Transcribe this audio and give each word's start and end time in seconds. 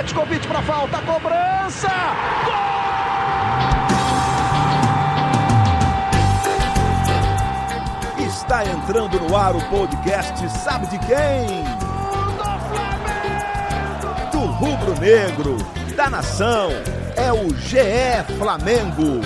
Petkovic 0.00 0.48
para 0.48 0.62
falta, 0.62 0.98
cobrança! 1.02 1.90
Gol! 2.46 2.54
Está 8.26 8.64
entrando 8.64 9.20
no 9.20 9.36
ar 9.36 9.54
o 9.54 9.60
podcast 9.68 10.48
Sabe 10.48 10.86
de 10.86 10.98
quem? 11.00 11.64
Do 14.32 14.38
rubro-negro, 14.38 15.58
da 15.94 16.08
nação, 16.08 16.70
é 17.14 17.30
o 17.30 17.54
GE 17.54 18.24
Flamengo. 18.38 19.20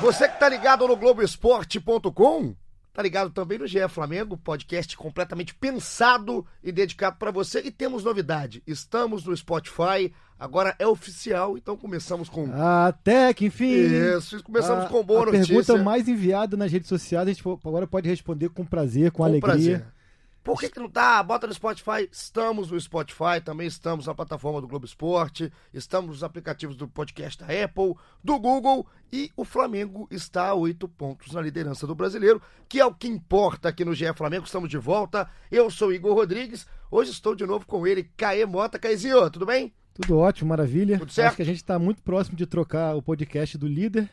Você 0.00 0.28
que 0.28 0.38
tá 0.38 0.48
ligado 0.48 0.86
no 0.86 0.94
Globoesporte.com, 0.94 2.54
tá 2.92 3.02
ligado 3.02 3.30
também 3.30 3.58
no 3.58 3.66
GE 3.66 3.88
Flamengo, 3.88 4.36
podcast 4.36 4.96
completamente 4.96 5.54
pensado 5.54 6.46
e 6.62 6.70
dedicado 6.70 7.16
para 7.18 7.30
você. 7.30 7.60
E 7.60 7.70
temos 7.70 8.04
novidade, 8.04 8.62
estamos 8.66 9.24
no 9.24 9.36
Spotify, 9.36 10.12
agora 10.38 10.74
é 10.78 10.86
oficial, 10.86 11.56
então 11.56 11.76
começamos 11.76 12.28
com... 12.28 12.50
Até 12.86 13.32
que 13.32 13.46
enfim! 13.46 13.72
Isso, 14.18 14.42
começamos 14.42 14.84
a, 14.84 14.88
com 14.88 15.02
boa 15.02 15.22
a 15.22 15.26
notícia. 15.26 15.46
pergunta 15.54 15.82
mais 15.82 16.06
enviada 16.08 16.56
nas 16.56 16.70
redes 16.70 16.88
sociais, 16.88 17.26
a 17.28 17.32
gente 17.32 17.42
agora 17.64 17.86
pode 17.86 18.08
responder 18.08 18.48
com 18.50 18.64
prazer, 18.64 19.10
com, 19.10 19.18
Com 19.18 19.24
alegria. 19.24 19.40
prazer. 19.52 19.86
Por 20.42 20.58
que, 20.58 20.68
que 20.68 20.80
não 20.80 20.90
tá? 20.90 21.22
Bota 21.22 21.46
no 21.46 21.54
Spotify. 21.54 22.08
Estamos 22.10 22.70
no 22.70 22.80
Spotify, 22.80 23.40
também 23.44 23.68
estamos 23.68 24.06
na 24.06 24.14
plataforma 24.14 24.60
do 24.60 24.66
Globo 24.66 24.84
Esporte, 24.84 25.52
estamos 25.72 26.10
nos 26.10 26.24
aplicativos 26.24 26.74
do 26.74 26.88
podcast 26.88 27.38
da 27.38 27.46
Apple, 27.46 27.94
do 28.24 28.38
Google 28.40 28.84
e 29.12 29.30
o 29.36 29.44
Flamengo 29.44 30.08
está 30.10 30.48
a 30.48 30.54
oito 30.54 30.88
pontos 30.88 31.32
na 31.32 31.40
liderança 31.40 31.86
do 31.86 31.94
brasileiro, 31.94 32.42
que 32.68 32.80
é 32.80 32.84
o 32.84 32.92
que 32.92 33.06
importa 33.06 33.68
aqui 33.68 33.84
no 33.84 33.94
GE 33.94 34.12
Flamengo. 34.14 34.44
Estamos 34.44 34.68
de 34.68 34.78
volta. 34.78 35.30
Eu 35.48 35.70
sou 35.70 35.92
Igor 35.92 36.14
Rodrigues. 36.14 36.66
Hoje 36.90 37.12
estou 37.12 37.36
de 37.36 37.46
novo 37.46 37.64
com 37.64 37.86
ele, 37.86 38.10
Caê 38.16 38.44
Mota. 38.44 38.80
Caezinho, 38.80 39.30
tudo 39.30 39.46
bem? 39.46 39.72
Tudo 39.94 40.18
ótimo, 40.18 40.48
maravilha. 40.48 40.98
Tudo 40.98 41.12
certo? 41.12 41.28
Acho 41.28 41.36
que 41.36 41.42
a 41.42 41.46
gente 41.46 41.56
está 41.56 41.78
muito 41.78 42.02
próximo 42.02 42.36
de 42.36 42.46
trocar 42.46 42.96
o 42.96 43.02
podcast 43.02 43.56
do 43.56 43.68
líder 43.68 44.10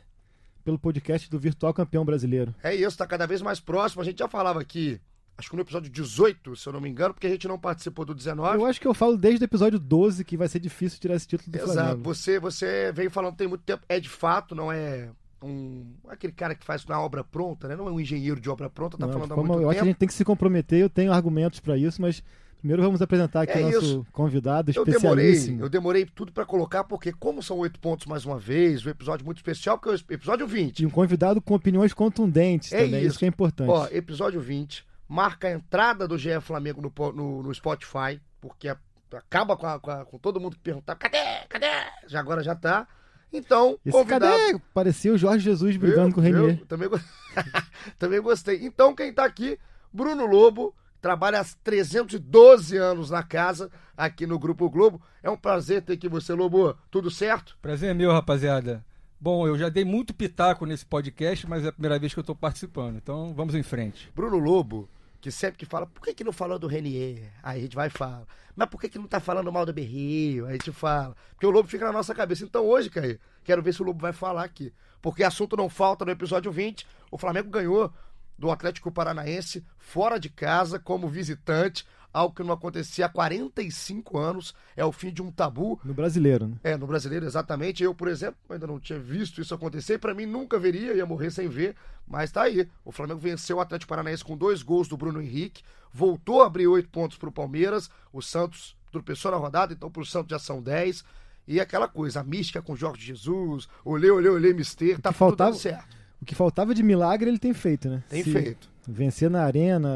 pelo 0.64 0.78
podcast 0.78 1.30
do 1.30 1.40
virtual 1.40 1.74
campeão 1.74 2.06
brasileiro. 2.06 2.54
É 2.62 2.76
isso, 2.76 2.98
tá 2.98 3.08
cada 3.08 3.26
vez 3.26 3.42
mais 3.42 3.60
próximo. 3.60 4.02
A 4.02 4.06
gente 4.06 4.20
já 4.20 4.28
falava 4.28 4.62
aqui, 4.62 5.02
acho 5.40 5.50
que 5.50 5.56
no 5.56 5.62
episódio 5.62 5.90
18, 5.90 6.56
se 6.56 6.68
eu 6.68 6.74
não 6.74 6.80
me 6.82 6.90
engano, 6.90 7.14
porque 7.14 7.26
a 7.26 7.30
gente 7.30 7.48
não 7.48 7.58
participou 7.58 8.06
do 8.06 8.14
19. 8.14 8.58
Eu 8.58 8.66
acho 8.66 8.80
que 8.80 8.88
eu 8.88 8.94
falo 8.94 9.18
desde 9.18 9.44
o 9.44 9.46
episódio 9.46 9.80
12 9.80 10.24
que 10.26 10.38
vai 10.38 10.48
ser 10.48 10.60
difícil 10.60 11.00
tirar 11.00 11.16
esse 11.16 11.28
título 11.28 11.52
do 11.52 11.56
Exato. 11.58 11.74
Flamengo. 11.74 12.04
Você, 12.04 12.40
você 12.40 12.92
veio 12.92 13.10
falando 13.10 13.36
tem 13.36 13.48
muito 13.48 13.64
tempo. 13.64 13.84
É 13.90 14.00
de 14.00 14.10
fato, 14.10 14.54
não 14.54 14.72
é 14.72 15.10
um. 15.42 15.86
aquele 16.10 16.34
cara 16.34 16.54
que 16.54 16.66
faz 16.66 16.86
na 16.86 17.00
obra 17.02 17.24
pronta, 17.24 17.68
né? 17.68 17.76
Não 17.76 17.88
é 17.88 17.92
um 17.92 18.00
engenheiro 18.00 18.40
de 18.40 18.50
obra 18.50 18.70
pronta, 18.70 18.98
tá 18.98 19.06
Não, 19.08 19.14
falando 19.14 19.32
há 19.34 19.36
muito 19.38 19.54
eu 19.62 19.70
acho 19.70 19.76
que 19.76 19.80
a 19.80 19.82
tempo. 19.82 19.86
gente 19.88 19.98
tem 19.98 20.08
que 20.08 20.14
se 20.14 20.26
comprometer, 20.26 20.80
eu 20.82 20.90
tenho 20.90 21.12
argumentos 21.14 21.60
para 21.62 21.78
isso, 21.78 22.02
mas 22.02 22.22
primeiro 22.60 22.84
vamos 22.84 23.02
apresentar 23.02 23.44
aqui 23.44 23.54
É 23.58 23.62
o 23.62 23.72
nosso 23.72 23.78
isso. 23.86 24.08
convidado 24.12 24.70
Eu 24.76 24.84
demorei, 24.84 25.28
especialíssimo. 25.30 25.62
eu 25.64 25.70
demorei 25.70 26.06
tudo 26.06 26.34
pra 26.34 26.44
colocar, 26.46 26.84
porque 26.84 27.14
como 27.14 27.42
são 27.42 27.58
oito 27.60 27.80
pontos 27.80 28.06
mais 28.06 28.26
uma 28.26 28.38
vez, 28.38 28.86
um 28.86 28.90
episódio 28.90 29.26
muito 29.26 29.38
especial, 29.38 29.78
porque 29.78 29.92
é 29.92 29.94
o 29.94 30.14
episódio 30.14 30.46
20. 30.46 30.82
E 30.82 30.86
um 30.86 30.90
convidado 30.90 31.40
com 31.40 31.54
opiniões 31.56 31.94
contundentes 31.94 32.74
É 32.74 32.84
também, 32.84 33.00
isso. 33.00 33.08
isso 33.12 33.20
que 33.20 33.24
é 33.24 33.30
importante. 33.30 33.70
Ó, 33.70 33.88
episódio 33.92 34.42
20, 34.42 34.84
marca 35.10 35.48
a 35.48 35.52
entrada 35.52 36.08
do 36.08 36.18
GE 36.18 36.40
Flamengo 36.40 36.80
no, 36.82 37.12
no, 37.12 37.44
no 37.44 37.54
Spotify, 37.54 38.22
porque 38.40 38.70
a- 38.70 38.78
acaba 39.12 39.58
com, 39.58 39.66
a- 39.68 39.80
com 39.80 39.90
a- 39.92 40.06
com 40.06 40.18
todo 40.20 40.40
mundo 40.40 40.56
que 40.56 40.62
perguntar, 40.62 40.96
cadê? 40.96 41.18
Cadê? 41.50 41.66
Já 42.08 42.20
agora 42.20 42.42
já 42.44 42.56
tá. 42.56 42.88
Então, 43.34 43.78
Esse 43.86 43.92
convidado. 43.98 44.26
cadê? 44.34 44.60
Parecia 44.74 45.14
o 45.14 45.18
Jorge 45.18 45.44
Jesus 45.44 45.76
brigando 45.78 46.06
Viu? 46.08 46.14
com 46.16 46.22
o 46.22 46.24
Renier. 46.24 46.66
Também, 46.68 46.88
go- 46.88 47.00
também 48.00 48.22
gostei. 48.22 48.64
Então, 48.66 48.96
quem 48.96 49.12
tá 49.14 49.26
aqui, 49.26 49.60
Bruno 49.92 50.26
Lobo, 50.26 50.74
trabalha 51.02 51.40
há 51.42 51.46
312 51.64 52.78
anos 52.78 53.10
na 53.10 53.22
casa, 53.24 53.70
aqui 53.96 54.26
no 54.26 54.40
Grupo 54.40 54.70
Globo. 54.70 55.02
É 55.22 55.30
um 55.30 55.38
prazer 55.38 55.82
ter 55.82 55.94
aqui 55.94 56.08
você, 56.10 56.34
Lobo. 56.34 56.76
Tudo 56.90 57.12
certo? 57.12 57.58
Prazer 57.62 57.92
é 57.92 57.94
meu, 57.94 58.12
rapaziada. 58.12 58.84
Bom, 59.22 59.46
eu 59.46 59.58
já 59.58 59.68
dei 59.70 59.84
muito 59.84 60.14
pitaco 60.14 60.66
nesse 60.66 60.86
podcast, 60.86 61.48
mas 61.48 61.66
é 61.66 61.68
a 61.68 61.72
primeira 61.74 62.00
vez 62.00 62.14
que 62.14 62.20
eu 62.20 62.24
tô 62.24 62.34
participando. 62.34 62.96
Então, 62.96 63.34
vamos 63.36 63.54
em 63.54 63.62
frente. 63.64 64.10
Bruno 64.16 64.38
Lobo, 64.38 64.90
que 65.22 65.32
sempre 65.32 65.58
que 65.58 65.66
fala, 65.66 65.86
por 65.86 66.02
que, 66.02 66.14
que 66.14 66.24
não 66.24 66.32
falou 66.32 66.58
do 66.58 66.68
Renier? 66.68 67.32
Aí 67.44 67.60
a 67.60 67.62
gente 67.62 67.76
vai 67.76 67.88
e 67.88 67.92
fala. 67.92 68.26
Mas 68.56 68.70
por 68.70 68.80
que, 68.80 68.90
que 68.90 69.00
não 69.00 69.08
tá 69.08 69.20
falando 69.20 69.52
mal 69.52 69.66
do 69.66 69.74
Berrio? 69.74 70.46
Aí 70.46 70.52
a 70.52 70.54
gente 70.56 70.72
fala. 70.72 71.16
Porque 71.32 71.46
o 71.46 71.50
Lobo 71.50 71.68
fica 71.68 71.86
na 71.86 71.92
nossa 71.92 72.14
cabeça. 72.14 72.44
Então 72.44 72.66
hoje, 72.66 72.90
Caí, 72.90 73.20
quero 73.44 73.62
ver 73.62 73.74
se 73.74 73.82
o 73.82 73.86
Lobo 73.86 74.02
vai 74.02 74.14
falar 74.14 74.44
aqui. 74.44 74.74
Porque 75.02 75.24
assunto 75.24 75.56
não 75.56 75.70
falta 75.70 76.04
no 76.04 76.12
episódio 76.12 76.52
20. 76.52 76.86
O 77.12 77.18
Flamengo 77.18 77.50
ganhou 77.50 77.94
do 78.38 78.50
Atlético 78.50 78.92
Paranaense 78.92 79.66
fora 79.78 80.20
de 80.20 80.30
casa, 80.30 80.80
como 80.80 81.08
visitante. 81.08 81.86
Algo 82.12 82.34
que 82.34 82.44
não 82.44 82.54
acontecia 82.54 83.06
há 83.06 83.10
45 83.10 84.18
anos. 84.18 84.54
É 84.76 84.84
o 84.84 84.92
fim 84.92 85.12
de 85.12 85.22
um 85.22 85.32
tabu. 85.32 85.80
No 85.84 85.94
brasileiro, 85.94 86.48
né? 86.48 86.56
É, 86.64 86.78
no 86.78 86.88
brasileiro, 86.88 87.26
exatamente. 87.26 87.84
Eu, 87.84 87.94
por 87.94 88.08
exemplo, 88.08 88.38
ainda 88.50 88.66
não 88.66 88.80
tinha 88.80 89.00
visto 89.00 89.40
isso 89.42 89.54
acontecer. 89.54 90.00
Pra 90.00 90.14
mim, 90.14 90.26
nunca 90.26 90.58
veria, 90.58 90.94
ia 90.94 91.06
morrer 91.06 91.30
sem 91.32 91.48
ver. 91.48 91.76
Mas 92.08 92.32
tá 92.32 92.44
aí. 92.44 92.68
O 92.84 92.92
Flamengo 92.92 93.20
venceu 93.20 93.58
o 93.58 93.62
Atlético 93.62 93.90
Paranaense 93.90 94.24
com 94.24 94.36
dois 94.36 94.64
gols 94.64 94.88
do 94.88 94.98
Bruno 94.98 95.22
Henrique. 95.22 95.64
Voltou 95.94 96.42
a 96.42 96.48
abrir 96.48 96.68
oito 96.68 96.90
pontos 96.90 97.18
pro 97.18 97.32
Palmeiras. 97.32 97.90
O 98.12 98.22
Santos 98.22 98.76
tropeçou 98.92 99.32
na 99.32 99.38
rodada, 99.38 99.74
então 99.74 99.92
pro 99.92 100.06
Santos 100.06 100.32
já 100.32 100.40
são 100.40 100.62
dez. 100.62 101.04
E 101.48 101.60
aquela 101.60 101.88
coisa, 101.88 102.20
a 102.20 102.24
mística 102.24 102.62
com 102.62 102.76
Jorge 102.76 103.06
Jesus. 103.06 103.68
Olhei, 103.84 104.12
olhei, 104.12 104.30
olhei, 104.30 104.54
mister. 104.54 105.00
Tá 105.00 105.14
tudo 105.14 105.36
dando 105.36 105.56
certo. 105.56 105.99
O 106.22 106.26
que 106.26 106.36
faltava 106.36 106.74
de 106.76 106.84
milagre 106.84 107.30
ele 107.30 107.40
tem 107.40 107.54
feito, 107.54 107.90
né? 107.90 108.04
Tem 108.10 108.24
Se 108.24 108.32
feito. 108.32 108.70
Vencer 108.88 109.30
na 109.30 109.44
arena, 109.44 109.90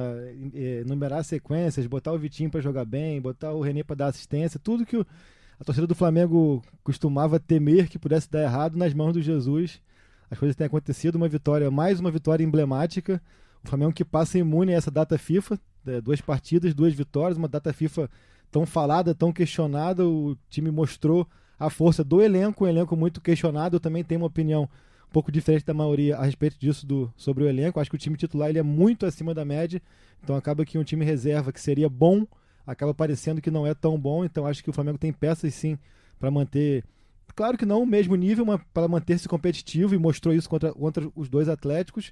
eh, 0.53 0.83
numerar 0.85 1.23
sequências, 1.23 1.85
botar 1.87 2.13
o 2.13 2.17
Vitinho 2.17 2.49
pra 2.49 2.61
jogar 2.61 2.85
bem, 2.85 3.19
botar 3.19 3.51
o 3.51 3.61
René 3.61 3.83
pra 3.83 3.95
dar 3.95 4.07
assistência, 4.07 4.59
tudo 4.59 4.85
que 4.85 4.95
o- 4.95 5.05
a 5.59 5.63
torcida 5.63 5.87
do 5.87 5.95
Flamengo 5.95 6.61
costumava 6.83 7.39
temer 7.39 7.89
que 7.89 7.97
pudesse 7.99 8.29
dar 8.29 8.43
errado 8.43 8.77
nas 8.77 8.93
mãos 8.93 9.13
do 9.13 9.21
Jesus. 9.21 9.81
As 10.29 10.37
coisas 10.39 10.55
têm 10.55 10.67
acontecido, 10.67 11.15
uma 11.15 11.27
vitória, 11.27 11.69
mais 11.69 11.99
uma 11.99 12.11
vitória 12.11 12.43
emblemática. 12.43 13.21
O 13.63 13.67
Flamengo 13.67 13.93
que 13.93 14.05
passa 14.05 14.37
imune 14.37 14.73
a 14.73 14.77
essa 14.77 14.91
data 14.91 15.17
FIFA, 15.17 15.59
eh, 15.87 16.01
duas 16.01 16.21
partidas, 16.21 16.73
duas 16.73 16.93
vitórias, 16.93 17.37
uma 17.37 17.47
data 17.47 17.73
FIFA 17.73 18.09
tão 18.51 18.65
falada, 18.65 19.13
tão 19.15 19.31
questionada. 19.33 20.07
O 20.07 20.37
time 20.49 20.69
mostrou 20.71 21.27
a 21.59 21.69
força 21.69 22.03
do 22.03 22.21
elenco, 22.21 22.65
um 22.65 22.67
elenco 22.67 22.95
muito 22.95 23.19
questionado. 23.21 23.75
Eu 23.75 23.79
também 23.79 24.03
tenho 24.03 24.21
uma 24.21 24.27
opinião 24.27 24.69
pouco 25.13 25.31
diferente 25.31 25.65
da 25.65 25.73
maioria 25.73 26.17
a 26.17 26.25
respeito 26.25 26.57
disso 26.59 26.85
do, 26.85 27.13
sobre 27.15 27.43
o 27.43 27.47
elenco. 27.47 27.79
Acho 27.79 27.89
que 27.89 27.95
o 27.95 27.99
time 27.99 28.17
titular 28.17 28.49
ele 28.49 28.59
é 28.59 28.63
muito 28.63 29.05
acima 29.05 29.33
da 29.33 29.45
média, 29.45 29.81
então 30.21 30.35
acaba 30.35 30.65
que 30.65 30.77
um 30.77 30.83
time 30.83 31.05
reserva 31.05 31.53
que 31.53 31.61
seria 31.61 31.87
bom 31.87 32.25
acaba 32.65 32.93
parecendo 32.93 33.41
que 33.41 33.51
não 33.51 33.67
é 33.67 33.73
tão 33.73 33.99
bom. 33.99 34.25
Então 34.25 34.47
acho 34.47 34.63
que 34.63 34.69
o 34.69 34.73
Flamengo 34.73 34.97
tem 34.97 35.13
peças 35.13 35.53
sim 35.53 35.77
para 36.19 36.31
manter, 36.31 36.83
claro 37.35 37.57
que 37.57 37.65
não 37.65 37.83
o 37.83 37.85
mesmo 37.85 38.15
nível, 38.15 38.45
mas 38.45 38.59
para 38.73 38.87
manter-se 38.87 39.27
competitivo 39.27 39.93
e 39.93 39.97
mostrou 39.97 40.33
isso 40.33 40.49
contra, 40.49 40.73
contra 40.73 41.09
os 41.15 41.29
dois 41.29 41.47
Atléticos. 41.47 42.11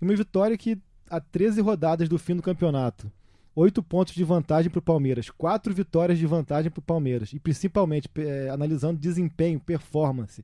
E 0.00 0.04
uma 0.04 0.14
vitória 0.14 0.58
que 0.58 0.78
há 1.08 1.20
13 1.20 1.60
rodadas 1.60 2.08
do 2.08 2.18
fim 2.18 2.36
do 2.36 2.42
campeonato. 2.42 3.10
Oito 3.54 3.82
pontos 3.82 4.14
de 4.14 4.24
vantagem 4.24 4.70
para 4.70 4.78
o 4.78 4.82
Palmeiras, 4.82 5.28
quatro 5.28 5.74
vitórias 5.74 6.18
de 6.18 6.26
vantagem 6.26 6.70
para 6.70 6.80
o 6.80 6.82
Palmeiras. 6.82 7.32
E 7.32 7.38
principalmente 7.38 8.08
eh, 8.16 8.48
analisando 8.50 8.98
desempenho, 8.98 9.60
performance. 9.60 10.42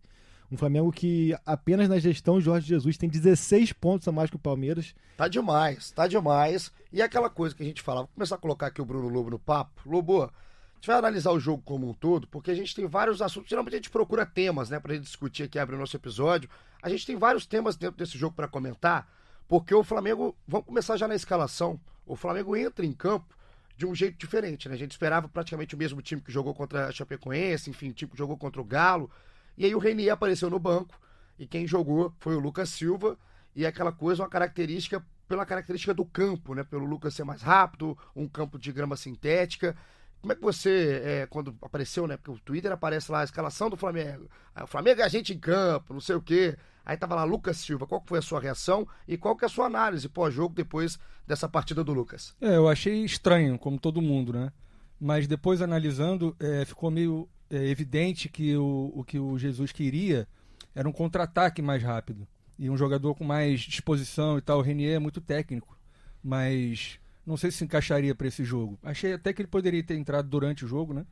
Um 0.50 0.56
Flamengo 0.56 0.90
que 0.90 1.36
apenas 1.44 1.88
na 1.88 1.98
gestão 1.98 2.40
Jorge 2.40 2.66
Jesus 2.66 2.96
tem 2.96 3.08
16 3.08 3.72
pontos 3.74 4.08
a 4.08 4.12
mais 4.12 4.30
que 4.30 4.36
o 4.36 4.38
Palmeiras. 4.38 4.94
Tá 5.16 5.28
demais, 5.28 5.90
tá 5.90 6.06
demais. 6.06 6.72
E 6.90 7.02
aquela 7.02 7.28
coisa 7.28 7.54
que 7.54 7.62
a 7.62 7.66
gente 7.66 7.82
falava, 7.82 8.06
vou 8.06 8.14
começar 8.14 8.36
a 8.36 8.38
colocar 8.38 8.68
aqui 8.68 8.80
o 8.80 8.84
Bruno 8.84 9.08
Lobo 9.08 9.28
no 9.28 9.38
papo. 9.38 9.82
Lobo, 9.84 10.22
a 10.22 10.30
gente 10.76 10.86
vai 10.86 10.96
analisar 10.96 11.32
o 11.32 11.40
jogo 11.40 11.62
como 11.64 11.88
um 11.88 11.92
todo, 11.92 12.26
porque 12.28 12.50
a 12.50 12.54
gente 12.54 12.74
tem 12.74 12.86
vários 12.86 13.20
assuntos. 13.20 13.50
Geralmente 13.50 13.74
a 13.74 13.76
gente 13.76 13.90
procura 13.90 14.24
temas, 14.24 14.70
né, 14.70 14.80
pra 14.80 14.94
gente 14.94 15.04
discutir 15.04 15.42
aqui, 15.42 15.58
abrir 15.58 15.76
o 15.76 15.78
nosso 15.78 15.96
episódio. 15.96 16.48
A 16.82 16.88
gente 16.88 17.04
tem 17.04 17.16
vários 17.16 17.44
temas 17.44 17.76
dentro 17.76 17.98
desse 17.98 18.16
jogo 18.16 18.34
para 18.34 18.48
comentar, 18.48 19.06
porque 19.46 19.74
o 19.74 19.84
Flamengo, 19.84 20.34
vamos 20.46 20.66
começar 20.66 20.96
já 20.96 21.06
na 21.06 21.14
escalação. 21.14 21.78
O 22.06 22.16
Flamengo 22.16 22.56
entra 22.56 22.86
em 22.86 22.92
campo 22.92 23.36
de 23.76 23.84
um 23.84 23.94
jeito 23.94 24.16
diferente, 24.18 24.68
né? 24.68 24.74
A 24.74 24.78
gente 24.78 24.92
esperava 24.92 25.28
praticamente 25.28 25.74
o 25.74 25.78
mesmo 25.78 26.00
time 26.00 26.22
que 26.22 26.32
jogou 26.32 26.54
contra 26.54 26.86
a 26.86 26.92
Chapecoense, 26.92 27.68
enfim, 27.68 27.92
time 27.92 28.10
que 28.10 28.16
jogou 28.16 28.36
contra 28.36 28.60
o 28.60 28.64
Galo. 28.64 29.10
E 29.58 29.66
aí 29.66 29.74
o 29.74 29.78
Renier 29.78 30.12
apareceu 30.12 30.48
no 30.48 30.58
banco 30.60 30.94
e 31.36 31.44
quem 31.44 31.66
jogou 31.66 32.14
foi 32.20 32.36
o 32.36 32.38
Lucas 32.38 32.68
Silva 32.68 33.18
e 33.56 33.66
aquela 33.66 33.90
coisa, 33.90 34.22
uma 34.22 34.28
característica 34.28 35.04
pela 35.26 35.44
característica 35.44 35.92
do 35.92 36.04
campo, 36.04 36.54
né? 36.54 36.62
Pelo 36.62 36.86
Lucas 36.86 37.12
ser 37.12 37.24
mais 37.24 37.42
rápido, 37.42 37.98
um 38.14 38.28
campo 38.28 38.56
de 38.56 38.72
grama 38.72 38.96
sintética. 38.96 39.76
Como 40.20 40.32
é 40.32 40.36
que 40.36 40.42
você, 40.42 41.02
é, 41.04 41.26
quando 41.26 41.54
apareceu, 41.60 42.06
né? 42.06 42.16
Porque 42.16 42.30
o 42.30 42.38
Twitter 42.38 42.70
aparece 42.70 43.10
lá 43.10 43.20
a 43.20 43.24
escalação 43.24 43.68
do 43.68 43.76
Flamengo. 43.76 44.30
Aí, 44.54 44.62
o 44.62 44.66
Flamengo 44.66 45.00
é 45.00 45.04
a 45.04 45.08
gente 45.08 45.34
em 45.34 45.38
campo, 45.38 45.92
não 45.92 46.00
sei 46.00 46.14
o 46.14 46.22
quê. 46.22 46.56
Aí 46.84 46.96
tava 46.96 47.16
lá 47.16 47.24
Lucas 47.24 47.58
Silva. 47.58 47.86
Qual 47.86 48.02
foi 48.06 48.20
a 48.20 48.22
sua 48.22 48.40
reação 48.40 48.86
e 49.08 49.18
qual 49.18 49.36
que 49.36 49.44
é 49.44 49.46
a 49.46 49.50
sua 49.50 49.66
análise 49.66 50.08
pós-jogo 50.08 50.54
depois 50.54 50.98
dessa 51.26 51.48
partida 51.48 51.82
do 51.82 51.92
Lucas? 51.92 52.34
É, 52.40 52.56
eu 52.56 52.68
achei 52.68 53.04
estranho, 53.04 53.58
como 53.58 53.78
todo 53.78 54.00
mundo, 54.00 54.32
né? 54.32 54.52
Mas 55.00 55.26
depois 55.26 55.60
analisando, 55.60 56.34
é, 56.40 56.64
ficou 56.64 56.90
meio 56.90 57.28
é, 57.50 57.66
evidente 57.68 58.28
que 58.28 58.56
o, 58.56 58.92
o 58.94 59.04
que 59.04 59.18
o 59.18 59.38
Jesus 59.38 59.72
queria 59.72 60.26
era 60.74 60.88
um 60.88 60.92
contra-ataque 60.92 61.62
mais 61.62 61.82
rápido. 61.82 62.26
E 62.58 62.68
um 62.68 62.76
jogador 62.76 63.14
com 63.14 63.24
mais 63.24 63.60
disposição 63.60 64.36
e 64.36 64.40
tal. 64.40 64.58
O 64.58 64.62
Renier 64.62 64.96
é 64.96 64.98
muito 64.98 65.20
técnico, 65.20 65.78
mas 66.22 66.98
não 67.24 67.36
sei 67.36 67.50
se 67.50 67.64
encaixaria 67.64 68.14
para 68.14 68.26
esse 68.26 68.44
jogo. 68.44 68.78
Achei 68.82 69.12
até 69.12 69.32
que 69.32 69.42
ele 69.42 69.48
poderia 69.48 69.82
ter 69.82 69.94
entrado 69.94 70.28
durante 70.28 70.64
o 70.64 70.68
jogo, 70.68 70.92
né? 70.92 71.06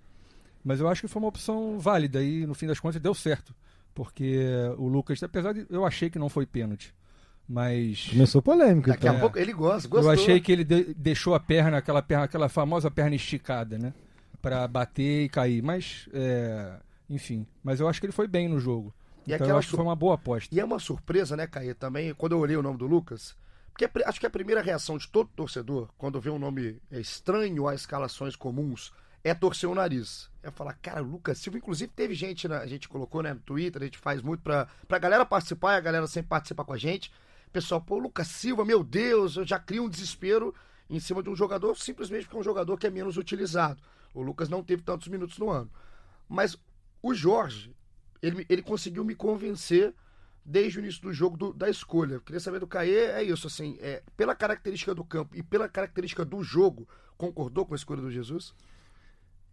Mas 0.65 0.81
eu 0.81 0.89
acho 0.89 1.03
que 1.03 1.09
foi 1.09 1.23
uma 1.23 1.29
opção 1.29 1.79
válida 1.79 2.23
e 2.23 2.45
no 2.45 2.55
fim 2.55 2.67
das 2.67 2.81
contas 2.81 3.01
deu 3.01 3.15
certo. 3.15 3.55
Porque 3.95 4.45
o 4.77 4.89
Lucas, 4.89 5.23
apesar 5.23 5.53
de. 5.53 5.65
Eu 5.71 5.87
achei 5.87 6.11
que 6.11 6.19
não 6.19 6.29
foi 6.29 6.45
pênalti. 6.45 6.93
Mas. 7.49 8.09
Começou 8.11 8.43
polêmica. 8.43 8.91
Daqui 8.91 9.07
a 9.07 9.11
então. 9.11 9.21
pouco 9.21 9.39
ele 9.39 9.53
gosta, 9.53 9.89
gostou. 9.89 10.13
Eu 10.13 10.21
achei 10.21 10.41
que 10.41 10.51
ele 10.51 10.65
de- 10.65 10.93
deixou 10.95 11.35
a 11.35 11.41
perna, 11.41 11.79
aquela, 11.79 12.03
perna, 12.03 12.25
aquela 12.25 12.49
famosa 12.49 12.91
perna 12.91 13.15
esticada, 13.15 13.79
né? 13.79 13.95
Pra 14.49 14.69
bater 14.69 15.25
e 15.25 15.29
cair. 15.29 15.63
Mas, 15.63 16.09
é, 16.13 16.79
enfim. 17.09 17.47
Mas 17.63 17.81
eu 17.81 17.89
acho 17.89 18.01
que 18.01 18.07
ele 18.07 18.13
foi 18.13 18.27
bem 18.29 18.49
no 18.49 18.59
jogo. 18.61 18.95
E 19.27 19.33
então 19.33 19.49
eu 19.49 19.59
acho 19.59 19.69
que 19.69 19.77
foi 19.77 19.85
uma 19.85 19.97
boa 19.97 20.15
aposta. 20.15 20.55
E 20.55 20.61
é 20.61 20.65
uma 20.65 20.79
surpresa, 20.79 21.37
né, 21.37 21.47
Caê, 21.47 21.75
também, 21.75 22.15
quando 22.15 22.33
eu 22.33 22.39
olhei 22.39 22.57
o 22.57 22.63
nome 22.63 22.79
do 22.79 22.87
Lucas, 22.87 23.37
porque 23.73 23.89
pri- 23.89 24.05
acho 24.07 24.21
que 24.21 24.27
a 24.27 24.31
primeira 24.31 24.63
reação 24.63 24.97
de 24.97 25.09
todo 25.09 25.29
torcedor, 25.35 25.89
quando 25.99 26.21
vê 26.21 26.31
um 26.31 26.39
nome 26.39 26.81
é, 26.91 27.01
estranho 27.01 27.67
a 27.67 27.75
escalações 27.75 28.37
comuns, 28.37 28.93
é 29.25 29.35
torcer 29.35 29.69
o 29.69 29.75
nariz. 29.75 30.31
É 30.45 30.51
falar, 30.53 30.75
cara, 30.75 31.03
o 31.03 31.07
Lucas 31.07 31.39
Silva, 31.39 31.59
inclusive 31.59 31.91
teve 31.95 32.15
gente, 32.15 32.47
na- 32.47 32.61
a 32.61 32.67
gente 32.69 32.89
colocou 32.89 33.21
né, 33.23 33.35
no 33.35 33.41
Twitter, 33.41 33.83
a 33.83 33.85
gente 33.85 33.99
faz 33.99 34.23
muito 34.23 34.43
pra, 34.43 34.69
pra 34.87 34.99
galera 34.99 35.27
participar 35.27 35.75
e 35.75 35.77
a 35.79 35.81
galera 35.81 36.07
sempre 36.07 36.29
participa 36.29 36.65
com 36.65 36.73
a 36.73 36.79
gente. 36.79 37.11
Pessoal, 37.53 37.81
pô, 37.81 37.99
Lucas 37.99 38.29
Silva, 38.29 38.65
meu 38.65 38.85
Deus, 38.85 39.37
eu 39.37 39.45
já 39.45 39.59
crio 39.59 39.85
um 39.85 39.89
desespero 39.89 40.55
em 40.89 41.01
cima 41.01 41.21
de 41.21 41.29
um 41.29 41.35
jogador, 41.35 41.77
simplesmente 41.77 42.27
porque 42.27 42.37
é 42.37 42.41
um 42.41 42.45
jogador 42.45 42.77
que 42.79 42.87
é 42.87 42.91
menos 42.91 43.17
utilizado. 43.17 43.83
O 44.17 44.23
Lucas 44.23 44.49
não 44.49 44.63
teve 44.63 44.83
tantos 44.83 45.09
minutos 45.09 45.37
no 45.39 45.51
ano. 45.51 45.71
Mas 46.29 46.57
o 47.03 47.13
Jorge, 47.13 47.77
ele, 48.23 48.47
ele 48.49 48.63
conseguiu 48.63 49.05
me 49.05 49.15
convencer 49.15 49.95
desde 50.45 50.79
o 50.79 50.81
início 50.81 51.03
do 51.03 51.13
jogo 51.13 51.37
do- 51.37 51.53
da 51.53 51.69
escolha. 51.69 52.15
Eu 52.15 52.21
queria 52.21 52.41
saber 52.41 52.59
do 52.59 52.67
Caê, 52.67 53.11
é 53.11 53.23
isso, 53.23 53.47
assim, 53.47 53.77
é, 53.81 54.03
pela 54.17 54.35
característica 54.35 54.95
do 54.95 55.05
campo 55.05 55.37
e 55.37 55.43
pela 55.43 55.69
característica 55.69 56.25
do 56.25 56.43
jogo, 56.43 56.89
concordou 57.19 57.67
com 57.67 57.75
a 57.75 57.77
escolha 57.77 58.01
do 58.01 58.11
Jesus? 58.11 58.55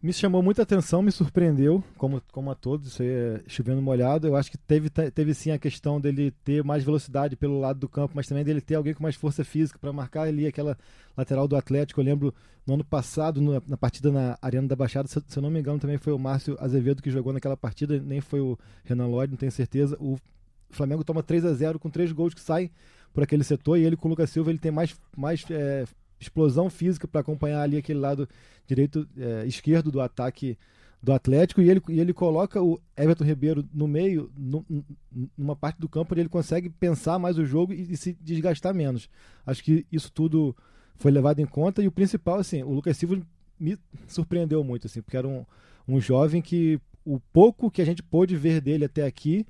Me 0.03 0.11
chamou 0.11 0.43
muita 0.43 0.63
atenção, 0.63 1.01
me 1.01 1.13
surpreendeu, 1.13 1.81
como, 1.97 2.21
como 2.29 2.51
a 2.51 2.55
todos, 2.55 2.87
isso 2.87 3.01
aí 3.01 3.07
é 3.07 3.41
chovendo 3.47 3.81
molhado. 3.81 4.27
Eu 4.27 4.35
acho 4.35 4.51
que 4.51 4.57
teve, 4.57 4.89
teve 4.89 5.33
sim 5.33 5.49
a 5.49 5.57
questão 5.57 5.97
dele 5.97 6.29
ter 6.43 6.61
mais 6.61 6.83
velocidade 6.83 7.37
pelo 7.37 7.57
lado 7.57 7.79
do 7.79 7.87
campo, 7.87 8.11
mas 8.13 8.27
também 8.27 8.43
dele 8.43 8.59
ter 8.59 8.75
alguém 8.75 8.93
com 8.93 9.01
mais 9.01 9.15
força 9.15 9.45
física 9.45 9.79
para 9.79 9.93
marcar 9.93 10.23
ali 10.23 10.45
aquela 10.45 10.77
lateral 11.15 11.47
do 11.47 11.55
Atlético. 11.55 12.01
Eu 12.01 12.03
lembro 12.03 12.33
no 12.67 12.73
ano 12.73 12.83
passado, 12.83 13.39
na, 13.39 13.61
na 13.65 13.77
partida 13.77 14.11
na 14.11 14.37
Arena 14.41 14.67
da 14.67 14.75
Baixada, 14.75 15.07
se, 15.07 15.23
se 15.25 15.39
eu 15.39 15.41
não 15.41 15.49
me 15.49 15.61
engano, 15.61 15.79
também 15.79 15.97
foi 15.97 16.11
o 16.11 16.19
Márcio 16.19 16.57
Azevedo 16.59 17.01
que 17.01 17.09
jogou 17.09 17.31
naquela 17.31 17.55
partida, 17.55 17.97
nem 17.97 18.19
foi 18.19 18.41
o 18.41 18.59
Renan 18.83 19.07
Lloyd, 19.07 19.31
não 19.31 19.37
tenho 19.37 19.53
certeza. 19.53 19.95
O 20.01 20.17
Flamengo 20.69 21.05
toma 21.05 21.23
3 21.23 21.45
a 21.45 21.53
0 21.53 21.79
com 21.79 21.89
três 21.89 22.11
gols 22.11 22.33
que 22.33 22.41
saem 22.41 22.69
por 23.13 23.23
aquele 23.23 23.45
setor 23.45 23.77
e 23.77 23.85
ele 23.85 23.95
com 23.95 24.09
o 24.09 24.11
Lucas 24.11 24.29
Silva 24.31 24.49
ele 24.49 24.59
tem 24.59 24.71
mais, 24.71 24.93
mais 25.15 25.45
é, 25.49 25.85
explosão 26.19 26.69
física 26.69 27.07
para 27.07 27.21
acompanhar 27.21 27.61
ali 27.61 27.77
aquele 27.77 27.99
lado 27.99 28.27
direito 28.65 29.07
é, 29.17 29.45
esquerdo 29.45 29.91
do 29.91 30.01
ataque 30.01 30.57
do 31.01 31.11
Atlético 31.11 31.61
e 31.61 31.69
ele, 31.69 31.81
e 31.89 31.99
ele 31.99 32.13
coloca 32.13 32.61
o 32.61 32.79
Everton 32.95 33.25
Ribeiro 33.25 33.67
no 33.73 33.85
meio, 33.89 34.31
no, 34.37 34.65
numa 35.37 35.55
parte 35.55 35.77
do 35.77 35.89
campo 35.89 36.13
onde 36.13 36.21
ele 36.21 36.29
consegue 36.29 36.69
pensar 36.69 37.19
mais 37.19 37.37
o 37.37 37.45
jogo 37.45 37.73
e, 37.73 37.91
e, 37.91 37.97
se 37.97 38.17
desgastar 38.21 38.73
menos. 38.73 39.09
Acho 39.45 39.61
que 39.61 39.85
isso 39.91 40.09
tudo 40.09 40.55
foi 40.95 41.11
levado 41.11 41.39
em 41.39 41.45
conta 41.45 41.83
e 41.83 41.87
o 41.87 41.91
principal, 41.91 42.39
assim, 42.39 42.63
o 42.63 42.71
Lucas 42.71 42.95
Silva 42.95 43.21
me 43.59 43.77
surpreendeu 44.07 44.63
muito, 44.63 44.87
assim, 44.87 45.01
porque 45.01 45.17
era 45.17 45.27
um, 45.27 45.45
um 45.85 45.99
jovem 45.99 46.41
que 46.41 46.79
o 47.03 47.19
pouco 47.19 47.69
que 47.69 47.81
a 47.81 47.85
gente 47.85 48.01
pôde 48.01 48.37
ver 48.37 48.61
dele 48.61 48.85
até 48.85 49.05
aqui 49.05 49.45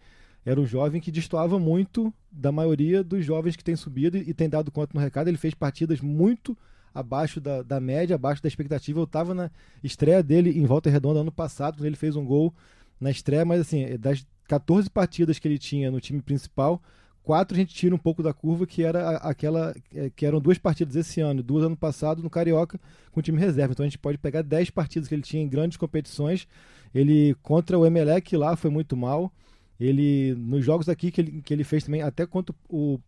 era 0.46 0.60
um 0.60 0.66
jovem 0.66 1.00
que 1.00 1.12
destoava 1.12 1.58
muito 1.58 2.14
da 2.32 2.52
maioria 2.52 3.04
dos 3.04 3.26
jovens 3.26 3.56
que 3.56 3.64
tem 3.64 3.76
subido 3.76 4.18
e, 4.18 4.30
e 4.30 4.34
tem 4.34 4.50
dado 4.50 4.72
conta 4.72 4.92
no 4.94 5.00
recado. 5.00 5.28
Ele 5.28 5.38
fez 5.38 5.54
partidas 5.54 6.02
muito 6.02 6.58
abaixo 6.94 7.40
da, 7.42 7.62
da 7.62 7.80
média, 7.80 8.16
abaixo 8.16 8.42
da 8.42 8.48
expectativa. 8.48 9.00
Eu 9.00 9.06
estava 9.06 9.34
na 9.34 9.50
estreia 9.84 10.22
dele 10.22 10.52
em 10.52 10.66
Volta 10.66 10.90
Redonda 10.90 11.22
ano 11.22 11.32
passado, 11.32 11.78
quando 11.78 11.86
ele 11.86 11.96
fez 11.96 12.16
um 12.16 12.26
gol 12.26 12.54
na 13.00 13.10
estreia, 13.10 13.46
mas 13.46 13.62
assim, 13.62 13.98
das 13.98 14.26
14 14.48 14.90
partidas 14.90 15.40
que 15.40 15.48
ele 15.48 15.58
tinha 15.58 15.90
no 15.90 16.00
time 16.00 16.22
principal, 16.22 16.82
quatro 17.24 17.56
a 17.56 17.60
gente 17.60 17.74
tira 17.74 17.96
um 17.96 17.98
pouco 17.98 18.22
da 18.22 18.34
curva, 18.34 18.68
que 18.68 18.84
era 18.84 19.18
aquela 19.18 19.74
que 20.16 20.26
eram 20.26 20.40
duas 20.40 20.58
partidas 20.58 20.96
esse 20.96 21.22
ano, 21.22 21.42
duas 21.42 21.64
ano 21.64 21.76
passado 21.76 22.22
no 22.22 22.30
Carioca 22.30 22.80
com 23.12 23.20
o 23.20 23.24
time 23.24 23.40
reserva. 23.40 23.74
Então 23.74 23.86
a 23.86 23.88
gente 23.88 23.98
pode 23.98 24.18
pegar 24.18 24.42
10 24.42 24.70
partidas 24.70 25.08
que 25.08 25.16
ele 25.16 25.22
tinha 25.22 25.42
em 25.42 25.48
grandes 25.48 25.78
competições. 25.78 26.48
Ele 26.94 27.36
contra 27.42 27.80
o 27.80 27.86
Emelec 27.86 28.36
lá 28.36 28.56
foi 28.56 28.70
muito 28.70 28.96
mal. 28.96 29.32
Ele 29.80 30.36
nos 30.36 30.64
jogos 30.64 30.88
aqui 30.90 31.12
que 31.12 31.22
ele, 31.22 31.42
que 31.42 31.54
ele 31.54 31.64
fez 31.64 31.84
também, 31.84 32.02
até 32.02 32.26
contra 32.26 32.56
o 32.70 33.00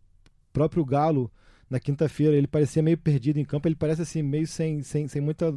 próprio 0.52 0.84
Galo 0.84 1.30
na 1.68 1.80
quinta-feira, 1.80 2.36
ele 2.36 2.46
parecia 2.46 2.82
meio 2.82 2.96
perdido 2.96 3.38
em 3.38 3.44
campo, 3.44 3.66
ele 3.66 3.74
parece 3.74 4.02
assim, 4.02 4.22
meio 4.22 4.46
sem, 4.46 4.82
sem, 4.82 5.08
sem 5.08 5.20
muita 5.20 5.54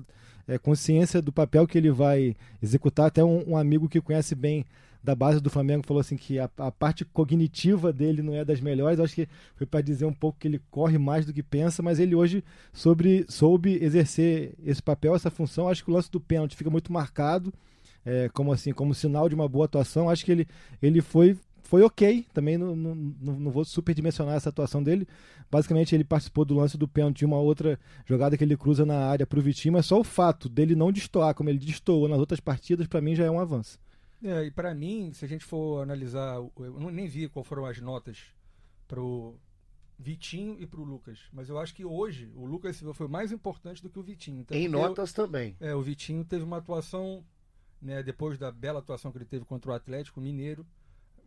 é, 0.48 0.58
consciência 0.58 1.22
do 1.22 1.32
papel 1.32 1.68
que 1.68 1.78
ele 1.78 1.92
vai 1.92 2.36
executar. 2.62 3.06
Até 3.06 3.24
um, 3.24 3.52
um, 3.52 3.58
amigo 3.58 3.88
que 3.88 4.02
conhece 4.02 4.34
bem 4.34 4.66
da 5.02 5.16
base 5.16 5.40
do 5.40 5.50
Flamengo 5.50 5.86
falou 5.86 6.02
assim 6.02 6.18
que 6.18 6.40
a, 6.40 6.50
a 6.58 6.72
parte 6.72 7.06
cognitiva 7.06 7.94
dele 7.94 8.22
não 8.22 8.34
é 8.34 8.44
das 8.44 8.60
melhores. 8.60 9.00
Acho 9.00 9.16
que 9.16 9.30
foi 9.56 9.68
para 9.68 9.82
dizer 9.82 10.06
um 10.06 10.14
pouco 10.14 10.40
que 10.40 10.48
ele 10.48 10.62
corre 10.72 10.98
mais 10.98 11.26
do 11.26 11.32
que 11.32 11.44
pensa, 11.44 11.84
mas 11.84 12.00
ele 12.00 12.16
hoje 12.16 12.44
sobre, 12.74 13.26
soube 13.30 13.78
exercer 13.82 14.56
esse 14.66 14.82
papel, 14.82 15.16
essa 15.16 15.30
função. 15.30 15.70
Acho 15.70 15.84
que 15.84 15.92
o 15.92 15.94
lance 15.94 16.12
do 16.12 16.20
pênalti 16.20 16.56
fica 16.56 16.70
muito 16.70 16.92
marcado. 16.92 17.54
É, 18.06 18.30
como 18.30 18.52
assim, 18.52 18.72
como 18.72 18.94
sinal 18.94 19.28
de 19.28 19.36
uma 19.36 19.48
boa 19.48 19.66
atuação. 19.66 20.10
Acho 20.10 20.26
que 20.26 20.32
ele, 20.32 20.48
ele 20.82 21.02
foi 21.02 21.38
foi 21.70 21.84
ok, 21.84 22.26
também 22.34 22.58
não, 22.58 22.76
não, 22.76 22.96
não 22.96 23.52
vou 23.52 23.64
superdimensionar 23.64 24.36
essa 24.36 24.50
atuação 24.50 24.82
dele. 24.82 25.08
Basicamente, 25.52 25.94
ele 25.94 26.04
participou 26.04 26.44
do 26.44 26.56
lance 26.56 26.76
do 26.76 26.88
pênalti 26.88 27.20
de 27.20 27.26
uma 27.26 27.38
outra 27.38 27.80
jogada 28.08 28.36
que 28.36 28.44
ele 28.44 28.58
cruza 28.58 28.88
na 28.88 29.06
área 29.06 29.28
para 29.28 29.38
o 29.38 29.42
Vitinho, 29.42 29.74
mas 29.74 29.86
só 29.86 30.00
o 30.00 30.04
fato 30.04 30.50
dele 30.50 30.76
não 30.76 30.92
destoar 30.92 31.36
como 31.36 31.48
ele 31.48 31.60
destoou 31.60 32.08
nas 32.08 32.18
outras 32.18 32.40
partidas, 32.40 32.88
para 32.88 33.02
mim 33.02 33.14
já 33.14 33.26
é 33.26 33.30
um 33.30 33.40
avanço. 33.40 33.80
É, 34.24 34.46
e 34.46 34.52
para 34.52 34.74
mim, 34.74 35.12
se 35.14 35.24
a 35.24 35.28
gente 35.28 35.46
for 35.46 35.84
analisar, 35.84 36.38
eu 36.38 36.92
nem 36.92 37.08
vi 37.08 37.30
qual 37.30 37.44
foram 37.44 37.66
as 37.66 37.80
notas 37.80 38.18
para 38.88 39.00
o 39.00 39.36
Vitinho 39.98 40.58
e 40.60 40.66
para 40.66 40.80
o 40.80 40.84
Lucas, 40.84 41.20
mas 41.32 41.50
eu 41.50 41.60
acho 41.60 41.76
que 41.76 41.86
hoje 41.86 42.32
o 42.34 42.46
Lucas 42.46 42.78
Silva 42.78 42.94
foi 42.94 43.08
mais 43.08 43.32
importante 43.32 43.84
do 43.84 43.90
que 43.90 44.00
o 44.00 44.04
Vitinho. 44.04 44.40
Então, 44.40 44.58
em 44.58 44.68
notas 44.68 45.16
eu, 45.16 45.26
também. 45.26 45.56
É, 45.60 45.76
o 45.76 45.82
Vitinho 45.82 46.26
teve 46.26 46.44
uma 46.44 46.58
atuação, 46.58 47.24
né, 47.82 48.04
depois 48.04 48.38
da 48.38 48.52
bela 48.52 48.80
atuação 48.80 49.12
que 49.12 49.18
ele 49.18 49.26
teve 49.26 49.46
contra 49.46 49.72
o 49.72 49.74
Atlético 49.74 50.20
Mineiro, 50.20 50.66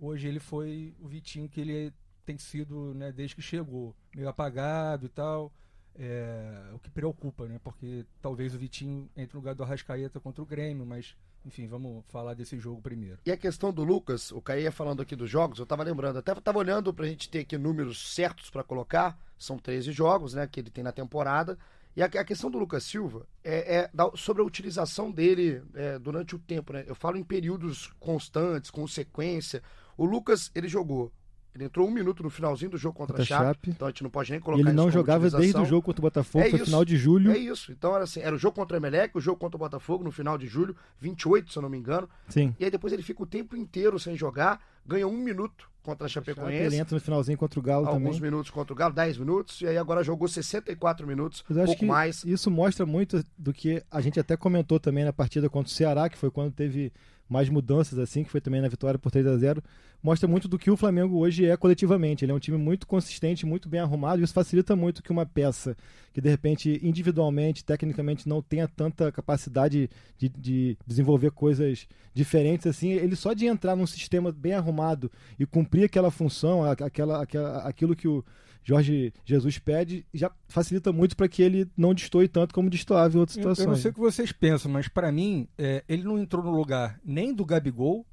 hoje 0.01 0.29
ele 0.29 0.41
foi 0.41 0.95
o 1.01 1.09
Vitinho 1.09 1.49
que 1.49 1.61
ele 1.61 1.93
tem 2.25 2.39
sido 2.39 2.95
né, 2.95 3.13
desde 3.13 3.37
que 3.37 3.43
chegou, 3.43 3.95
meio 4.15 4.29
apagado 4.29 5.07
e 5.07 5.09
tal. 5.09 5.53
É, 5.95 6.71
o 6.73 6.79
que 6.79 6.89
preocupa, 6.89 7.47
né? 7.47 7.61
Porque 7.63 8.07
talvez 8.23 8.55
o 8.55 8.59
Vitinho 8.59 9.11
entre 9.15 9.35
no 9.35 9.41
lugar 9.41 9.55
do 9.55 9.63
Arrascaeta 9.63 10.19
contra 10.19 10.43
o 10.43 10.47
Grêmio, 10.47 10.87
mas 10.87 11.15
enfim, 11.45 11.67
vamos 11.67 12.05
falar 12.07 12.35
desse 12.35 12.59
jogo 12.59 12.81
primeiro. 12.81 13.19
E 13.27 13.33
a 13.33 13.37
questão 13.37 13.73
do 13.73 13.83
Lucas, 13.83 14.31
o 14.31 14.41
Caí 14.41 14.71
falando 14.71 15.03
aqui 15.03 15.17
dos 15.17 15.29
jogos, 15.29 15.59
eu 15.59 15.67
tava 15.67 15.83
lembrando, 15.83 16.19
até 16.19 16.35
tava 16.37 16.59
olhando 16.59 16.95
pra 16.95 17.07
gente 17.07 17.29
ter 17.29 17.41
aqui 17.41 17.59
números 17.59 18.15
certos 18.15 18.49
para 18.49 18.63
colocar, 18.63 19.19
são 19.37 19.59
13 19.59 19.93
jogos, 19.93 20.35
né, 20.35 20.47
que 20.47 20.61
ele 20.61 20.71
tem 20.71 20.85
na 20.85 20.93
temporada. 20.93 21.59
E 21.95 22.03
a, 22.03 22.07
a 22.07 22.25
questão 22.25 22.51
do 22.51 22.59
Lucas 22.59 22.85
Silva 22.85 23.27
é, 23.45 23.77
é 23.77 23.91
da, 23.93 24.11
sobre 24.15 24.43
a 24.43 24.45
utilização 24.45 25.11
dele 25.11 25.63
é, 25.75 25.99
durante 25.99 26.35
o 26.35 26.39
tempo, 26.39 26.73
né? 26.73 26.85
Eu 26.87 26.95
falo 26.95 27.17
em 27.17 27.25
períodos 27.25 27.93
constantes, 28.01 28.71
com 28.71 28.87
sequência. 28.87 29.63
O 29.97 30.05
Lucas, 30.05 30.51
ele 30.55 30.69
jogou. 30.69 31.13
Ele 31.55 31.65
entrou 31.65 31.87
um 31.87 31.91
minuto 31.91 32.23
no 32.23 32.31
finalzinho 32.31 32.71
do 32.71 32.79
jogo 32.79 32.97
contra, 32.97 33.15
contra 33.15 33.23
a 33.23 33.27
Chape, 33.27 33.45
Chape, 33.45 33.71
então 33.71 33.87
a 33.87 33.91
gente 33.91 34.03
não 34.03 34.09
pode 34.09 34.31
nem 34.31 34.41
colocar 34.41 34.63
e 34.63 34.65
ele 34.67 34.73
não 34.73 34.91
jogava 34.91 35.29
desde 35.29 35.61
o 35.61 35.67
jogo 35.67 35.83
contra 35.83 36.01
o 36.01 36.05
Botafogo, 36.05 36.47
é 36.47 36.49
foi 36.49 36.59
final 36.61 36.83
de 36.83 36.97
julho. 36.97 37.31
É 37.31 37.37
isso. 37.37 37.71
Então 37.73 37.95
era 37.95 38.05
assim, 38.05 38.21
era 38.21 38.35
o 38.35 38.39
jogo 38.39 38.55
contra 38.55 38.75
o 38.75 38.81
Emelec, 38.81 39.15
o 39.15 39.21
jogo 39.21 39.39
contra 39.39 39.57
o 39.57 39.59
Botafogo 39.59 40.03
no 40.03 40.11
final 40.11 40.39
de 40.39 40.47
julho, 40.47 40.75
28, 40.99 41.53
se 41.53 41.59
eu 41.59 41.63
não 41.63 41.69
me 41.69 41.77
engano. 41.77 42.09
Sim. 42.29 42.57
E 42.59 42.65
aí 42.65 42.71
depois 42.71 42.91
ele 42.91 43.03
fica 43.03 43.23
o 43.23 43.27
tempo 43.27 43.55
inteiro 43.55 43.99
sem 43.99 44.17
jogar, 44.17 44.65
ganha 44.87 45.07
um 45.07 45.19
minuto 45.19 45.71
contra 45.83 46.07
a 46.07 46.09
Chapecoense. 46.09 46.57
Ele 46.57 46.77
entra 46.77 46.95
no 46.95 47.01
finalzinho 47.01 47.37
contra 47.37 47.59
o 47.59 47.63
Galo 47.63 47.87
alguns 47.87 47.95
também. 47.95 48.07
Alguns 48.09 48.21
minutos 48.21 48.51
contra 48.51 48.73
o 48.73 48.77
Galo, 48.77 48.95
10 48.95 49.19
minutos, 49.19 49.61
e 49.61 49.67
aí 49.67 49.77
agora 49.77 50.03
jogou 50.03 50.29
64 50.29 51.07
minutos, 51.07 51.45
Mas 51.49 51.59
eu 51.59 51.65
pouco 51.65 51.85
mais. 51.85 52.25
Isso 52.25 52.51
mostra 52.51 52.87
muito 52.87 53.25
do 53.37 53.53
que 53.53 53.83
a 53.91 54.01
gente 54.01 54.19
até 54.21 54.37
comentou 54.37 54.79
também 54.79 55.05
na 55.05 55.13
partida 55.13 55.49
contra 55.49 55.71
o 55.71 55.75
Ceará, 55.75 56.09
que 56.09 56.17
foi 56.17 56.31
quando 56.31 56.53
teve 56.53 56.93
mais 57.29 57.49
mudanças 57.49 57.99
assim, 57.99 58.25
que 58.25 58.31
foi 58.31 58.41
também 58.41 58.61
na 58.61 58.69
vitória 58.69 58.99
por 58.99 59.11
3 59.11 59.27
a 59.27 59.37
0 59.37 59.63
mostra 60.03 60.29
muito 60.29 60.49
do 60.49 60.59
que 60.59 60.71
o 60.71 60.77
Flamengo 60.77 61.19
hoje 61.19 61.47
é 61.47 61.57
coletivamente. 61.57 62.25
Ele 62.25 62.33
é 62.33 62.35
um 62.35 62.41
time 62.41 62.59
muito 62.59 62.87
consistente, 62.87 63.47
muito 63.47 63.69
bem 63.69 63.81
arrumado, 63.81 64.21
e 64.21 64.25
isso 64.25 64.35
facilita 64.35 64.75
muito 64.75 65.03
que 65.03 65.13
uma 65.13 65.25
peça 65.25 65.77
que 66.13 66.21
de 66.21 66.29
repente 66.29 66.81
individualmente, 66.83 67.65
tecnicamente 67.65 68.29
não 68.29 68.43
tenha 68.43 68.67
tanta 68.67 69.13
capacidade 69.13 69.89
de, 70.19 70.29
de 70.29 70.77
desenvolver 70.87 71.31
coisas 71.31 71.87
diferentes 72.13 72.67
assim, 72.67 72.91
ele 72.91 73.17
só 73.17 73.33
de 73.33 73.47
entrar 73.47 73.77
num 73.77 73.87
sistema 73.87 74.33
bem 74.33 74.55
arrumado 74.55 75.11
e 75.39 75.47
cumprir 75.47 75.85
aquela 75.85 76.11
função, 76.11 76.65
aquela, 76.65 77.23
aquela 77.23 77.59
aquilo 77.63 77.97
que 77.97 78.09
o 78.09 78.25
Jorge 78.65 79.13
Jesus 79.25 79.59
pede, 79.59 80.07
já 80.15 80.31
facilita 80.49 80.93
muito 80.93 81.17
para 81.17 81.29
que 81.29 81.43
ele 81.43 81.69
não 81.77 81.93
destoie 81.93 82.29
tanto 82.29 82.55
como 82.55 82.71
destoava 82.71 83.17
em 83.17 83.21
outras 83.21 83.35
situações. 83.35 83.65
Eu 83.67 83.71
não 83.73 83.77
sei 83.77 83.91
o 83.91 83.95
que 83.95 84.01
vocês 84.01 84.31
pensam, 84.33 84.71
mas 84.71 84.87
para 84.89 85.11
mim, 85.11 85.49
é, 85.59 85.83
ele 85.89 86.05
não 86.05 86.19
entrou 86.19 86.45
no 86.45 86.51
lugar 86.53 86.99
nem 87.05 87.35
do 87.35 87.45
Gabigol 87.45 88.07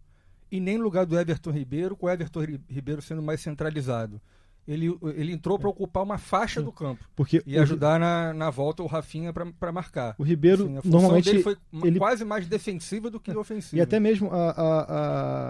e 0.52 0.60
nem 0.60 0.78
no 0.78 0.84
lugar 0.84 1.06
do 1.06 1.18
Everton 1.20 1.52
Ribeiro, 1.52 1.96
com 1.96 2.08
o 2.08 2.10
Everton 2.10 2.42
Ribeiro 2.68 3.02
sendo 3.02 3.22
mais 3.22 3.40
centralizado. 3.42 4.20
ele, 4.68 4.88
ele 5.16 5.32
entrou 5.34 5.58
para 5.60 5.70
ocupar 5.70 6.04
uma 6.04 6.18
faixa 6.20 6.62
do 6.62 6.72
campo 6.72 7.04
Porque 7.16 7.42
e 7.46 7.58
o- 7.58 7.62
ajudar 7.62 8.00
na, 8.00 8.34
na 8.34 8.50
volta 8.52 8.84
o 8.84 8.88
Rafinha 8.88 9.32
para 9.34 9.72
marcar. 9.72 10.14
O 10.18 10.24
Ribeiro, 10.24 10.64
Assim, 10.80 10.90
normalmente, 10.90 11.26
dele 11.26 11.42
foi 11.44 11.58
ele- 11.84 11.98
quase 12.00 12.24
mais 12.26 12.48
defensiva 12.48 13.10
do 13.12 13.20
que 13.20 13.32
ofensiva. 13.36 13.78
E 13.78 13.82
até 13.82 14.00
mesmo 14.00 14.30
a, 14.32 14.50
a- 14.52 14.86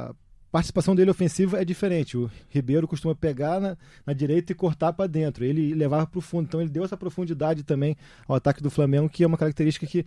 a 0.10 0.16
participação 0.52 0.96
dele 0.96 1.12
ofensiva 1.12 1.62
é 1.62 1.66
diferente. 1.66 2.18
O 2.18 2.30
Ribeiro 2.50 2.88
costuma 2.88 3.16
pegar 3.16 3.60
na, 3.60 3.78
na 4.06 4.14
direita 4.14 4.52
e 4.52 4.56
cortar 4.56 4.94
para 4.94 5.08
dentro. 5.08 5.44
Ele 5.44 5.74
levava 5.74 6.08
para 6.08 6.20
o 6.20 6.22
fundo. 6.22 6.46
Então 6.46 6.62
ele 6.62 6.70
deu 6.70 6.84
essa 6.84 6.98
profundidade 6.98 7.64
também 7.64 7.96
ao 8.28 8.36
ataque 8.36 8.62
do 8.62 8.70
Flamengo, 8.70 9.10
que 9.10 9.24
é 9.24 9.28
uma 9.28 9.38
característica 9.38 9.86
que 9.86 10.06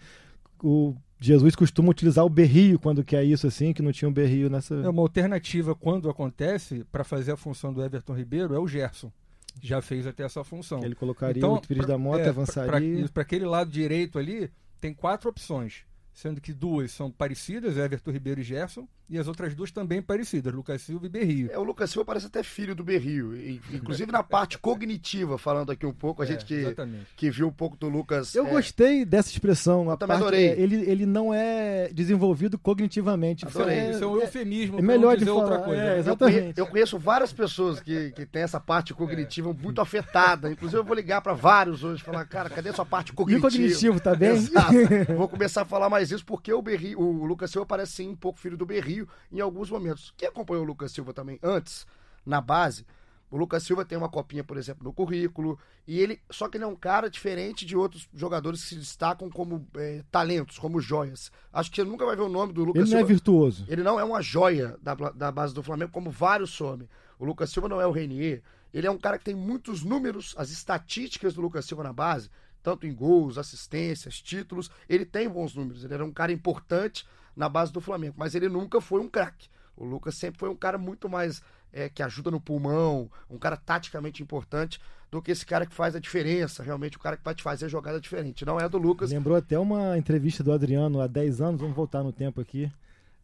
o 0.63 0.95
Jesus 1.21 1.55
costuma 1.55 1.91
utilizar 1.91 2.25
o 2.25 2.29
berrio 2.29 2.81
quando 2.81 3.05
quer 3.05 3.23
isso, 3.23 3.47
assim, 3.47 3.73
que 3.73 3.81
não 3.81 3.93
tinha 3.93 4.09
o 4.09 4.13
berrio 4.13 4.51
nessa. 4.51 4.75
É 4.75 4.89
uma 4.89 5.03
alternativa 5.03 5.75
quando 5.75 6.11
acontece 6.11 6.85
para 6.91 7.05
fazer 7.05 7.33
a 7.33 7.37
função 7.37 7.73
do 7.73 7.83
Everton 7.83 8.15
Ribeiro 8.15 8.55
é 8.55 8.59
o 8.59 8.67
Gerson. 8.67 9.13
Já 9.61 9.81
fez 9.81 10.07
até 10.07 10.25
essa 10.25 10.43
função. 10.43 10.83
Ele 10.83 10.95
colocaria 10.95 11.39
Então, 11.39 11.55
o 11.55 11.61
Pires 11.61 11.87
da 11.87 11.97
Mota, 11.97 12.23
é, 12.23 12.29
avançaria. 12.29 13.09
Para 13.09 13.23
aquele 13.23 13.45
lado 13.45 13.71
direito 13.71 14.19
ali, 14.19 14.51
tem 14.81 14.93
quatro 14.93 15.29
opções. 15.29 15.85
Sendo 16.15 16.41
que 16.43 16.53
duas 16.53 16.91
são 16.93 17.11
parecidas, 17.11 17.77
Everton 17.79 18.11
Ribeiro 18.11 18.41
e 18.41 18.45
Gerson, 18.45 18.87
e 19.09 19.19
as 19.19 19.27
outras 19.29 19.55
duas 19.55 19.71
também 19.71 20.01
parecidas, 20.03 20.53
Lucas 20.53 20.83
Silva 20.83 21.07
e 21.07 21.09
Berrio. 21.09 21.51
É, 21.51 21.59
o 21.59 21.63
Lucas 21.63 21.91
Silva 21.91 22.05
parece 22.05 22.27
até 22.27 22.43
filho 22.43 22.75
do 22.75 22.85
Berrio. 22.85 23.35
e- 23.35 23.61
inclusive 23.73 24.13
na 24.13 24.23
parte 24.23 24.57
cognitiva, 24.61 25.39
falando 25.39 25.73
aqui 25.73 25.87
um 25.87 25.93
pouco, 25.93 26.21
a 26.23 26.25
É, 26.25 26.29
gente 26.29 26.45
que, 26.45 26.55
Exatamente. 26.55 27.07
que 27.17 27.31
viu 27.31 27.49
um 27.49 27.53
pouco 27.53 27.77
do 27.79 27.89
Lucas. 27.89 28.35
Eu 28.35 28.47
é, 28.47 28.51
gostei 28.51 29.05
dessa 29.07 29.31
expressão. 29.31 29.91
A 29.91 29.97
também 29.97 30.17
parte, 30.19 30.23
adorei. 30.23 30.49
é, 30.49 30.61
ele, 30.61 30.77
ele 30.91 31.07
não 31.07 31.33
é 31.33 31.89
desenvolvido 31.93 32.59
cognitivamente. 32.59 33.47
Isso 33.47 33.59
Adorei. 33.59 33.79
é- 33.79 33.91
Isso 33.93 34.05
é 34.05 34.07
um 34.07 34.17
eufemismo, 34.21 34.79
é 34.79 34.83
melhor 34.83 35.11
não 35.11 35.13
de 35.15 35.19
dizer 35.21 35.31
falar, 35.31 35.43
outra 35.43 35.59
coisa. 35.61 35.81
é, 35.83 35.85
né? 35.87 35.95
Eu, 35.95 35.99
exatamente. 35.99 36.59
eu 36.59 36.67
conheço 36.67 36.99
várias 36.99 37.33
pessoas 37.33 37.81
que, 37.81 38.11
que 38.13 38.27
têm 38.27 38.43
essa 38.43 38.61
parte 38.61 38.93
cognitiva 38.95 39.53
muito 39.55 39.81
afetada. 39.81 40.51
Inclusive, 40.51 40.79
eu 40.81 40.85
vou 40.85 40.95
ligar 40.95 41.21
para 41.23 41.33
vários 41.33 41.83
hoje 41.83 42.03
e 42.03 42.05
falar, 42.05 42.25
cara, 42.27 42.51
cadê 42.51 42.71
sua 42.73 42.85
parte 42.87 43.11
E 43.13 43.15
cognitiva? 43.15 43.49
cognitivo, 43.51 43.99
tá 44.01 44.15
bem? 44.15 44.31
Exato. 44.33 44.73
Vou 45.17 45.29
começar 45.29 45.63
a 45.63 45.65
falar 45.65 45.89
mais 45.89 46.02
isso 46.11 46.25
porque 46.25 46.53
o, 46.53 46.63
Berrio, 46.63 47.01
o 47.01 47.25
Lucas 47.25 47.51
Silva 47.51 47.67
parece 47.67 47.93
sim 47.93 48.09
um 48.09 48.17
pouco 48.17 48.39
filho 48.39 48.57
do 48.57 48.67
Berrio 48.67 49.09
em 49.31 49.41
alguns 49.41 49.71
momentos. 49.71 50.13
Quem 50.17 50.29
acompanhou 50.29 50.65
o 50.65 50.67
Lucas 50.67 50.93
Silva 50.93 51.13
também 51.13 51.39
antes, 51.43 51.87
na 52.25 52.41
base, 52.41 52.87
o 53.31 53.37
Lucas 53.39 53.63
Silva 53.63 53.83
tem 53.83 53.97
uma 53.97 54.11
copinha, 54.11 54.45
por 54.45 54.59
exemplo, 54.59 54.85
no 54.85 54.93
currículo, 54.93 55.59
e 55.87 55.99
ele. 55.99 56.21
Só 56.31 56.49
que 56.49 56.59
ele 56.59 56.65
é 56.65 56.67
um 56.67 56.77
cara 56.77 57.09
diferente 57.09 57.65
de 57.65 57.75
outros 57.75 58.07
jogadores 58.13 58.63
que 58.63 58.69
se 58.69 58.77
destacam 58.77 59.31
como 59.31 59.67
é, 59.75 60.05
talentos, 60.11 60.59
como 60.59 60.81
joias. 60.81 61.33
Acho 61.51 61.71
que 61.71 61.77
você 61.77 61.85
nunca 61.85 62.05
vai 62.05 62.15
ver 62.15 62.23
o 62.23 62.29
nome 62.29 62.53
do 62.53 62.63
Lucas 62.63 62.83
Ele 62.83 62.91
não 62.91 62.97
é 62.99 63.01
Silva. 63.01 63.13
virtuoso. 63.15 63.65
Ele 63.69 63.83
não 63.83 63.99
é 63.99 64.05
uma 64.05 64.21
joia 64.21 64.77
da, 64.83 64.95
da 64.95 65.33
base 65.33 65.55
do 65.55 65.63
Flamengo, 65.63 65.91
como 65.91 66.11
vários 66.11 66.51
somem. 66.51 66.87
O 67.19 67.25
Lucas 67.25 67.49
Silva 67.49 67.71
não 67.71 67.81
é 67.81 67.87
o 67.87 67.91
Renier. 67.91 68.43
Ele 68.73 68.87
é 68.87 68.91
um 68.91 68.99
cara 68.99 69.17
que 69.17 69.25
tem 69.25 69.35
muitos 69.35 69.83
números, 69.83 70.35
as 70.37 70.51
estatísticas 70.51 71.33
do 71.33 71.41
Lucas 71.41 71.65
Silva 71.65 71.83
na 71.83 71.93
base, 71.93 72.31
tanto 72.63 72.87
em 72.87 72.95
gols, 72.95 73.39
assistências, 73.39 74.21
títulos. 74.21 74.71
Ele 74.89 75.05
tem 75.05 75.29
bons 75.29 75.55
números. 75.55 75.85
Ele 75.85 75.95
era 75.95 76.05
um 76.05 76.13
cara 76.13 76.33
importante 76.33 77.07
na 77.37 77.49
base 77.49 77.73
do 77.73 77.81
Flamengo, 77.81 78.15
mas 78.17 78.35
ele 78.35 78.49
nunca 78.49 78.81
foi 78.81 79.01
um 79.01 79.09
craque. 79.09 79.49
O 79.77 79.85
Lucas 79.85 80.15
sempre 80.15 80.39
foi 80.39 80.49
um 80.49 80.57
cara 80.57 80.77
muito 80.77 81.09
mais 81.09 81.43
é, 81.73 81.89
que 81.89 82.03
ajuda 82.03 82.31
no 82.31 82.41
pulmão, 82.41 83.11
um 83.29 83.39
cara 83.39 83.57
taticamente 83.57 84.23
importante 84.23 84.79
do 85.11 85.21
que 85.21 85.31
esse 85.31 85.45
cara 85.45 85.67
que 85.67 85.75
faz 85.75 85.95
a 85.95 85.99
diferença, 85.99 86.63
realmente 86.63 86.97
o 86.97 87.01
cara 87.01 87.17
que 87.17 87.25
vai 87.25 87.35
te 87.35 87.43
fazer 87.43 87.69
jogada 87.69 88.01
diferente. 88.01 88.45
Não 88.45 88.59
é 88.59 88.69
do 88.69 88.79
Lucas. 88.79 89.11
Lembrou 89.11 89.37
até 89.37 89.59
uma 89.59 89.97
entrevista 89.99 90.43
do 90.43 90.53
Adriano 90.53 91.01
há 91.01 91.07
10 91.07 91.41
anos, 91.41 91.61
vamos 91.61 91.77
voltar 91.77 92.03
no 92.03 92.13
tempo 92.13 92.41
aqui. 92.41 92.71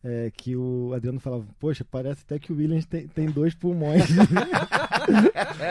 é, 0.02 0.30
que 0.37 0.54
o 0.54 0.92
Adriano 0.95 1.18
falava, 1.18 1.45
poxa, 1.59 1.85
parece 1.85 2.23
até 2.25 2.38
que 2.38 2.52
o 2.52 2.57
Williams 2.57 2.87
tem, 2.87 3.09
tem 3.09 3.26
dois 3.30 3.54
pulmões. 3.54 4.04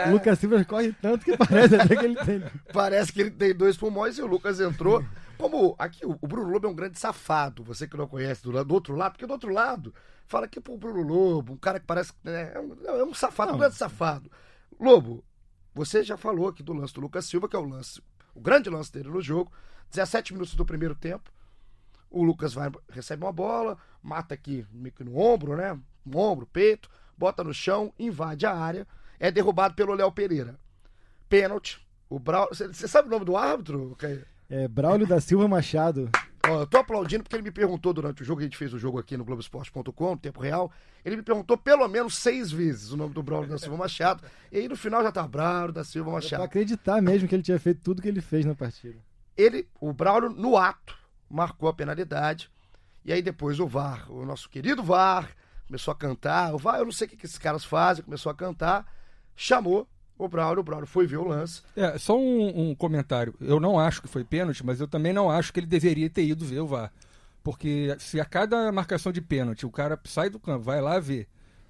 o 0.07 0.11
Lucas 0.13 0.39
Silva 0.39 0.63
corre 0.65 0.93
tanto 0.93 1.23
que 1.23 1.37
parece 1.37 1.75
até 1.75 1.95
que 1.95 2.05
ele 2.05 2.15
tem. 2.15 2.43
Parece 2.73 3.11
que 3.11 3.21
ele 3.21 3.31
tem 3.31 3.53
dois 3.55 3.77
pulmões 3.77 4.17
e 4.17 4.21
o 4.21 4.27
Lucas 4.27 4.59
entrou. 4.59 5.03
Como 5.37 5.75
aqui, 5.77 6.05
o 6.05 6.27
Bruno 6.27 6.49
Lobo 6.51 6.67
é 6.67 6.69
um 6.69 6.75
grande 6.75 6.99
safado, 6.99 7.63
você 7.63 7.87
que 7.87 7.95
não 7.95 8.07
conhece 8.07 8.41
do, 8.43 8.63
do 8.63 8.73
outro 8.73 8.95
lado, 8.95 9.11
porque 9.13 9.27
do 9.27 9.33
outro 9.33 9.51
lado 9.51 9.93
fala 10.25 10.47
que 10.47 10.59
o 10.59 10.77
Bruno 10.77 11.01
Lobo, 11.01 11.53
um 11.53 11.57
cara 11.57 11.79
que 11.79 11.85
parece. 11.85 12.11
né, 12.23 12.51
é, 12.53 12.59
um, 12.59 12.99
é 12.99 13.03
um 13.03 13.13
safado, 13.13 13.49
um 13.49 13.53
Não. 13.53 13.59
grande 13.59 13.75
safado. 13.75 14.31
Lobo, 14.79 15.23
você 15.73 16.03
já 16.03 16.17
falou 16.17 16.47
aqui 16.47 16.63
do 16.63 16.73
lance 16.73 16.93
do 16.93 17.01
Lucas 17.01 17.25
Silva, 17.25 17.47
que 17.47 17.55
é 17.55 17.59
o 17.59 17.65
lance, 17.65 18.01
o 18.33 18.41
grande 18.41 18.69
lance 18.69 18.91
dele 18.91 19.09
no 19.09 19.21
jogo. 19.21 19.51
17 19.91 20.33
minutos 20.33 20.55
do 20.55 20.65
primeiro 20.65 20.95
tempo. 20.95 21.31
O 22.09 22.23
Lucas 22.23 22.53
vai, 22.53 22.71
recebe 22.89 23.23
uma 23.23 23.31
bola, 23.31 23.77
mata 24.01 24.33
aqui 24.33 24.65
no 24.99 25.17
ombro, 25.17 25.55
né? 25.55 25.79
No 26.05 26.17
ombro, 26.17 26.45
peito, 26.47 26.89
bota 27.17 27.43
no 27.43 27.53
chão, 27.53 27.93
invade 27.99 28.45
a 28.45 28.55
área, 28.55 28.87
é 29.19 29.31
derrubado 29.31 29.75
pelo 29.75 29.93
Léo 29.93 30.11
Pereira. 30.11 30.59
Pênalti. 31.29 31.85
O 32.09 32.19
Brau... 32.19 32.47
Você 32.51 32.87
sabe 32.87 33.07
o 33.07 33.11
nome 33.11 33.25
do 33.25 33.35
árbitro, 33.35 33.95
Caio? 33.97 34.25
É, 34.49 34.67
Braulio 34.67 35.05
da 35.05 35.19
Silva 35.19 35.47
Machado. 35.47 36.09
Ó, 36.47 36.61
eu 36.61 36.67
tô 36.67 36.77
aplaudindo 36.77 37.23
porque 37.23 37.35
ele 37.35 37.43
me 37.43 37.51
perguntou 37.51 37.93
durante 37.93 38.21
o 38.21 38.25
jogo, 38.25 38.39
a 38.39 38.43
gente 38.43 38.55
fez 38.55 38.73
o 38.73 38.79
jogo 38.79 38.97
aqui 38.97 39.17
no 39.17 39.25
Globoesporte.com, 39.25 40.11
no 40.11 40.17
tempo 40.17 40.39
real. 40.39 40.71
Ele 41.03 41.17
me 41.17 41.21
perguntou 41.21 41.57
pelo 41.57 41.85
menos 41.89 42.15
seis 42.15 42.49
vezes 42.49 42.91
o 42.91 42.97
nome 42.97 43.13
do 43.13 43.21
Braulio 43.21 43.49
da 43.49 43.57
Silva 43.57 43.75
Machado. 43.75 44.23
E 44.51 44.59
aí 44.59 44.67
no 44.69 44.77
final 44.77 45.03
já 45.03 45.11
tá 45.11 45.27
Braulio 45.27 45.73
da 45.73 45.83
Silva 45.83 46.11
Pra 46.11 46.19
Machado. 46.19 46.43
acreditar 46.43 47.01
mesmo 47.01 47.27
que 47.27 47.35
ele 47.35 47.43
tinha 47.43 47.59
feito 47.59 47.81
tudo 47.81 48.01
que 48.01 48.07
ele 48.07 48.21
fez 48.21 48.45
na 48.45 48.55
partida. 48.55 48.97
Ele, 49.35 49.67
o 49.81 49.91
Braulio, 49.91 50.29
no 50.29 50.57
ato, 50.57 50.97
marcou 51.29 51.67
a 51.67 51.73
penalidade. 51.73 52.49
E 53.03 53.11
aí 53.11 53.21
depois 53.21 53.59
o 53.59 53.67
VAR, 53.67 54.09
o 54.11 54.25
nosso 54.25 54.49
querido 54.49 54.81
VAR, 54.81 55.29
começou 55.67 55.91
a 55.91 55.95
cantar. 55.95 56.53
O 56.53 56.57
VAR, 56.57 56.79
eu 56.79 56.85
não 56.85 56.91
sei 56.91 57.07
o 57.07 57.09
que, 57.09 57.17
que 57.17 57.25
esses 57.25 57.37
caras 57.37 57.65
fazem, 57.65 58.03
começou 58.03 58.31
a 58.31 58.35
cantar, 58.35 58.85
chamou 59.37 59.87
o 60.17 60.27
Braulio, 60.27 60.61
o 60.61 60.63
Braulio 60.63 60.87
foi 60.87 61.05
ver 61.05 61.17
o 61.17 61.23
lance. 61.23 61.61
É, 61.75 61.97
só 61.97 62.17
um, 62.17 62.71
um 62.71 62.75
comentário. 62.75 63.35
Eu 63.39 63.59
não 63.59 63.79
acho 63.79 64.01
que 64.01 64.07
foi 64.07 64.23
pênalti, 64.23 64.65
mas 64.65 64.81
eu 64.81 64.87
também 64.87 65.13
não 65.13 65.29
acho 65.29 65.53
que 65.53 65.59
ele 65.59 65.67
deveria 65.67 66.09
ter 66.09 66.23
ido 66.23 66.43
ver 66.43 66.59
o 66.59 66.67
VAR. 66.67 66.91
Porque 67.43 67.95
se 67.99 68.19
a 68.19 68.25
cada 68.25 68.71
marcação 68.71 69.11
de 69.11 69.21
pênalti 69.21 69.65
o 69.65 69.71
cara 69.71 69.97
sai 70.05 70.29
do 70.29 70.39
campo, 70.39 70.65
vai 70.65 70.81
lá 70.81 70.99
ver. 70.99 71.27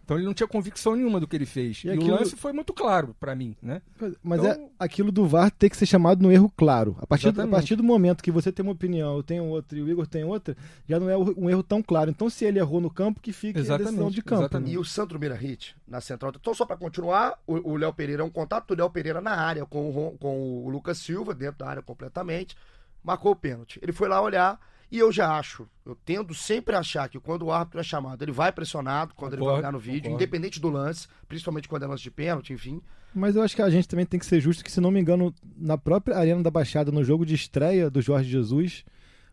Então 0.07 0.15
ele 0.15 0.25
não 0.25 0.33
tinha 0.33 0.47
convicção 0.47 0.95
nenhuma 0.95 1.19
do 1.19 1.27
que 1.27 1.35
ele 1.35 1.45
fez. 1.45 1.83
E 1.83 1.87
E, 1.87 1.91
aquilo- 1.91 2.13
o 2.15 2.19
lance 2.19 2.33
foi 2.37 2.53
muito 2.53 2.71
claro 2.73 3.13
pra 3.19 3.35
mim, 3.35 3.57
né? 3.61 3.81
Mas 4.23 4.39
Então- 4.39 4.51
é 4.51 4.69
aquilo 4.79 5.11
do 5.11 5.27
VAR 5.27 5.51
ter 5.51 5.69
que 5.69 5.75
ser 5.75 5.85
chamado 5.85 6.21
no 6.23 6.31
erro 6.31 6.49
claro. 6.55 6.95
A 7.01 7.05
partir, 7.05 7.23
do, 7.25 7.27
a 7.27 7.31
Exatamente. 7.43 7.51
partir 7.51 7.75
do 7.75 7.83
momento 7.83 8.23
que 8.23 8.31
você 8.31 8.49
tem 8.49 8.63
uma 8.63 8.71
opinião, 8.71 9.17
eu 9.17 9.21
tenho 9.21 9.43
outra 9.43 9.77
e 9.77 9.81
o 9.81 9.89
Igor 9.89 10.07
tem 10.07 10.23
outra, 10.23 10.55
já 10.87 10.97
não 10.97 11.09
é 11.09 11.17
um 11.17 11.49
erro 11.49 11.61
tão 11.61 11.83
claro. 11.83 12.09
Então, 12.09 12.29
se 12.29 12.45
ele 12.45 12.57
errou 12.57 12.79
no 12.79 12.89
campo, 12.89 13.19
que 13.19 13.33
fique 13.33 13.59
a 13.59 13.61
decisão 13.61 13.75
Exatamente, 13.81 14.15
de 14.15 14.21
campo. 14.21 14.41
exatamente. 14.43 14.69
né? 14.69 14.75
E 14.75 14.77
o 14.77 14.85
Sandro 14.85 15.19
Mirahit, 15.19 15.75
na 15.85 15.99
central. 15.99 16.31
Então, 16.39 16.53
só 16.53 16.65
para 16.65 16.77
continuar, 16.77 17.37
o 17.45 17.73
o 17.73 17.75
Léo 17.75 17.91
Pereira 17.93 18.21
é 18.21 18.25
um 18.25 18.29
contato 18.29 18.73
do 18.73 18.79
Léo 18.81 18.89
Pereira 18.89 19.19
na 19.19 19.31
área 19.35 19.65
com 19.65 19.89
o, 19.89 20.17
com 20.17 20.63
o 20.65 20.69
Lucas 20.69 20.99
Silva, 20.99 21.35
dentro 21.35 21.57
da 21.59 21.67
área 21.67 21.81
completamente, 21.81 22.55
marcou 23.03 23.33
o 23.33 23.35
pênalti. 23.35 23.77
Ele 23.83 23.91
foi 23.91 24.07
lá 24.07 24.21
olhar 24.21 24.57
e 24.91 25.00
eu 25.00 25.12
já 25.12 25.38
acho, 25.38 25.67
eu 25.86 25.98
tendo 26.06 26.34
sempre 26.34 26.75
a 26.75 26.79
achar 26.79 27.10
que 27.10 27.20
quando 27.20 27.44
o 27.44 27.51
árbitro 27.51 27.79
é 27.79 27.84
chamado, 27.84 28.22
ele 28.24 28.32
vai 28.32 28.51
pressionado 28.51 29.13
quando 29.15 29.34
ele 29.34 29.41
vai 29.41 29.48
Concordo, 29.48 29.67
olhar 29.67 29.72
no 29.72 29.79
vídeo, 29.79 30.03
concordo. 30.03 30.24
independente 30.24 30.60
do 30.60 30.70
lance, 30.70 31.08
principalmente 31.27 31.67
quando 31.67 31.84
é 31.84 31.88
lance 31.88 32.03
de 32.03 32.12
pênalti, 32.12 32.53
enfim. 32.53 32.82
Mas 33.13 33.36
eu 33.36 33.41
acho 33.41 33.56
que 33.56 33.62
a 33.62 33.70
gente 33.70 33.88
também 33.88 34.06
tem 34.06 34.20
que 34.20 34.25
ser 34.25 34.39
justo 34.39 34.63
que, 34.63 34.72
se 34.72 34.79
não 34.79 34.91
me 34.91 35.00
engano, 35.00 35.34
na 35.58 35.77
própria 35.77 36.17
Arena 36.17 36.41
da 36.41 36.51
Baixada, 36.51 36.91
no 36.91 37.03
jogo 37.03 37.25
de 37.25 37.36
estreia 37.36 37.89
do 37.89 38.01
Jorge 38.01 38.29
Jesus, 38.29 38.86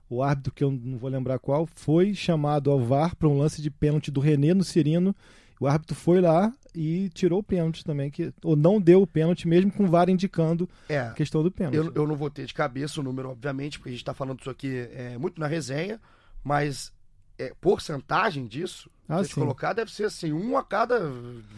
o 0.08 0.22
árbitro, 0.22 0.52
que 0.52 0.64
eu 0.64 0.70
não 0.70 0.96
vou 0.98 1.10
lembrar 1.10 1.38
qual, 1.38 1.66
foi 1.66 2.14
chamado 2.14 2.70
ao 2.70 2.80
VAR 2.80 3.14
para 3.14 3.28
um 3.28 3.38
lance 3.38 3.60
de 3.62 3.70
pênalti 3.70 4.10
do 4.10 4.20
René 4.20 4.54
no 4.54 4.64
Cirino. 4.64 5.14
O 5.60 5.66
árbitro 5.66 5.94
foi 5.94 6.20
lá 6.20 6.52
e 6.74 7.08
tirou 7.10 7.40
o 7.40 7.42
pênalti 7.42 7.84
também, 7.84 8.10
que, 8.10 8.32
ou 8.42 8.56
não 8.56 8.80
deu 8.80 9.02
o 9.02 9.06
pênalti, 9.06 9.46
mesmo 9.46 9.70
com 9.70 9.84
o 9.84 9.88
VAR 9.88 10.08
indicando 10.08 10.68
É, 10.88 10.98
a 10.98 11.12
questão 11.12 11.42
do 11.42 11.50
pênalti. 11.50 11.76
Eu, 11.76 11.92
eu 11.94 12.06
não 12.06 12.16
vou 12.16 12.30
ter 12.30 12.46
de 12.46 12.54
cabeça 12.54 13.00
o 13.00 13.04
número, 13.04 13.30
obviamente, 13.30 13.78
porque 13.78 13.90
a 13.90 13.92
gente 13.92 14.02
está 14.02 14.14
falando 14.14 14.40
isso 14.40 14.50
aqui 14.50 14.88
é, 14.92 15.16
muito 15.16 15.40
na 15.40 15.46
resenha, 15.46 16.00
mas 16.42 16.92
é, 17.38 17.52
porcentagem 17.60 18.46
disso, 18.46 18.90
Ah, 19.08 19.22
se 19.22 19.32
a 19.32 19.34
colocar, 19.34 19.72
deve 19.72 19.92
ser 19.92 20.04
assim, 20.04 20.32
um 20.32 20.56
a 20.56 20.64
cada 20.64 20.98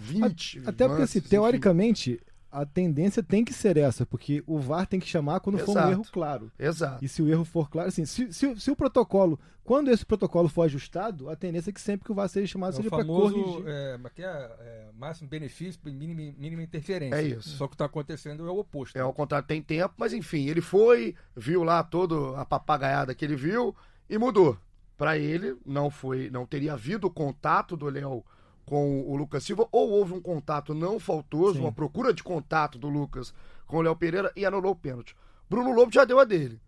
20. 0.02 0.62
Até 0.66 0.86
porque, 0.86 1.02
assim, 1.02 1.18
enfim. 1.18 2.18
A 2.50 2.64
tendência 2.64 3.22
tem 3.22 3.44
que 3.44 3.52
ser 3.52 3.76
essa, 3.76 4.06
porque 4.06 4.42
o 4.46 4.58
VAR 4.58 4.86
tem 4.86 5.00
que 5.00 5.06
chamar 5.06 5.40
quando 5.40 5.58
for 5.58 5.70
um 5.70 5.72
Exato. 5.72 5.90
erro 5.90 6.04
claro. 6.10 6.52
Exato. 6.58 7.04
E 7.04 7.08
se 7.08 7.20
o 7.22 7.28
erro 7.28 7.44
for 7.44 7.68
claro, 7.68 7.88
assim, 7.88 8.04
se, 8.04 8.32
se, 8.32 8.58
se 8.58 8.70
o 8.70 8.76
protocolo, 8.76 9.38
quando 9.64 9.90
esse 9.90 10.06
protocolo 10.06 10.48
for 10.48 10.62
ajustado, 10.62 11.28
a 11.28 11.36
tendência 11.36 11.70
é 11.70 11.72
que 11.72 11.80
sempre 11.80 12.04
que 12.06 12.12
o 12.12 12.14
VAR 12.14 12.28
seja 12.28 12.46
chamado 12.46 12.70
É 12.70 12.72
o 12.74 12.76
seja 12.76 12.90
para 12.90 13.04
corrigir. 13.04 13.64
é, 13.66 13.98
que 14.14 14.22
é, 14.22 14.26
é, 14.26 14.88
máximo 14.96 15.28
benefício 15.28 15.80
e 15.86 15.90
mínima, 15.90 16.34
mínima 16.38 16.62
interferência. 16.62 17.16
É 17.16 17.22
isso. 17.22 17.50
Só 17.50 17.58
que 17.58 17.64
o 17.64 17.68
que 17.70 17.74
está 17.74 17.84
acontecendo 17.84 18.46
é 18.46 18.50
o 18.50 18.58
oposto. 18.58 18.96
É, 18.96 19.00
ao 19.00 19.12
contrário, 19.12 19.46
tem 19.46 19.60
tempo, 19.60 19.94
mas 19.98 20.12
enfim, 20.12 20.46
ele 20.46 20.60
foi, 20.60 21.14
viu 21.36 21.62
lá 21.62 21.82
toda 21.82 22.40
a 22.40 22.44
papagaiada 22.44 23.14
que 23.14 23.24
ele 23.24 23.36
viu 23.36 23.74
e 24.08 24.16
mudou. 24.16 24.56
Pra 24.96 25.18
ele, 25.18 25.56
não 25.66 25.90
foi, 25.90 26.30
não 26.30 26.46
teria 26.46 26.72
havido 26.72 27.10
contato 27.10 27.76
do 27.76 27.86
Léo 27.90 28.24
com 28.66 29.08
o 29.08 29.16
Lucas 29.16 29.44
Silva, 29.44 29.66
ou 29.70 29.90
houve 29.90 30.12
um 30.12 30.20
contato 30.20 30.74
não 30.74 30.98
faltoso, 30.98 31.54
Sim. 31.54 31.60
uma 31.60 31.72
procura 31.72 32.12
de 32.12 32.22
contato 32.22 32.78
do 32.78 32.88
Lucas 32.88 33.32
com 33.64 33.78
o 33.78 33.80
Léo 33.80 33.94
Pereira 33.94 34.32
e 34.34 34.44
anulou 34.44 34.72
o 34.72 34.76
pênalti. 34.76 35.16
Bruno 35.48 35.72
Lobo 35.72 35.92
já 35.92 36.04
deu 36.04 36.18
a 36.18 36.24
dele. 36.24 36.60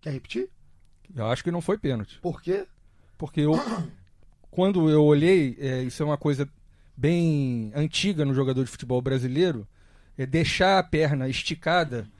Quer 0.00 0.10
repetir? 0.10 0.50
Eu 1.14 1.26
acho 1.26 1.44
que 1.44 1.50
não 1.52 1.60
foi 1.60 1.78
pênalti. 1.78 2.18
Por 2.20 2.42
quê? 2.42 2.66
Porque 3.16 3.40
eu, 3.40 3.52
quando 4.50 4.90
eu 4.90 5.04
olhei, 5.04 5.56
é, 5.60 5.82
isso 5.82 6.02
é 6.02 6.06
uma 6.06 6.18
coisa 6.18 6.48
bem 6.96 7.70
antiga 7.74 8.24
no 8.24 8.34
jogador 8.34 8.64
de 8.64 8.70
futebol 8.70 9.00
brasileiro, 9.00 9.66
é 10.18 10.26
deixar 10.26 10.78
a 10.78 10.82
perna 10.82 11.28
esticada 11.28 12.10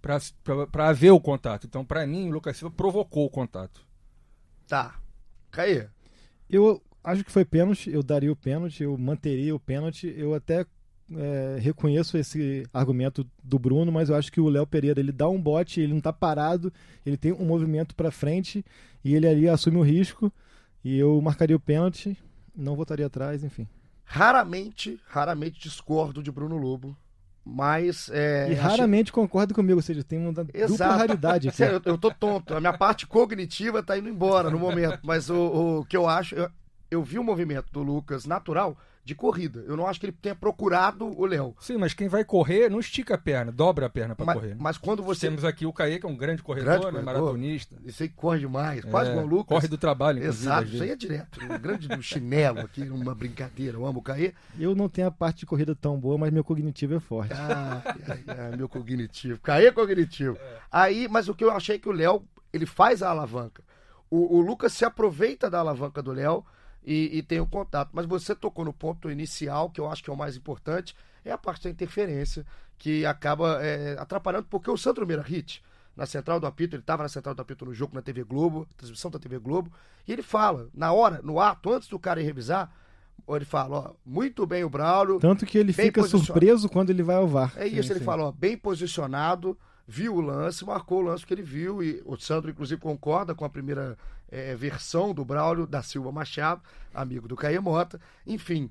para 0.00 0.88
haver 0.88 1.10
o 1.10 1.20
contato. 1.20 1.66
Então, 1.66 1.84
para 1.84 2.06
mim, 2.06 2.28
o 2.28 2.32
Lucas 2.32 2.56
Silva 2.56 2.72
provocou 2.72 3.26
o 3.26 3.30
contato. 3.30 3.84
Tá. 4.68 5.00
Caí. 5.50 5.88
Eu 6.48 6.80
acho 7.06 7.24
que 7.24 7.30
foi 7.30 7.44
pênalti, 7.44 7.88
eu 7.88 8.02
daria 8.02 8.30
o 8.30 8.36
pênalti, 8.36 8.82
eu 8.82 8.98
manteria 8.98 9.54
o 9.54 9.60
pênalti. 9.60 10.12
Eu 10.16 10.34
até 10.34 10.66
é, 11.14 11.56
reconheço 11.60 12.18
esse 12.18 12.66
argumento 12.74 13.24
do 13.42 13.58
Bruno, 13.58 13.92
mas 13.92 14.08
eu 14.08 14.16
acho 14.16 14.32
que 14.32 14.40
o 14.40 14.48
Léo 14.48 14.66
Pereira 14.66 14.98
ele 14.98 15.12
dá 15.12 15.28
um 15.28 15.40
bote, 15.40 15.80
ele 15.80 15.92
não 15.92 15.98
está 15.98 16.12
parado, 16.12 16.72
ele 17.04 17.16
tem 17.16 17.32
um 17.32 17.44
movimento 17.44 17.94
para 17.94 18.10
frente 18.10 18.64
e 19.04 19.14
ele 19.14 19.28
ali 19.28 19.48
assume 19.48 19.76
o 19.76 19.82
risco. 19.82 20.32
E 20.84 20.98
eu 20.98 21.20
marcaria 21.20 21.56
o 21.56 21.60
pênalti, 21.60 22.16
não 22.54 22.76
votaria 22.76 23.06
atrás, 23.06 23.44
enfim. 23.44 23.68
Raramente, 24.04 25.00
raramente 25.08 25.60
discordo 25.60 26.22
de 26.22 26.30
Bruno 26.30 26.56
Lobo. 26.56 26.96
Mas. 27.44 28.10
É, 28.12 28.50
e 28.50 28.54
raramente 28.54 29.12
concordo 29.12 29.54
comigo, 29.54 29.78
ou 29.78 29.82
seja, 29.82 30.02
tem 30.02 30.18
uma 30.18 30.30
Exato. 30.52 30.72
dupla 30.72 30.96
raridade 30.96 31.48
aqui. 31.48 31.62
Eu, 31.62 31.80
eu 31.84 31.96
tô 31.98 32.10
tonto. 32.10 32.54
A 32.54 32.60
minha 32.60 32.76
parte 32.76 33.06
cognitiva 33.06 33.84
tá 33.84 33.96
indo 33.96 34.08
embora 34.08 34.50
no 34.50 34.58
momento. 34.58 34.98
Mas 35.04 35.30
o, 35.30 35.80
o 35.80 35.84
que 35.84 35.96
eu 35.96 36.08
acho. 36.08 36.34
Eu, 36.34 36.50
eu 36.96 37.02
vi 37.02 37.18
o 37.18 37.24
movimento 37.24 37.72
do 37.72 37.82
Lucas 37.82 38.26
natural 38.26 38.76
de 39.06 39.14
corrida. 39.14 39.62
Eu 39.68 39.76
não 39.76 39.86
acho 39.86 40.00
que 40.00 40.06
ele 40.06 40.16
tenha 40.20 40.34
procurado 40.34 41.06
o 41.06 41.24
Léo. 41.24 41.54
Sim, 41.60 41.76
mas 41.76 41.94
quem 41.94 42.08
vai 42.08 42.24
correr 42.24 42.68
não 42.68 42.80
estica 42.80 43.14
a 43.14 43.18
perna, 43.18 43.52
dobra 43.52 43.86
a 43.86 43.88
perna 43.88 44.16
para 44.16 44.34
correr. 44.34 44.48
Né? 44.48 44.56
Mas 44.58 44.76
quando 44.76 45.00
você. 45.00 45.28
Temos 45.28 45.44
aqui 45.44 45.64
o 45.64 45.72
Caê, 45.72 46.00
que 46.00 46.06
é 46.06 46.08
um 46.08 46.16
grande 46.16 46.42
corredor, 46.42 46.66
grande 46.66 46.86
corredor 46.86 47.00
né? 47.00 47.12
maratonista. 47.12 47.76
Isso 47.84 48.02
aí 48.02 48.08
corre 48.08 48.40
demais, 48.40 48.84
quase 48.84 49.12
é, 49.12 49.14
com 49.14 49.22
o 49.22 49.26
Lucas. 49.26 49.46
Corre 49.46 49.68
do 49.68 49.78
trabalho, 49.78 50.24
Exato, 50.24 50.66
isso 50.66 50.82
aí 50.82 50.90
é 50.90 50.96
direto. 50.96 51.38
Um 51.40 51.56
grande 51.56 51.86
do 51.86 52.02
chinelo 52.02 52.58
aqui, 52.60 52.82
uma 52.82 53.14
brincadeira. 53.14 53.76
Eu 53.76 53.86
amo 53.86 54.00
o 54.00 54.02
Caê. 54.02 54.34
Eu 54.58 54.74
não 54.74 54.88
tenho 54.88 55.06
a 55.06 55.12
parte 55.12 55.38
de 55.40 55.46
corrida 55.46 55.76
tão 55.76 55.96
boa, 56.00 56.18
mas 56.18 56.32
meu 56.32 56.42
cognitivo 56.42 56.94
é 56.96 57.00
forte. 57.00 57.32
Ah, 57.32 57.82
é, 58.26 58.52
é, 58.52 58.56
meu 58.56 58.68
cognitivo. 58.68 59.38
Caê 59.38 59.66
é 59.66 59.72
cognitivo. 59.72 60.36
É. 60.36 60.58
Aí, 60.72 61.06
mas 61.08 61.28
o 61.28 61.34
que 61.34 61.44
eu 61.44 61.52
achei 61.52 61.78
que 61.78 61.88
o 61.88 61.92
Léo, 61.92 62.24
ele 62.52 62.66
faz 62.66 63.04
a 63.04 63.10
alavanca. 63.10 63.62
O, 64.10 64.38
o 64.38 64.40
Lucas 64.40 64.72
se 64.72 64.84
aproveita 64.84 65.48
da 65.48 65.60
alavanca 65.60 66.02
do 66.02 66.10
Léo 66.10 66.44
e, 66.86 67.18
e 67.18 67.22
tem 67.22 67.40
o 67.40 67.46
contato. 67.46 67.90
Mas 67.92 68.06
você 68.06 68.34
tocou 68.34 68.64
no 68.64 68.72
ponto 68.72 69.10
inicial, 69.10 69.68
que 69.68 69.80
eu 69.80 69.90
acho 69.90 70.04
que 70.04 70.08
é 70.08 70.12
o 70.12 70.16
mais 70.16 70.36
importante, 70.36 70.94
é 71.24 71.32
a 71.32 71.36
parte 71.36 71.64
da 71.64 71.70
interferência, 71.70 72.46
que 72.78 73.04
acaba 73.04 73.60
é, 73.62 73.96
atrapalhando, 73.98 74.46
porque 74.48 74.70
o 74.70 74.76
Sandro 74.76 75.06
Meirahit, 75.06 75.62
na 75.96 76.06
central 76.06 76.38
do 76.38 76.46
apito, 76.46 76.76
ele 76.76 76.82
estava 76.82 77.02
na 77.02 77.08
central 77.08 77.34
do 77.34 77.42
apito 77.42 77.64
no 77.64 77.74
jogo 77.74 77.94
na 77.94 78.02
TV 78.02 78.22
Globo, 78.22 78.68
transmissão 78.76 79.10
da 79.10 79.18
TV 79.18 79.38
Globo, 79.38 79.72
e 80.06 80.12
ele 80.12 80.22
fala, 80.22 80.68
na 80.72 80.92
hora, 80.92 81.20
no 81.24 81.40
ato, 81.40 81.72
antes 81.72 81.88
do 81.88 81.98
cara 81.98 82.20
ir 82.20 82.24
revisar, 82.24 82.70
ele 83.28 83.44
fala, 83.44 83.76
ó, 83.76 83.92
muito 84.04 84.46
bem 84.46 84.62
o 84.62 84.70
Braulio. 84.70 85.18
Tanto 85.18 85.44
que 85.44 85.58
ele 85.58 85.72
fica 85.72 86.02
surpreso 86.04 86.68
quando 86.68 86.90
ele 86.90 87.02
vai 87.02 87.16
ao 87.16 87.26
VAR. 87.26 87.52
É 87.56 87.66
isso, 87.66 87.84
sim, 87.84 87.94
ele 87.94 87.98
sim. 88.00 88.04
fala, 88.04 88.24
ó, 88.24 88.30
bem 88.30 88.56
posicionado, 88.56 89.58
viu 89.88 90.14
o 90.14 90.20
lance, 90.20 90.64
marcou 90.64 90.98
o 90.98 91.06
lance 91.06 91.26
que 91.26 91.34
ele 91.34 91.42
viu, 91.42 91.82
e 91.82 92.00
o 92.04 92.16
Sandro, 92.16 92.50
inclusive, 92.50 92.80
concorda 92.80 93.34
com 93.34 93.44
a 93.44 93.48
primeira 93.48 93.98
é, 94.30 94.54
versão 94.54 95.14
do 95.14 95.24
Braulio 95.24 95.66
da 95.66 95.82
Silva 95.82 96.12
Machado, 96.12 96.62
amigo 96.94 97.28
do 97.28 97.36
Caio 97.36 97.62
Mota. 97.62 98.00
Enfim, 98.26 98.70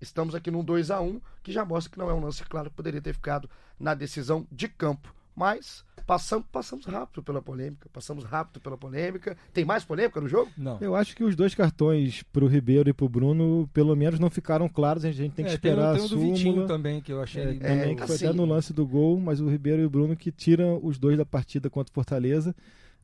estamos 0.00 0.34
aqui 0.34 0.50
num 0.50 0.64
2 0.64 0.90
a 0.90 1.00
1 1.00 1.20
que 1.42 1.52
já 1.52 1.64
mostra 1.64 1.92
que 1.92 1.98
não 1.98 2.10
é 2.10 2.14
um 2.14 2.20
lance 2.20 2.42
claro, 2.44 2.70
poderia 2.70 3.00
ter 3.00 3.12
ficado 3.12 3.48
na 3.78 3.94
decisão 3.94 4.46
de 4.50 4.68
campo. 4.68 5.14
Mas 5.36 5.84
passamos, 6.06 6.46
passamos 6.52 6.86
rápido 6.86 7.22
pela 7.22 7.42
polêmica. 7.42 7.88
Passamos 7.92 8.24
rápido 8.24 8.60
pela 8.60 8.78
polêmica. 8.78 9.36
Tem 9.52 9.64
mais 9.64 9.84
polêmica 9.84 10.20
no 10.20 10.28
jogo? 10.28 10.50
Não. 10.56 10.78
Eu 10.80 10.94
acho 10.94 11.16
que 11.16 11.24
os 11.24 11.34
dois 11.34 11.54
cartões 11.54 12.22
pro 12.32 12.46
Ribeiro 12.46 12.88
e 12.88 12.92
pro 12.92 13.08
Bruno, 13.08 13.68
pelo 13.72 13.96
menos, 13.96 14.20
não 14.20 14.30
ficaram 14.30 14.68
claros. 14.68 15.04
A 15.04 15.10
gente 15.10 15.34
tem 15.34 15.44
que 15.44 15.50
é, 15.50 15.54
esperar 15.54 15.96
tem, 15.96 15.96
tem 15.96 16.04
a 16.04 16.08
súmula. 16.08 16.34
Vitinho 16.34 16.66
também, 16.68 17.00
que 17.00 17.12
eu 17.12 17.20
achei. 17.20 17.42
É, 17.42 17.54
também, 17.54 17.96
que 17.96 18.06
foi 18.06 18.14
assim, 18.14 18.26
até 18.26 18.36
no 18.36 18.44
lance 18.44 18.72
do 18.72 18.86
gol, 18.86 19.18
mas 19.18 19.40
o 19.40 19.48
Ribeiro 19.48 19.82
e 19.82 19.84
o 19.84 19.90
Bruno 19.90 20.14
que 20.14 20.30
tiram 20.30 20.78
os 20.82 20.98
dois 20.98 21.18
da 21.18 21.26
partida 21.26 21.68
contra 21.68 21.90
o 21.90 21.94
Fortaleza. 21.94 22.54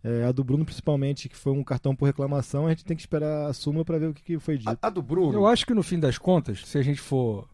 É, 0.03 0.25
a 0.25 0.33
do 0.33 0.43
Bruno, 0.43 0.65
principalmente, 0.65 1.29
que 1.29 1.37
foi 1.37 1.53
um 1.53 1.63
cartão 1.63 1.95
por 1.95 2.07
reclamação, 2.07 2.67
a 2.67 2.71
gente 2.71 2.85
tem 2.85 2.97
que 2.97 3.03
esperar 3.03 3.47
a 3.47 3.53
súmula 3.53 3.85
para 3.85 3.99
ver 3.99 4.07
o 4.07 4.15
que, 4.15 4.23
que 4.23 4.39
foi 4.39 4.57
dito. 4.57 4.69
A, 4.69 4.87
a, 4.87 4.91
do 4.91 5.03
Bruno. 5.03 5.35
Eu 5.35 5.47
acho 5.47 5.67
que 5.67 5.75
no 5.75 5.83
fim 5.83 5.99
das 5.99 6.17
contas, 6.17 6.67
se 6.67 6.79
a 6.79 6.83
gente 6.83 7.01
for 7.01 7.47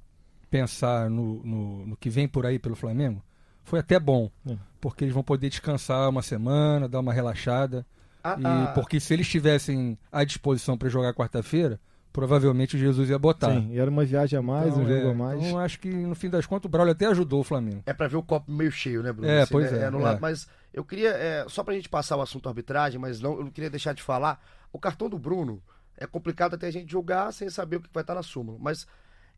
pensar 0.48 1.10
no, 1.10 1.42
no, 1.42 1.86
no 1.86 1.96
que 1.96 2.08
vem 2.08 2.28
por 2.28 2.46
aí 2.46 2.58
pelo 2.58 2.76
Flamengo, 2.76 3.22
foi 3.64 3.80
até 3.80 3.98
bom. 3.98 4.30
É. 4.48 4.56
Porque 4.80 5.04
eles 5.04 5.12
vão 5.12 5.24
poder 5.24 5.48
descansar 5.48 6.08
uma 6.08 6.22
semana, 6.22 6.88
dar 6.88 7.00
uma 7.00 7.12
relaxada. 7.12 7.84
Ah, 8.22 8.36
e 8.38 8.44
ah, 8.44 8.72
porque 8.74 9.00
se 9.00 9.12
eles 9.12 9.26
estivessem 9.26 9.98
à 10.10 10.22
disposição 10.22 10.78
para 10.78 10.88
jogar 10.88 11.14
quarta-feira, 11.14 11.80
provavelmente 12.16 12.76
o 12.76 12.78
Jesus 12.78 13.10
ia 13.10 13.18
botar. 13.18 13.52
Sim, 13.52 13.72
e 13.72 13.78
era 13.78 13.90
uma 13.90 14.02
viagem 14.02 14.38
a 14.38 14.42
mais, 14.42 14.68
então, 14.68 14.84
um 14.84 14.88
jogo 14.88 15.06
é, 15.06 15.10
a 15.10 15.14
mais. 15.14 15.42
Então 15.44 15.58
acho 15.58 15.78
que 15.78 15.90
no 15.90 16.14
fim 16.14 16.30
das 16.30 16.46
contas 16.46 16.64
o 16.64 16.68
Braulio 16.70 16.92
até 16.92 17.04
ajudou 17.04 17.40
o 17.40 17.44
Flamengo. 17.44 17.82
É 17.84 17.92
para 17.92 18.08
ver 18.08 18.16
o 18.16 18.22
copo 18.22 18.50
meio 18.50 18.72
cheio, 18.72 19.02
né, 19.02 19.12
Bruno? 19.12 19.28
É, 19.28 19.42
assim, 19.42 19.52
pois 19.52 19.70
né? 19.70 19.80
é. 19.80 19.82
é, 19.82 19.90
no 19.90 19.98
lado, 19.98 20.18
mas 20.18 20.48
eu 20.72 20.82
queria, 20.82 21.10
é, 21.10 21.44
só 21.46 21.62
pra 21.62 21.74
gente 21.74 21.90
passar 21.90 22.16
o 22.16 22.22
assunto 22.22 22.48
arbitragem, 22.48 22.98
mas 22.98 23.20
não, 23.20 23.34
eu 23.34 23.44
não 23.44 23.50
queria 23.50 23.68
deixar 23.68 23.92
de 23.92 24.02
falar, 24.02 24.42
o 24.72 24.78
cartão 24.78 25.10
do 25.10 25.18
Bruno 25.18 25.62
é 25.94 26.06
complicado 26.06 26.54
até 26.54 26.68
a 26.68 26.70
gente 26.70 26.90
julgar 26.90 27.30
sem 27.34 27.50
saber 27.50 27.76
o 27.76 27.80
que 27.82 27.90
vai 27.92 28.02
estar 28.02 28.14
na 28.14 28.22
súmula, 28.22 28.56
mas 28.58 28.86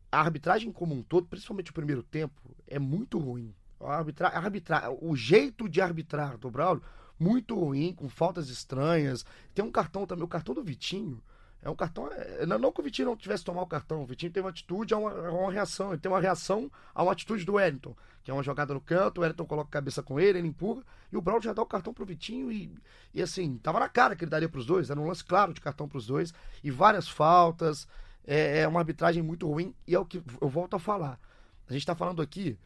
a 0.09 0.21
arbitragem 0.21 0.71
como 0.71 0.95
um 0.95 1.03
todo, 1.03 1.27
principalmente 1.27 1.71
o 1.71 1.73
primeiro 1.73 2.01
tempo, 2.01 2.55
é 2.65 2.79
muito 2.79 3.19
ruim. 3.19 3.53
A 3.81 3.97
arbitra, 3.97 4.29
a 4.29 4.39
arbitra, 4.39 4.89
o 5.01 5.17
jeito 5.17 5.67
de 5.67 5.81
arbitrar 5.81 6.37
do 6.37 6.49
Braulio, 6.49 6.81
muito 7.19 7.59
ruim, 7.59 7.93
com 7.93 8.07
faltas 8.07 8.47
estranhas. 8.47 9.25
Tem 9.53 9.65
um 9.65 9.71
cartão 9.71 10.05
também, 10.05 10.23
o 10.23 10.29
cartão 10.29 10.55
do 10.55 10.63
Vitinho, 10.63 11.21
é 11.61 11.69
um 11.69 11.75
cartão. 11.75 12.09
É, 12.11 12.45
não 12.45 12.71
que 12.71 12.79
o 12.79 12.83
Vitinho 12.83 13.09
não 13.09 13.17
tivesse 13.17 13.43
tomar 13.43 13.61
o 13.61 13.67
cartão. 13.67 14.01
O 14.01 14.05
Vitinho 14.05 14.31
tem 14.31 14.41
uma 14.41 14.49
atitude 14.49 14.93
a 14.93 14.97
uma, 14.97 15.11
a 15.11 15.31
uma, 15.31 15.51
reação. 15.51 15.91
Ele 15.91 15.99
tem 15.99 16.11
uma 16.11 16.19
reação 16.19 16.71
a 16.93 17.03
uma 17.03 17.11
atitude 17.11 17.43
do 17.43 17.53
Wellington, 17.53 17.95
que 18.23 18.31
é 18.31 18.33
uma 18.33 18.43
jogada 18.43 18.73
no 18.73 18.81
canto, 18.81 19.17
o 19.17 19.21
Wellington 19.21 19.45
coloca 19.45 19.67
a 19.67 19.71
cabeça 19.71 20.01
com 20.01 20.19
ele, 20.19 20.39
ele 20.39 20.47
empurra, 20.47 20.83
e 21.11 21.17
o 21.17 21.21
Braulio 21.21 21.43
já 21.43 21.53
dá 21.53 21.61
o 21.61 21.65
cartão 21.65 21.93
pro 21.93 22.05
Vitinho 22.05 22.51
e, 22.51 22.73
e 23.13 23.21
assim, 23.21 23.57
tava 23.57 23.79
na 23.79 23.89
cara 23.89 24.15
que 24.15 24.23
ele 24.23 24.31
daria 24.31 24.47
pros 24.47 24.65
dois, 24.65 24.89
era 24.89 24.99
um 24.99 25.07
lance 25.07 25.23
claro 25.23 25.53
de 25.53 25.61
cartão 25.61 25.87
pros 25.87 26.05
dois, 26.05 26.33
e 26.63 26.71
várias 26.71 27.07
faltas. 27.09 27.87
É, 28.25 28.59
é 28.59 28.67
uma 28.67 28.79
arbitragem 28.79 29.23
muito 29.23 29.47
ruim, 29.47 29.73
e 29.87 29.95
é 29.95 29.99
o 29.99 30.05
que 30.05 30.21
eu 30.39 30.47
volto 30.47 30.75
a 30.75 30.79
falar. 30.79 31.19
A 31.67 31.73
gente 31.73 31.81
está 31.81 31.95
falando 31.95 32.21
aqui 32.21 32.57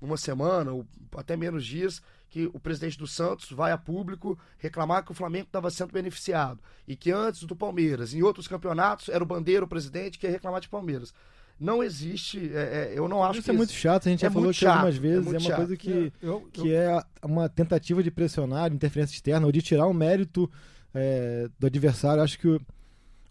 uma 0.00 0.16
semana, 0.16 0.72
ou 0.72 0.86
até 1.16 1.36
menos 1.36 1.64
dias, 1.64 2.00
que 2.30 2.46
o 2.46 2.60
presidente 2.60 2.98
do 2.98 3.06
Santos 3.06 3.50
vai 3.50 3.72
a 3.72 3.78
público 3.78 4.38
reclamar 4.58 5.04
que 5.04 5.12
o 5.12 5.14
Flamengo 5.14 5.46
estava 5.46 5.70
sendo 5.70 5.92
beneficiado 5.92 6.60
e 6.86 6.94
que 6.94 7.10
antes 7.10 7.44
do 7.44 7.56
Palmeiras, 7.56 8.12
em 8.12 8.22
outros 8.22 8.46
campeonatos, 8.46 9.08
era 9.08 9.22
o 9.22 9.26
Bandeira 9.26 9.64
o 9.64 9.68
presidente 9.68 10.18
que 10.18 10.26
ia 10.26 10.32
reclamar 10.32 10.60
de 10.60 10.68
Palmeiras. 10.68 11.14
Não 11.58 11.82
existe, 11.82 12.52
é, 12.54 12.92
é, 12.92 12.92
eu 12.94 13.08
não 13.08 13.22
acho 13.24 13.40
Isso 13.40 13.42
que. 13.42 13.50
Isso 13.50 13.50
é 13.50 13.56
muito 13.56 13.72
chato, 13.72 14.06
a 14.06 14.10
gente 14.10 14.24
é 14.24 14.28
já 14.28 14.32
falou 14.32 14.50
aqui 14.50 14.64
algumas 14.64 14.96
é 14.96 14.98
vezes, 14.98 15.26
é, 15.26 15.30
é 15.30 15.32
uma 15.32 15.40
chato. 15.40 15.56
coisa 15.56 15.76
que, 15.76 15.90
eu, 15.90 16.12
eu, 16.22 16.48
que 16.52 16.72
é 16.72 17.02
uma 17.22 17.48
tentativa 17.48 18.00
de 18.02 18.10
pressionar, 18.12 18.72
interferência 18.72 19.14
externa, 19.14 19.44
ou 19.44 19.50
de 19.50 19.60
tirar 19.60 19.86
o 19.86 19.94
mérito 19.94 20.48
é, 20.94 21.48
do 21.58 21.66
adversário. 21.66 22.22
Acho 22.22 22.38
que 22.38 22.46
o, 22.46 22.60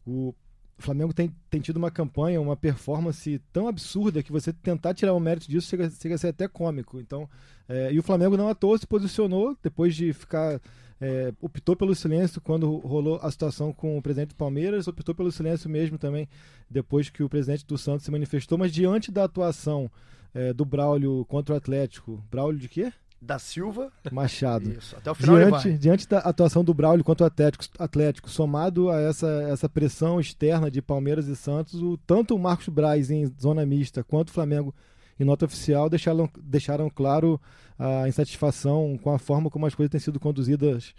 o 0.05 0.35
o 0.77 0.81
Flamengo 0.81 1.13
tem, 1.13 1.33
tem 1.49 1.59
tido 1.59 1.77
uma 1.77 1.89
campanha, 1.89 2.39
uma 2.39 2.55
performance 2.55 3.41
tão 3.51 3.67
absurda 3.67 4.21
que 4.21 4.31
você 4.31 4.53
tentar 4.53 4.93
tirar 4.93 5.13
o 5.13 5.19
mérito 5.19 5.49
disso 5.49 5.67
chega, 5.67 5.89
chega 5.89 6.15
a 6.15 6.17
ser 6.17 6.27
até 6.27 6.47
cômico. 6.47 6.99
Então, 6.99 7.27
é, 7.67 7.91
e 7.91 7.97
o 7.97 8.03
Flamengo 8.03 8.37
não 8.37 8.47
à 8.47 8.53
toa 8.53 8.77
se 8.77 8.85
posicionou 8.85 9.57
depois 9.61 9.95
de 9.95 10.13
ficar. 10.13 10.61
É, 10.99 11.31
optou 11.39 11.75
pelo 11.75 11.93
silêncio 11.93 12.41
quando 12.41 12.75
rolou 12.77 13.19
a 13.21 13.29
situação 13.29 13.71
com 13.71 13.99
o 13.99 14.01
presidente 14.01 14.29
do 14.29 14.35
Palmeiras, 14.35 14.87
optou 14.87 15.13
pelo 15.13 15.31
silêncio 15.31 15.69
mesmo 15.69 15.95
também 15.95 16.27
depois 16.67 17.07
que 17.07 17.21
o 17.21 17.29
presidente 17.29 17.67
do 17.67 17.77
Santos 17.77 18.03
se 18.03 18.09
manifestou, 18.09 18.57
mas 18.57 18.71
diante 18.71 19.11
da 19.11 19.23
atuação 19.23 19.91
é, 20.33 20.51
do 20.53 20.65
Braulio 20.65 21.23
contra 21.25 21.53
o 21.53 21.57
Atlético, 21.57 22.23
Braulio 22.31 22.59
de 22.59 22.67
quê? 22.67 22.91
Da 23.21 23.39
Silva. 23.39 23.91
Machado. 24.11 24.71
Isso, 24.71 24.95
até 24.95 25.11
o 25.11 25.15
final 25.15 25.37
diante, 25.37 25.77
diante 25.77 26.07
da 26.07 26.19
atuação 26.19 26.63
do 26.63 26.73
Braulio 26.73 27.03
contra 27.03 27.23
o 27.23 27.27
Atlético, 27.27 27.65
Atlético, 27.79 28.29
somado 28.29 28.89
a 28.89 28.99
essa, 28.99 29.27
essa 29.49 29.67
pressão 29.67 30.19
externa 30.19 30.69
de 30.69 30.81
Palmeiras 30.81 31.27
e 31.27 31.35
Santos, 31.35 31.81
o, 31.81 31.97
tanto 31.97 32.35
o 32.35 32.39
Marcos 32.39 32.69
Braz 32.69 33.09
em 33.09 33.25
zona 33.39 33.65
mista 33.65 34.03
quanto 34.03 34.29
o 34.29 34.33
Flamengo 34.33 34.73
em 35.19 35.23
nota 35.23 35.45
oficial 35.45 35.89
deixaram, 35.89 36.29
deixaram 36.41 36.89
claro 36.89 37.41
a 37.77 38.07
insatisfação 38.07 38.97
com 39.01 39.11
a 39.11 39.19
forma 39.19 39.49
como 39.49 39.65
as 39.65 39.75
coisas 39.75 39.91
têm 39.91 39.99
sido 39.99 40.19
conduzidas 40.19 40.93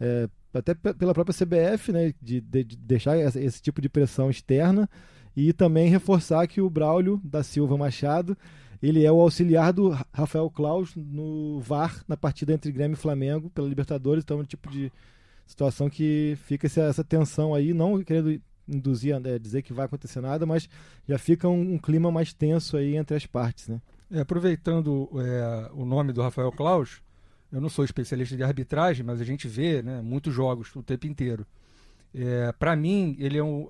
é, 0.00 0.28
até 0.52 0.74
pela 0.74 1.14
própria 1.14 1.34
CBF, 1.34 1.92
né, 1.92 2.14
de, 2.20 2.40
de, 2.40 2.64
de 2.64 2.76
deixar 2.76 3.18
esse 3.18 3.60
tipo 3.60 3.80
de 3.80 3.88
pressão 3.88 4.30
externa 4.30 4.88
e 5.36 5.52
também 5.52 5.88
reforçar 5.88 6.46
que 6.46 6.60
o 6.60 6.70
Braulio 6.70 7.20
da 7.24 7.42
Silva 7.42 7.76
Machado 7.76 8.36
ele 8.88 9.04
é 9.04 9.10
o 9.10 9.20
auxiliar 9.20 9.72
do 9.72 9.90
Rafael 10.12 10.50
Klaus 10.50 10.94
no 10.94 11.60
VAR 11.60 12.04
na 12.06 12.16
partida 12.16 12.52
entre 12.52 12.72
Grêmio 12.72 12.94
e 12.94 12.98
Flamengo 12.98 13.50
pela 13.50 13.68
Libertadores. 13.68 14.24
Então, 14.24 14.38
é 14.38 14.42
um 14.42 14.44
tipo 14.44 14.70
de 14.70 14.92
situação 15.46 15.88
que 15.88 16.36
fica 16.44 16.66
essa, 16.66 16.82
essa 16.82 17.04
tensão 17.04 17.54
aí, 17.54 17.72
não 17.72 18.02
querendo 18.02 18.40
induzir, 18.68 19.14
é, 19.14 19.38
dizer 19.38 19.62
que 19.62 19.72
vai 19.72 19.86
acontecer 19.86 20.20
nada, 20.20 20.46
mas 20.46 20.68
já 21.06 21.18
fica 21.18 21.48
um, 21.48 21.74
um 21.74 21.78
clima 21.78 22.10
mais 22.10 22.32
tenso 22.32 22.76
aí 22.76 22.96
entre 22.96 23.16
as 23.16 23.26
partes, 23.26 23.68
né? 23.68 23.80
É, 24.10 24.20
aproveitando 24.20 25.08
é, 25.18 25.70
o 25.72 25.84
nome 25.84 26.12
do 26.12 26.22
Rafael 26.22 26.50
Klaus, 26.52 27.02
eu 27.50 27.60
não 27.60 27.68
sou 27.68 27.84
especialista 27.84 28.36
de 28.36 28.42
arbitragem, 28.42 29.04
mas 29.04 29.20
a 29.20 29.24
gente 29.24 29.48
vê 29.48 29.82
né, 29.82 30.00
muitos 30.02 30.34
jogos 30.34 30.74
o 30.74 30.82
tempo 30.82 31.06
inteiro. 31.06 31.46
É, 32.14 32.52
Para 32.52 32.76
mim, 32.76 33.16
ele 33.18 33.38
é 33.38 33.42
um. 33.42 33.68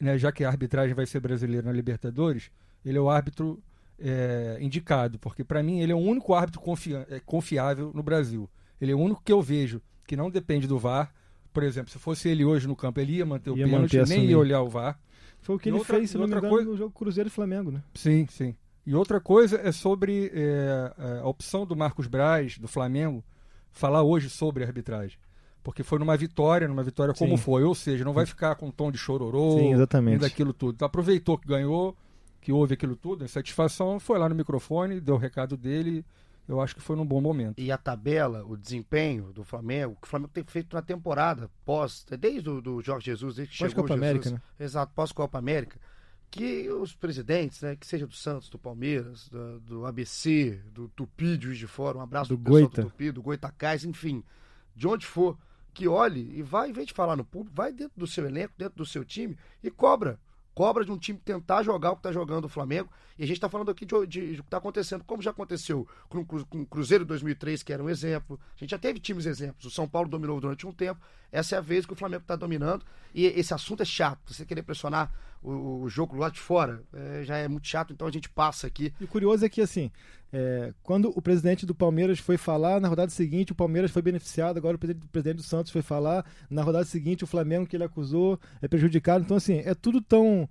Né, 0.00 0.18
já 0.18 0.32
que 0.32 0.44
a 0.44 0.48
arbitragem 0.48 0.94
vai 0.94 1.06
ser 1.06 1.20
brasileira 1.20 1.66
na 1.66 1.72
Libertadores, 1.72 2.50
ele 2.84 2.98
é 2.98 3.00
o 3.00 3.10
árbitro 3.10 3.62
é, 3.98 4.58
indicado, 4.60 5.18
porque 5.18 5.44
para 5.44 5.62
mim 5.62 5.80
ele 5.80 5.92
é 5.92 5.94
o 5.94 5.98
único 5.98 6.34
árbitro 6.34 6.60
confia 6.60 7.06
é, 7.10 7.20
confiável 7.20 7.92
no 7.94 8.02
Brasil. 8.02 8.48
Ele 8.80 8.92
é 8.92 8.94
o 8.94 8.98
único 8.98 9.22
que 9.22 9.32
eu 9.32 9.40
vejo 9.40 9.80
que 10.06 10.16
não 10.16 10.30
depende 10.30 10.66
do 10.66 10.78
VAR. 10.78 11.12
Por 11.52 11.62
exemplo, 11.62 11.90
se 11.90 11.98
fosse 11.98 12.28
ele 12.28 12.44
hoje 12.44 12.66
no 12.66 12.74
campo, 12.74 12.98
ele 13.00 13.16
ia 13.16 13.26
manter 13.26 13.50
o 13.50 13.56
Ia 13.56 13.66
pênalti, 13.66 13.82
manter, 13.96 14.08
nem 14.08 14.18
assumir. 14.18 14.30
ia 14.30 14.38
olhar 14.38 14.62
o 14.62 14.68
VAR. 14.68 14.98
Foi 15.40 15.56
o 15.56 15.58
que 15.58 15.68
E 15.68 15.70
ele 15.70 15.78
outra- 15.78 15.96
fez, 15.98 16.10
se 16.10 16.16
não 16.16 16.26
me 16.26 16.32
engano, 16.32 16.48
coisa- 16.48 16.70
no 16.70 16.76
jogo 16.76 16.92
Cruzeiro 16.92 17.28
e 17.28 17.30
Flamengo, 17.30 17.70
né? 17.70 17.82
Sim, 17.94 18.26
sim. 18.30 18.54
E 18.86 18.94
outra 18.94 19.20
coisa 19.20 19.60
é 19.62 19.70
sobre 19.70 20.30
é, 20.34 21.20
a 21.22 21.26
opção 21.28 21.64
do 21.66 21.76
Marcos 21.76 22.06
Braz, 22.06 22.58
do 22.58 22.66
Flamengo, 22.66 23.22
falar 23.70 24.02
hoje 24.02 24.28
sobre 24.28 24.64
arbitragem. 24.64 25.18
Porque 25.62 25.84
foi 25.84 26.00
numa 26.00 26.16
vitória, 26.16 26.66
numa 26.66 26.82
vitória 26.82 27.14
como 27.14 27.36
Sim. 27.36 27.42
foi. 27.44 27.62
Ou 27.62 27.74
seja, 27.74 28.04
não 28.04 28.12
vai 28.12 28.26
ficar 28.26 28.56
com 28.56 28.66
um 28.66 28.70
tom 28.72 28.90
de 28.90 28.98
chororô, 28.98 29.52
Sim, 29.52 29.56
nem 29.62 29.72
exatamente. 29.72 30.20
daquilo 30.20 30.52
tudo. 30.52 30.74
Então 30.74 30.86
aproveitou 30.86 31.38
que 31.38 31.46
ganhou, 31.46 31.96
que 32.42 32.52
houve 32.52 32.74
aquilo 32.74 32.96
tudo, 32.96 33.24
a 33.24 33.28
satisfação, 33.28 33.98
foi 34.00 34.18
lá 34.18 34.28
no 34.28 34.34
microfone, 34.34 35.00
deu 35.00 35.14
o 35.14 35.18
recado 35.18 35.56
dele. 35.56 36.04
Eu 36.46 36.60
acho 36.60 36.74
que 36.74 36.80
foi 36.80 36.96
num 36.96 37.06
bom 37.06 37.20
momento. 37.20 37.56
E 37.56 37.70
a 37.70 37.78
tabela, 37.78 38.44
o 38.44 38.56
desempenho 38.56 39.32
do 39.32 39.44
Flamengo, 39.44 39.96
que 40.02 40.08
o 40.08 40.10
Flamengo 40.10 40.32
tem 40.34 40.42
feito 40.42 40.74
na 40.74 40.82
temporada, 40.82 41.48
pós, 41.64 42.04
desde 42.18 42.50
o 42.50 42.60
do 42.60 42.82
Jorge 42.82 43.06
Jesus, 43.06 43.36
desde 43.36 43.52
que 43.52 43.58
chegou 43.58 43.84
Pós-Copa 43.84 43.94
o 43.94 43.96
Jesus, 43.96 44.10
América, 44.10 44.30
né? 44.30 44.42
Exato, 44.58 44.92
pós-Copa 44.92 45.38
América, 45.38 45.78
que 46.32 46.68
os 46.68 46.96
presidentes, 46.96 47.60
né, 47.60 47.76
que 47.76 47.86
seja 47.86 48.08
do 48.08 48.14
Santos, 48.14 48.48
do 48.48 48.58
Palmeiras, 48.58 49.28
do, 49.28 49.60
do 49.60 49.86
ABC, 49.86 50.60
do 50.72 50.88
Tupi 50.88 51.36
de 51.38 51.46
Juiz 51.46 51.58
de 51.58 51.68
Fora, 51.68 51.98
um 51.98 52.00
abraço 52.00 52.30
Do 52.30 52.36
pro 52.36 52.44
pessoal 52.44 52.62
Goita. 52.62 52.82
do 52.82 52.90
Tupi, 52.90 53.10
do 53.12 53.22
Goitacás, 53.22 53.84
enfim, 53.84 54.24
de 54.74 54.88
onde 54.88 55.06
for, 55.06 55.38
que 55.72 55.86
olhe 55.86 56.28
e 56.36 56.42
vai, 56.42 56.70
em 56.70 56.72
vez 56.72 56.88
de 56.88 56.92
falar 56.92 57.14
no 57.14 57.24
público, 57.24 57.54
vai 57.54 57.72
dentro 57.72 57.94
do 57.96 58.06
seu 58.06 58.26
elenco, 58.26 58.52
dentro 58.58 58.78
do 58.78 58.84
seu 58.84 59.04
time 59.04 59.38
e 59.62 59.70
cobra. 59.70 60.18
Cobra 60.54 60.84
de 60.84 60.92
um 60.92 60.98
time 60.98 61.18
tentar 61.18 61.62
jogar 61.62 61.90
o 61.92 61.94
que 61.94 62.00
está 62.00 62.12
jogando 62.12 62.44
o 62.44 62.48
Flamengo. 62.48 62.90
E 63.18 63.24
a 63.24 63.26
gente 63.26 63.36
está 63.36 63.48
falando 63.48 63.70
aqui 63.70 63.86
de, 63.86 64.06
de, 64.06 64.34
de 64.34 64.40
o 64.40 64.42
que 64.42 64.46
está 64.48 64.58
acontecendo, 64.58 65.02
como 65.04 65.22
já 65.22 65.30
aconteceu 65.30 65.86
com, 66.08 66.20
o 66.20 66.26
Cru- 66.26 66.66
Cruzeiro 66.66 67.04
2003, 67.04 67.62
que 67.62 67.72
era 67.72 67.82
um 67.82 67.88
exemplo. 67.88 68.38
A 68.56 68.58
gente 68.58 68.70
já 68.70 68.78
teve 68.78 69.00
times 69.00 69.24
exemplos. 69.26 69.64
O 69.64 69.70
São 69.70 69.88
Paulo 69.88 70.08
dominou 70.08 70.40
durante 70.40 70.66
um 70.66 70.72
tempo. 70.72 71.00
Essa 71.30 71.54
é 71.54 71.58
a 71.58 71.62
vez 71.62 71.86
que 71.86 71.92
o 71.92 71.96
Flamengo 71.96 72.22
está 72.22 72.36
dominando. 72.36 72.84
E 73.14 73.24
esse 73.26 73.54
assunto 73.54 73.82
é 73.82 73.86
chato. 73.86 74.32
Você 74.34 74.44
querer 74.44 74.62
pressionar 74.62 75.10
o, 75.42 75.82
o 75.82 75.88
jogo 75.88 76.16
lá 76.16 76.28
de 76.28 76.40
fora 76.40 76.82
é, 76.92 77.24
já 77.24 77.36
é 77.36 77.48
muito 77.48 77.66
chato. 77.66 77.92
Então 77.92 78.06
a 78.06 78.10
gente 78.10 78.28
passa 78.28 78.66
aqui. 78.66 78.92
E 79.00 79.04
o 79.04 79.08
curioso 79.08 79.44
é 79.44 79.48
que, 79.48 79.60
assim, 79.60 79.90
é, 80.32 80.72
quando 80.82 81.12
o 81.14 81.20
presidente 81.20 81.66
do 81.66 81.74
Palmeiras 81.74 82.18
foi 82.18 82.38
falar, 82.38 82.80
na 82.80 82.88
rodada 82.88 83.10
seguinte 83.10 83.52
o 83.52 83.54
Palmeiras 83.54 83.90
foi 83.90 84.00
beneficiado, 84.00 84.56
agora 84.56 84.76
o 84.76 84.78
presidente, 84.78 85.04
o 85.04 85.08
presidente 85.08 85.36
do 85.36 85.42
Santos 85.42 85.70
foi 85.70 85.82
falar, 85.82 86.24
na 86.48 86.62
rodada 86.62 86.84
seguinte 86.84 87.24
o 87.24 87.26
Flamengo 87.26 87.66
que 87.66 87.76
ele 87.76 87.84
acusou 87.84 88.40
é 88.62 88.68
prejudicado. 88.68 89.24
Então, 89.24 89.36
assim, 89.36 89.58
é 89.58 89.74
tudo 89.74 90.00
tão. 90.00 90.48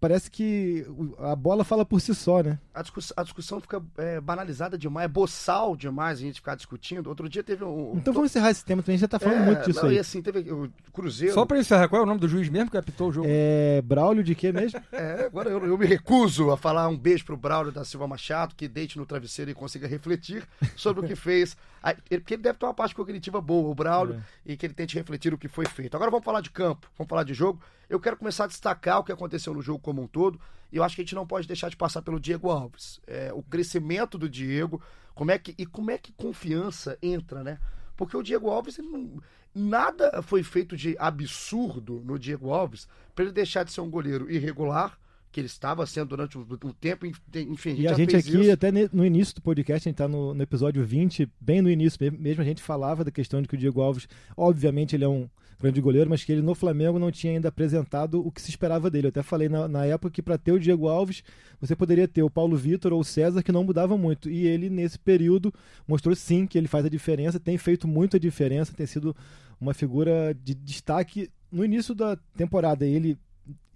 Parece 0.00 0.30
que 0.30 0.86
a 1.18 1.36
bola 1.36 1.62
fala 1.62 1.84
por 1.84 2.00
si 2.00 2.14
só, 2.14 2.42
né? 2.42 2.58
A 2.72 2.80
discussão, 2.80 3.14
a 3.18 3.22
discussão 3.22 3.60
fica 3.60 3.82
é, 3.98 4.18
banalizada 4.18 4.78
demais, 4.78 5.04
é 5.04 5.08
boçal 5.08 5.76
demais 5.76 6.18
a 6.18 6.22
gente 6.22 6.36
ficar 6.36 6.54
discutindo. 6.54 7.08
Outro 7.08 7.28
dia 7.28 7.42
teve 7.42 7.62
um. 7.64 7.92
Então 7.96 8.14
vamos 8.14 8.30
encerrar 8.30 8.50
esse 8.50 8.64
tema 8.64 8.82
também, 8.82 8.94
a 8.94 8.98
gente 8.98 9.02
já 9.02 9.08
tá 9.08 9.18
falando 9.18 9.42
É, 9.42 9.44
muito 9.44 9.64
disso 9.66 9.82
não, 9.82 9.90
aí. 9.90 9.96
E 9.96 9.98
assim, 9.98 10.22
teve 10.22 10.50
o 10.50 10.72
Cruzeiro. 10.90 11.34
Só 11.34 11.44
para 11.44 11.58
encerrar, 11.58 11.86
qual 11.88 12.00
é 12.00 12.04
o 12.04 12.06
nome 12.06 12.18
do 12.18 12.26
juiz 12.28 12.48
mesmo 12.48 12.70
que 12.70 12.78
apitou 12.78 13.10
o 13.10 13.12
jogo? 13.12 13.26
É. 13.30 13.82
Braulio 13.82 14.24
de 14.24 14.34
quê 14.34 14.50
mesmo? 14.52 14.80
É, 14.92 15.26
agora 15.26 15.50
eu, 15.50 15.64
eu 15.66 15.76
me 15.78 15.84
recuso 15.86 16.50
a 16.50 16.56
falar 16.56 16.88
um 16.88 16.96
beijo 16.96 17.24
pro 17.24 17.36
Braulio 17.36 17.70
da 17.72 17.84
Silva 17.84 18.06
Machado, 18.08 18.54
que 18.54 18.66
deite 18.68 18.96
no 18.98 19.04
travesseiro 19.04 19.50
e 19.50 19.54
consiga 19.54 19.86
refletir 19.86 20.46
sobre 20.76 21.04
o 21.04 21.08
que 21.08 21.14
fez. 21.14 21.56
Ele- 22.10 22.20
Porque 22.20 22.34
ele 22.34 22.42
deve 22.42 22.58
ter 22.58 22.64
uma 22.66 22.74
parte 22.74 22.94
cognitiva 22.94 23.40
boa, 23.40 23.68
o 23.70 23.74
Braulio, 23.74 24.22
e 24.44 24.56
que 24.56 24.66
ele 24.66 24.74
tente 24.74 24.96
refletir 24.96 25.32
o 25.34 25.38
que 25.38 25.48
foi 25.48 25.64
feito. 25.66 25.94
Agora 25.94 26.10
vamos 26.10 26.24
falar 26.24 26.40
de 26.40 26.50
campo, 26.50 26.86
vamos 26.98 27.08
falar 27.08 27.22
de 27.24 27.32
jogo. 27.34 27.60
Eu 27.90 27.98
quero 27.98 28.16
começar 28.16 28.44
a 28.44 28.46
destacar 28.46 29.00
o 29.00 29.04
que 29.04 29.10
aconteceu 29.10 29.52
no 29.52 29.60
jogo 29.60 29.80
como 29.80 30.00
um 30.00 30.06
todo, 30.06 30.40
e 30.72 30.76
eu 30.76 30.84
acho 30.84 30.94
que 30.94 31.02
a 31.02 31.04
gente 31.04 31.16
não 31.16 31.26
pode 31.26 31.48
deixar 31.48 31.68
de 31.68 31.76
passar 31.76 32.00
pelo 32.02 32.20
Diego 32.20 32.48
Alves. 32.48 33.00
É, 33.04 33.32
o 33.34 33.42
crescimento 33.42 34.16
do 34.16 34.28
Diego, 34.28 34.80
como 35.12 35.32
é 35.32 35.38
que, 35.38 35.56
e 35.58 35.66
como 35.66 35.90
é 35.90 35.98
que 35.98 36.12
confiança 36.12 36.96
entra, 37.02 37.42
né? 37.42 37.58
Porque 37.96 38.16
o 38.16 38.22
Diego 38.22 38.48
Alves, 38.48 38.78
ele 38.78 38.88
não, 38.88 39.20
nada 39.52 40.22
foi 40.22 40.44
feito 40.44 40.76
de 40.76 40.96
absurdo 40.98 42.00
no 42.04 42.16
Diego 42.16 42.50
Alves 42.50 42.86
para 43.12 43.24
ele 43.24 43.32
deixar 43.32 43.64
de 43.64 43.72
ser 43.72 43.80
um 43.80 43.90
goleiro 43.90 44.30
irregular, 44.30 44.96
que 45.32 45.40
ele 45.40 45.46
estava 45.46 45.84
sendo 45.84 46.10
durante 46.10 46.38
um, 46.38 46.46
um 46.64 46.72
tempo, 46.72 47.06
enfim, 47.06 47.74
E 47.74 47.88
a 47.88 47.94
gente 47.94 48.16
aqui, 48.16 48.40
isso. 48.40 48.52
até 48.52 48.70
no 48.70 49.04
início 49.04 49.34
do 49.34 49.42
podcast, 49.42 49.88
a 49.88 49.90
gente 49.90 49.98
tá 49.98 50.08
no, 50.08 50.32
no 50.32 50.42
episódio 50.42 50.84
20, 50.84 51.28
bem 51.40 51.60
no 51.60 51.70
início 51.70 51.98
mesmo, 52.18 52.42
a 52.42 52.46
gente 52.46 52.62
falava 52.62 53.04
da 53.04 53.10
questão 53.10 53.42
de 53.42 53.48
que 53.48 53.54
o 53.54 53.58
Diego 53.58 53.80
Alves, 53.80 54.08
obviamente, 54.36 54.94
ele 54.94 55.04
é 55.04 55.08
um 55.08 55.28
grande 55.60 55.80
goleiro, 55.80 56.08
mas 56.08 56.24
que 56.24 56.32
ele 56.32 56.42
no 56.42 56.54
Flamengo 56.54 56.98
não 56.98 57.10
tinha 57.10 57.34
ainda 57.34 57.48
apresentado 57.48 58.26
o 58.26 58.32
que 58.32 58.40
se 58.40 58.50
esperava 58.50 58.90
dele. 58.90 59.06
Eu 59.06 59.10
até 59.10 59.22
falei 59.22 59.48
na, 59.48 59.68
na 59.68 59.84
época 59.84 60.10
que 60.10 60.22
para 60.22 60.38
ter 60.38 60.52
o 60.52 60.58
Diego 60.58 60.88
Alves, 60.88 61.22
você 61.60 61.76
poderia 61.76 62.08
ter 62.08 62.22
o 62.22 62.30
Paulo 62.30 62.56
Vitor 62.56 62.92
ou 62.92 63.00
o 63.00 63.04
César, 63.04 63.42
que 63.42 63.52
não 63.52 63.62
mudavam 63.62 63.98
muito. 63.98 64.30
E 64.30 64.46
ele, 64.46 64.70
nesse 64.70 64.98
período, 64.98 65.52
mostrou 65.86 66.14
sim 66.16 66.46
que 66.46 66.56
ele 66.56 66.66
faz 66.66 66.84
a 66.84 66.88
diferença, 66.88 67.38
tem 67.38 67.58
feito 67.58 67.86
muita 67.86 68.18
diferença, 68.18 68.72
tem 68.72 68.86
sido 68.86 69.14
uma 69.60 69.74
figura 69.74 70.34
de 70.42 70.54
destaque 70.54 71.30
no 71.52 71.64
início 71.64 71.94
da 71.94 72.16
temporada. 72.36 72.86
Ele 72.86 73.18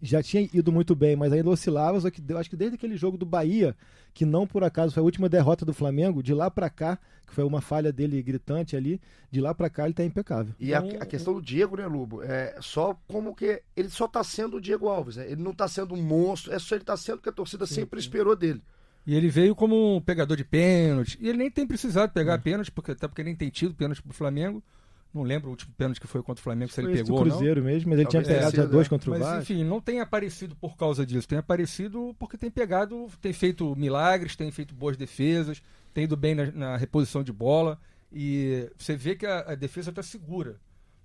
já 0.02 0.22
tinha 0.22 0.48
ido 0.52 0.70
muito 0.70 0.94
bem, 0.94 1.16
mas 1.16 1.32
ainda 1.32 1.48
oscilava, 1.50 2.00
só 2.00 2.10
que 2.10 2.22
eu 2.28 2.38
acho 2.38 2.50
que 2.50 2.56
desde 2.56 2.76
aquele 2.76 2.96
jogo 2.96 3.16
do 3.16 3.24
Bahia, 3.24 3.76
que 4.12 4.24
não 4.24 4.46
por 4.46 4.62
acaso 4.62 4.94
foi 4.94 5.00
a 5.00 5.04
última 5.04 5.28
derrota 5.28 5.64
do 5.64 5.72
Flamengo, 5.72 6.22
de 6.22 6.34
lá 6.34 6.50
pra 6.50 6.68
cá, 6.68 6.98
que 7.26 7.34
foi 7.34 7.44
uma 7.44 7.60
falha 7.60 7.92
dele 7.92 8.22
gritante 8.22 8.76
ali, 8.76 9.00
de 9.30 9.40
lá 9.40 9.54
pra 9.54 9.70
cá 9.70 9.84
ele 9.84 9.94
tá 9.94 10.04
impecável. 10.04 10.54
E 10.60 10.74
a, 10.74 10.78
Então, 10.78 11.00
a 11.00 11.06
questão 11.06 11.34
do 11.34 11.42
Diego, 11.42 11.76
né, 11.76 11.86
Lubo? 11.86 12.22
É 12.22 12.56
só 12.60 12.94
como 13.08 13.34
que 13.34 13.62
ele 13.76 13.88
só 13.88 14.06
tá 14.06 14.22
sendo 14.22 14.58
o 14.58 14.60
Diego 14.60 14.88
Alves, 14.88 15.16
né? 15.16 15.30
Ele 15.30 15.42
não 15.42 15.54
tá 15.54 15.66
sendo 15.66 15.94
um 15.94 16.02
monstro, 16.02 16.52
é 16.52 16.58
só 16.58 16.74
ele 16.74 16.84
tá 16.84 16.96
sendo 16.96 17.18
o 17.18 17.22
que 17.22 17.28
a 17.28 17.32
torcida 17.32 17.66
sempre 17.66 17.98
esperou 17.98 18.36
dele. 18.36 18.62
E 19.06 19.14
ele 19.14 19.28
veio 19.28 19.54
como 19.54 19.96
um 19.96 20.00
pegador 20.00 20.36
de 20.36 20.44
pênalti. 20.44 21.18
E 21.20 21.28
ele 21.28 21.36
nem 21.38 21.50
tem 21.50 21.66
precisado 21.66 22.12
pegar 22.12 22.38
pênalti, 22.38 22.70
porque, 22.70 22.92
até 22.92 23.06
porque 23.06 23.22
nem 23.22 23.36
tem 23.36 23.50
tido 23.50 23.74
pênalti 23.74 24.02
pro 24.02 24.14
Flamengo. 24.14 24.62
Não 25.14 25.22
lembro 25.22 25.46
o 25.46 25.50
último 25.52 25.72
pênalti 25.76 26.00
que 26.00 26.08
foi 26.08 26.20
contra 26.24 26.40
o 26.40 26.42
Flamengo, 26.42 26.72
se 26.72 26.80
ele 26.80 26.88
Foi 26.88 26.96
pegou 26.96 27.18
ou 27.18 27.24
não. 27.24 27.30
Cruzeiro 27.30 27.62
mesmo, 27.62 27.90
mas 27.90 28.00
ele 28.00 28.08
tinha 28.08 28.20
Talvez 28.20 28.38
pegado 28.38 28.52
tenha 28.56 28.66
já 28.66 28.72
dois 28.72 28.86
é. 28.86 28.90
contra 28.90 29.10
o 29.10 29.12
Mas 29.12 29.22
Vasco. 29.22 29.52
enfim, 29.52 29.64
não 29.64 29.80
tem 29.80 30.00
aparecido 30.00 30.56
por 30.56 30.76
causa 30.76 31.06
disso. 31.06 31.28
Tem 31.28 31.38
aparecido 31.38 32.16
porque 32.18 32.36
tem 32.36 32.50
pegado, 32.50 33.08
tem 33.20 33.32
feito 33.32 33.76
milagres, 33.76 34.34
tem 34.34 34.50
feito 34.50 34.74
boas 34.74 34.96
defesas, 34.96 35.62
tem 35.92 36.02
ido 36.04 36.16
bem 36.16 36.34
na, 36.34 36.50
na 36.50 36.76
reposição 36.76 37.22
de 37.22 37.32
bola. 37.32 37.78
E 38.12 38.68
você 38.76 38.96
vê 38.96 39.14
que 39.14 39.24
a, 39.24 39.52
a 39.52 39.54
defesa 39.54 39.90
está 39.90 40.02
segura. 40.02 40.56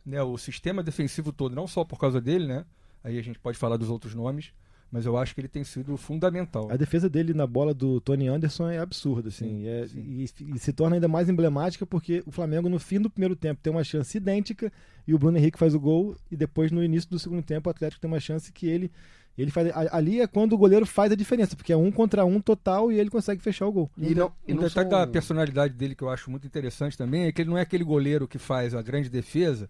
Né? 0.04 0.22
O 0.24 0.38
sistema 0.40 0.82
defensivo 0.82 1.32
todo, 1.32 1.56
não 1.56 1.68
só 1.68 1.84
por 1.84 2.00
causa 2.00 2.20
dele, 2.20 2.48
né? 2.48 2.66
Aí 3.04 3.18
a 3.18 3.22
gente 3.22 3.38
pode 3.38 3.60
falar 3.60 3.78
dos 3.78 3.90
outros 3.90 4.16
nomes, 4.16 4.52
mas 4.92 5.06
eu 5.06 5.18
acho 5.18 5.34
que 5.36 5.42
ele 5.42 5.48
tem 5.48 5.64
sido 5.64 5.96
fundamental. 5.98 6.68
A 6.72 6.76
defesa 6.76 7.10
dele 7.10 7.34
na 7.34 7.46
bola 7.46 7.74
do 7.74 8.02
Tony 8.02 8.28
Anderson 8.28 8.70
é 8.70 8.80
absurda, 8.80 9.30
assim, 9.30 9.46
Sim, 9.46 9.62
e 9.64 9.68
é- 9.68 9.88
sim. 9.88 10.00
E, 10.00 10.54
e 10.56 10.60
se 10.60 10.74
torna 10.74 10.96
ainda 10.96 11.08
mais 11.08 11.30
emblemática 11.30 11.86
porque 11.86 12.24
o 12.26 12.32
Flamengo 12.32 12.68
no 12.70 12.80
fim 12.80 13.00
do 13.00 13.10
primeiro 13.10 13.36
tempo 13.36 13.60
tem 13.62 13.72
uma 13.72 13.84
chance 13.84 14.18
idêntica 14.18 14.72
e 15.08 15.14
o 15.14 15.20
Bruno 15.20 15.38
Henrique 15.38 15.60
faz 15.60 15.74
o 15.76 15.80
gol 15.80 16.16
e 16.32 16.36
depois 16.36 16.72
no 16.72 16.84
início 16.84 17.10
do 17.10 17.20
segundo 17.20 17.44
tempo 17.44 17.70
o 17.70 17.72
Atlético 17.72 18.02
tem 18.02 18.10
uma 18.10 18.20
chance 18.20 18.52
que 18.52 18.68
ele 18.68 18.92
ele 19.38 19.52
faz 19.52 19.70
ali 19.94 20.20
é 20.20 20.28
quando 20.28 20.52
o 20.52 20.58
goleiro 20.58 20.86
faz 20.86 21.14
a 21.14 21.16
diferença 21.16 21.56
porque 21.56 21.72
é 21.72 21.78
um 21.78 21.90
contra 21.92 22.26
um 22.26 22.42
total 22.42 22.92
e 22.92 23.00
ele 23.00 23.10
consegue 23.10 23.42
fechar 23.42 23.68
o 23.68 23.72
gol. 23.72 23.90
E 23.98 24.14
não, 24.14 24.34
e 24.46 24.52
Um 24.52 24.58
não 24.58 24.64
detalhe 24.64 24.90
são- 24.90 25.00
da 25.00 25.08
personalidade 25.08 25.74
dele 25.76 25.96
que 25.96 26.04
eu 26.04 26.10
acho 26.10 26.30
muito 26.30 26.46
interessante 26.46 26.98
também 26.98 27.24
é 27.24 27.32
que 27.32 27.42
ele 27.42 27.50
não 27.50 27.58
é 27.58 27.62
aquele 27.62 27.86
goleiro 27.86 28.28
que 28.28 28.38
faz 28.38 28.76
a 28.76 28.82
grande 28.82 29.08
defesa 29.10 29.70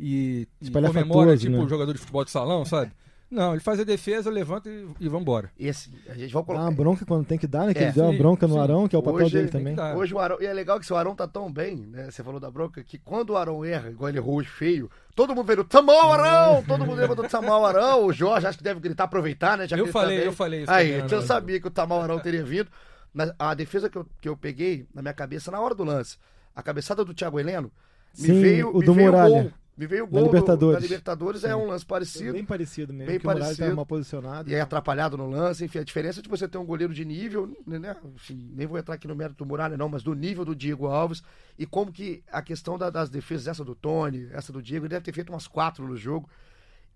e, 0.00 0.48
e 0.60 0.68
comemora 0.70 1.36
tipo 1.36 1.52
né? 1.52 1.58
um 1.60 1.68
jogador 1.68 1.92
de 1.92 1.98
futebol 2.00 2.24
de 2.24 2.30
salão, 2.32 2.64
sabe? 2.64 2.90
Não, 3.30 3.52
ele 3.52 3.60
faz 3.60 3.80
a 3.80 3.84
defesa, 3.84 4.30
levanta 4.30 4.68
e, 4.68 4.86
e 5.00 5.08
vambora. 5.08 5.50
E 5.58 5.68
assim, 5.68 5.90
a 6.08 6.14
gente 6.14 6.32
vai 6.32 6.42
Dá 6.42 6.46
colocar. 6.46 6.64
uma 6.64 6.70
bronca 6.70 7.04
quando 7.04 7.26
tem 7.26 7.36
que 7.38 7.46
dar, 7.48 7.66
né? 7.66 7.74
Que 7.74 7.80
É, 7.80 7.84
ele 7.84 7.92
deu 7.92 8.04
uma 8.04 8.12
sim, 8.12 8.18
bronca 8.18 8.46
no 8.46 8.54
sim. 8.54 8.60
Arão, 8.60 8.86
que 8.86 8.94
é 8.94 8.98
o 8.98 9.02
papel 9.02 9.26
Hoje 9.26 9.34
dele 9.36 9.48
também. 9.48 9.74
dar. 9.74 9.96
Hoje 9.96 10.14
o 10.14 10.18
Arão. 10.20 10.36
E 10.40 10.46
é 10.46 10.52
legal 10.52 10.78
que 10.78 10.86
se 10.86 10.92
o 10.92 10.96
Arão 10.96 11.16
tá 11.16 11.26
tão 11.26 11.52
bem, 11.52 11.76
né? 11.76 12.10
Você 12.10 12.22
falou 12.22 12.38
da 12.38 12.50
bronca, 12.50 12.84
que 12.84 12.96
quando 12.98 13.30
o 13.30 13.36
Arão 13.36 13.64
erra, 13.64 13.90
igual 13.90 14.08
ele 14.08 14.18
errou 14.18 14.44
feio, 14.44 14.88
todo 15.16 15.34
mundo 15.34 15.46
veio 15.46 15.64
Tamal 15.64 16.12
Arão! 16.12 16.62
Todo 16.62 16.86
mundo 16.86 17.14
do 17.16 17.28
Tamal 17.28 17.66
Arão. 17.66 18.04
O 18.06 18.12
Jorge 18.12 18.46
acho 18.46 18.58
que 18.58 18.64
deve 18.64 18.78
gritar, 18.78 19.04
aproveitar, 19.04 19.58
né? 19.58 19.66
Já 19.66 19.76
Eu 19.76 19.86
tá 19.86 19.92
falei, 19.92 20.16
bem. 20.18 20.26
eu 20.26 20.32
falei 20.32 20.62
isso 20.62 20.70
Aí, 20.70 20.88
também, 20.92 21.04
então 21.06 21.18
eu 21.18 21.26
sabia 21.26 21.58
que 21.60 21.66
o 21.66 21.70
Tamal 21.70 22.02
Arão 22.02 22.20
teria 22.20 22.44
vindo. 22.44 22.68
Mas 23.12 23.32
a 23.38 23.54
defesa 23.54 23.88
que 23.90 23.96
eu, 23.98 24.06
que 24.20 24.28
eu 24.28 24.36
peguei 24.36 24.86
na 24.94 25.00
minha 25.02 25.14
cabeça 25.14 25.50
na 25.50 25.60
hora 25.60 25.74
do 25.74 25.82
lance, 25.84 26.18
a 26.54 26.62
cabeçada 26.62 27.04
do 27.04 27.14
Thiago 27.14 27.38
Heleno, 27.40 27.70
me 28.18 28.26
Sim, 28.28 28.40
veio 28.40 28.70
o 28.70 28.78
me 28.78 28.86
do 28.86 28.92
veio 28.94 29.10
Muralha. 29.10 29.54
Me 29.76 29.86
veio 29.88 30.04
o 30.04 30.06
Da 30.06 30.12
gol 30.12 30.20
do- 30.20 30.26
Libertadores. 30.26 30.74
da 30.80 30.80
Libertadores, 30.86 31.42
é 31.44 31.56
um 31.56 31.66
lance 31.66 31.84
É 31.84 31.88
parecido. 31.88 32.32
bem 32.32 32.44
parecido 32.44 32.92
mesmo, 32.92 33.08
Bem 33.08 33.16
o 33.16 33.20
parecido. 33.20 33.68
tá 33.70 33.74
mal 33.74 33.84
posicionado. 33.86 34.48
E 34.48 34.54
aí 34.54 34.60
atrapalhado 34.60 35.16
no 35.16 35.28
lance, 35.28 35.64
enfim, 35.64 35.78
a 35.80 35.84
diferença 35.84 36.22
de 36.22 36.28
você 36.28 36.46
ter 36.46 36.58
um 36.58 36.64
goleiro 36.64 36.94
de 36.94 37.04
nível, 37.04 37.52
né? 37.66 37.96
Enfim, 38.14 38.52
nem 38.54 38.68
vou 38.68 38.78
entrar 38.78 38.94
aqui 38.94 39.08
no 39.08 39.16
mérito 39.16 39.42
do 39.44 39.48
Muralha, 39.48 39.76
não, 39.76 39.88
mas 39.88 40.04
do 40.04 40.14
nível 40.14 40.44
do 40.44 40.54
Diego 40.54 40.86
Alves 40.86 41.24
e 41.58 41.66
como 41.66 41.90
que 41.90 42.22
a 42.30 42.40
questão 42.40 42.78
da- 42.78 42.88
das 42.88 43.10
defesas, 43.10 43.48
essa 43.48 43.64
do 43.64 43.74
Tony, 43.74 44.28
essa 44.32 44.52
do 44.52 44.62
Diego, 44.62 44.84
ele 44.86 44.90
deve 44.90 45.04
ter 45.04 45.12
feito 45.12 45.30
umas 45.32 45.48
quatro 45.48 45.84
no 45.88 45.96
jogo. 45.96 46.28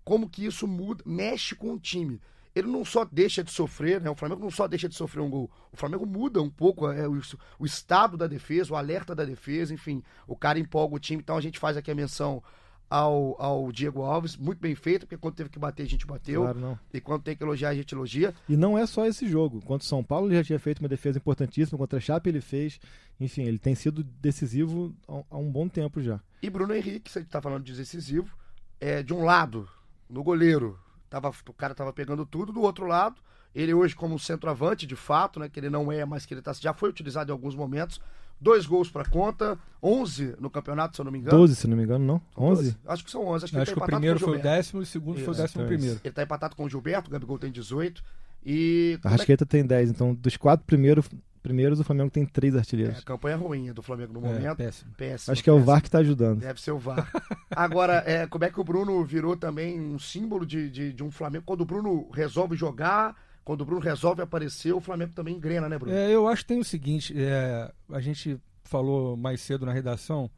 Como 0.05 0.29
que 0.29 0.45
isso 0.45 0.65
muda, 0.65 1.03
mexe 1.05 1.55
com 1.55 1.73
o 1.73 1.79
time. 1.79 2.21
Ele 2.55 2.67
não 2.67 2.83
só 2.83 3.05
deixa 3.05 3.43
de 3.43 3.51
sofrer, 3.51 4.01
né? 4.01 4.09
O 4.09 4.15
Flamengo 4.15 4.41
não 4.41 4.49
só 4.49 4.67
deixa 4.67 4.87
de 4.89 4.95
sofrer 4.95 5.21
um 5.21 5.29
gol. 5.29 5.51
O 5.71 5.77
Flamengo 5.77 6.05
muda 6.05 6.41
um 6.41 6.49
pouco 6.49 6.89
é, 6.89 7.07
o, 7.07 7.19
o 7.59 7.65
estado 7.65 8.15
da 8.17 8.25
defesa, 8.25 8.73
o 8.73 8.75
alerta 8.77 9.13
da 9.13 9.23
defesa, 9.25 9.73
enfim, 9.73 10.01
o 10.25 10.35
cara 10.35 10.57
empolga 10.57 10.95
o 10.95 10.99
time. 10.99 11.21
Então 11.21 11.37
a 11.37 11.41
gente 11.41 11.59
faz 11.59 11.75
aqui 11.77 11.91
a 11.91 11.95
menção 11.95 12.41
ao, 12.89 13.35
ao 13.39 13.71
Diego 13.71 14.01
Alves, 14.01 14.35
muito 14.35 14.59
bem 14.59 14.73
feita, 14.73 15.05
porque 15.05 15.17
quando 15.17 15.35
teve 15.35 15.49
que 15.49 15.59
bater, 15.59 15.83
a 15.83 15.85
gente 15.85 16.05
bateu. 16.07 16.41
Claro. 16.41 16.79
E 16.93 16.99
quando 16.99 17.21
tem 17.23 17.35
que 17.35 17.43
elogiar, 17.43 17.69
a 17.69 17.75
gente 17.75 17.93
elogia. 17.93 18.33
E 18.47 18.57
não 18.57 18.77
é 18.77 18.85
só 18.87 19.05
esse 19.05 19.27
jogo. 19.27 19.61
Contra 19.61 19.85
o 19.85 19.87
São 19.87 20.03
Paulo, 20.03 20.27
ele 20.27 20.35
já 20.35 20.43
tinha 20.43 20.59
feito 20.59 20.79
uma 20.79 20.89
defesa 20.89 21.17
importantíssima. 21.19 21.77
Contra 21.77 21.97
a 21.97 22.01
Chape, 22.01 22.29
ele 22.29 22.41
fez. 22.41 22.79
Enfim, 23.19 23.43
ele 23.43 23.59
tem 23.59 23.75
sido 23.75 24.03
decisivo 24.03 24.95
há- 25.07 25.23
há 25.31 25.37
um 25.37 25.51
bom 25.51 25.67
tempo 25.67 26.01
já. 26.01 26.19
E 26.41 26.49
Bruno 26.49 26.73
Henrique, 26.73 27.11
se 27.11 27.19
a 27.19 27.21
gente 27.21 27.29
tá 27.31 27.41
falando 27.41 27.63
de 27.63 27.75
decisivo, 27.75 28.35
é 28.79 29.03
de 29.03 29.13
um 29.13 29.23
lado, 29.23 29.67
no 30.09 30.23
goleiro, 30.23 30.79
tava, 31.09 31.29
o 31.29 31.53
cara 31.53 31.75
tava 31.75 31.91
pegando 31.93 32.25
tudo, 32.25 32.51
do 32.53 32.61
outro 32.61 32.87
lado, 32.87 33.21
ele 33.53 33.73
hoje 33.73 33.95
como 33.95 34.17
centroavante, 34.17 34.87
de 34.87 34.95
fato, 34.95 35.39
né, 35.39 35.49
que 35.49 35.59
ele 35.59 35.69
não 35.69 35.91
é, 35.91 36.05
mas 36.05 36.25
que 36.25 36.33
ele 36.33 36.41
tá, 36.41 36.53
já 36.53 36.73
foi 36.73 36.89
utilizado 36.89 37.29
em 37.29 37.33
alguns 37.33 37.55
momentos, 37.55 37.99
dois 38.39 38.65
gols 38.65 38.89
pra 38.89 39.03
conta, 39.05 39.57
11 39.81 40.35
no 40.39 40.49
campeonato, 40.49 40.95
se 40.95 41.01
eu 41.01 41.05
não 41.05 41.11
me 41.11 41.19
engano. 41.19 41.37
12, 41.37 41.55
se 41.55 41.67
não 41.67 41.75
me 41.77 41.83
engano, 41.83 42.05
não? 42.05 42.21
São 42.35 42.43
11? 42.45 42.77
Acho 42.87 43.03
que 43.05 43.11
são 43.11 43.25
11, 43.27 43.45
acho 43.45 43.53
que, 43.53 43.59
Acho 43.59 43.71
ele 43.71 43.73
que 43.75 43.79
tá 43.79 43.85
o 43.85 43.87
primeiro 43.87 44.19
foi 44.19 44.37
o 44.37 44.41
décimo 44.41 44.81
e 44.81 44.83
o 44.83 44.85
segundo 44.85 45.15
foi 45.19 45.27
o 45.27 45.31
Isso, 45.31 45.41
décimo 45.41 45.61
então 45.63 45.73
é 45.73 45.77
primeiro. 45.77 46.01
Ele 46.03 46.13
tá 46.13 46.23
empatado 46.23 46.55
com 46.55 46.63
o 46.65 46.69
Gilberto, 46.69 47.09
o 47.09 47.11
Gabigol 47.11 47.37
tem 47.39 47.51
18, 47.51 48.03
e... 48.45 48.93
A 49.03 49.07
é 49.07 49.11
que- 49.11 49.17
Rasqueta 49.17 49.45
tem 49.45 49.65
10. 49.65 49.89
Então, 49.91 50.13
dos 50.13 50.37
quatro 50.37 50.65
primeiros, 50.65 51.09
primeiros, 51.43 51.79
o 51.79 51.83
Flamengo 51.83 52.09
tem 52.09 52.25
três 52.25 52.55
É, 52.55 52.59
artilheiros. 52.59 52.99
a 52.99 53.01
campanha 53.01 53.35
ruim 53.37 53.71
do 53.73 53.81
Flamengo 53.81 54.13
no 54.13 54.25
É, 54.25 54.33
momento. 54.33 54.57
péssimo. 54.57 54.91
Péssimo, 54.97 55.31
Acho 55.33 55.43
que 55.43 55.49
é 55.49 55.53
o 55.53 55.55
péssimo. 55.57 55.71
VAR 55.73 55.81
que 55.81 55.89
tá 55.91 55.97
ajudando. 55.99 56.39
Deve 56.39 56.61
ser 56.61 56.71
o 56.71 56.77
VAR. 56.79 57.09
Agora, 57.51 58.03
é, 58.05 58.27
como 58.27 58.43
é 58.45 58.49
que 58.49 58.59
o 58.59 58.63
Bruno 58.63 59.03
virou 59.03 59.35
também 59.35 59.79
um 59.79 59.97
símbolo 59.99 60.45
de, 60.45 60.69
de, 60.69 60.93
de 60.93 61.03
um 61.03 61.11
Flamengo? 61.11 61.43
Quando 61.45 61.61
o 61.61 61.65
Bruno 61.65 62.09
resolve 62.13 62.55
jogar, 62.55 63.15
quando 63.43 63.61
o 63.61 63.65
Bruno 63.65 63.81
resolve 63.81 64.21
aparecer, 64.21 64.73
o 64.73 64.81
Flamengo 64.81 65.13
também 65.13 65.35
engrena, 65.35 65.67
né, 65.67 65.77
Bruno? 65.77 65.95
É, 65.95 66.13
eu 66.13 66.27
acho 66.27 66.43
que 66.43 66.49
tem 66.49 66.59
o 66.59 66.63
seguinte, 66.63 67.13
é, 67.17 67.71
a 67.89 67.99
gente 67.99 68.39
falou 68.63 69.17
mais 69.17 69.41
cedo 69.41 69.65
na 69.65 69.73
redação, 69.73 70.29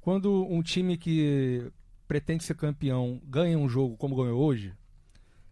quando 0.00 0.46
um 0.48 0.62
time 0.62 0.96
que 0.96 1.70
pretende 2.06 2.44
ser 2.44 2.54
campeão 2.54 3.20
ganha 3.24 3.58
um 3.58 3.68
jogo 3.68 3.96
como 3.96 4.16
ganhou 4.16 4.40
hoje, 4.40 4.72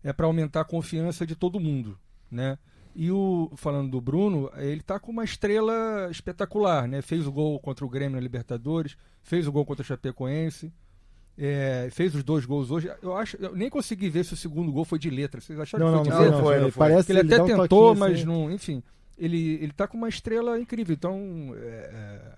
é 0.02 0.12
para 0.12 0.26
aumentar 0.26 0.61
a 0.61 0.64
confiança 0.64 1.26
de 1.26 1.35
todo 1.35 1.61
mundo, 1.61 1.98
né? 2.31 2.59
E 2.94 3.11
o 3.11 3.50
falando 3.57 3.90
do 3.90 4.00
Bruno, 4.00 4.50
ele 4.57 4.83
tá 4.83 5.00
com 5.00 5.11
uma 5.11 5.24
estrela 5.24 6.09
espetacular, 6.11 6.87
né? 6.87 7.00
Fez 7.00 7.26
o 7.26 7.33
gol 7.33 7.59
contra 7.59 7.85
o 7.85 7.88
Grêmio 7.88 8.16
na 8.16 8.20
Libertadores, 8.20 8.96
fez 9.22 9.46
o 9.46 9.52
gol 9.52 9.64
contra 9.64 9.83
o 9.83 9.87
Chapecoense, 9.87 10.72
é, 11.37 11.88
fez 11.90 12.14
os 12.14 12.23
dois 12.23 12.45
gols 12.45 12.71
hoje. 12.71 12.90
Eu 13.03 13.16
acho, 13.16 13.37
eu 13.37 13.55
nem 13.57 13.71
consegui 13.71 14.09
ver 14.09 14.25
se 14.25 14.35
o 14.35 14.37
segundo 14.37 14.71
gol 14.71 14.85
foi 14.85 14.99
de 14.99 15.11
letra. 15.11 15.40
Vocês 15.40 15.59
acharam 15.59 15.90
Não, 15.90 16.03
que 16.03 16.11
não, 16.11 16.16
foi 16.16 16.25
de 16.27 16.31
não, 16.31 16.38
letra? 16.38 16.45
foi. 16.45 16.61
não 16.61 16.71
foi. 16.71 16.88
Parece 16.88 17.12
Ele 17.12 17.21
até 17.21 17.37
dá 17.37 17.45
um 17.45 17.47
tentou, 17.47 17.95
mas 17.95 18.14
assim. 18.14 18.25
não. 18.25 18.51
Enfim, 18.51 18.83
ele, 19.18 19.55
ele 19.55 19.73
tá 19.73 19.87
com 19.88 19.97
uma 19.97 20.09
estrela 20.09 20.59
incrível. 20.59 20.95
Então, 20.95 21.55
é, 21.57 22.37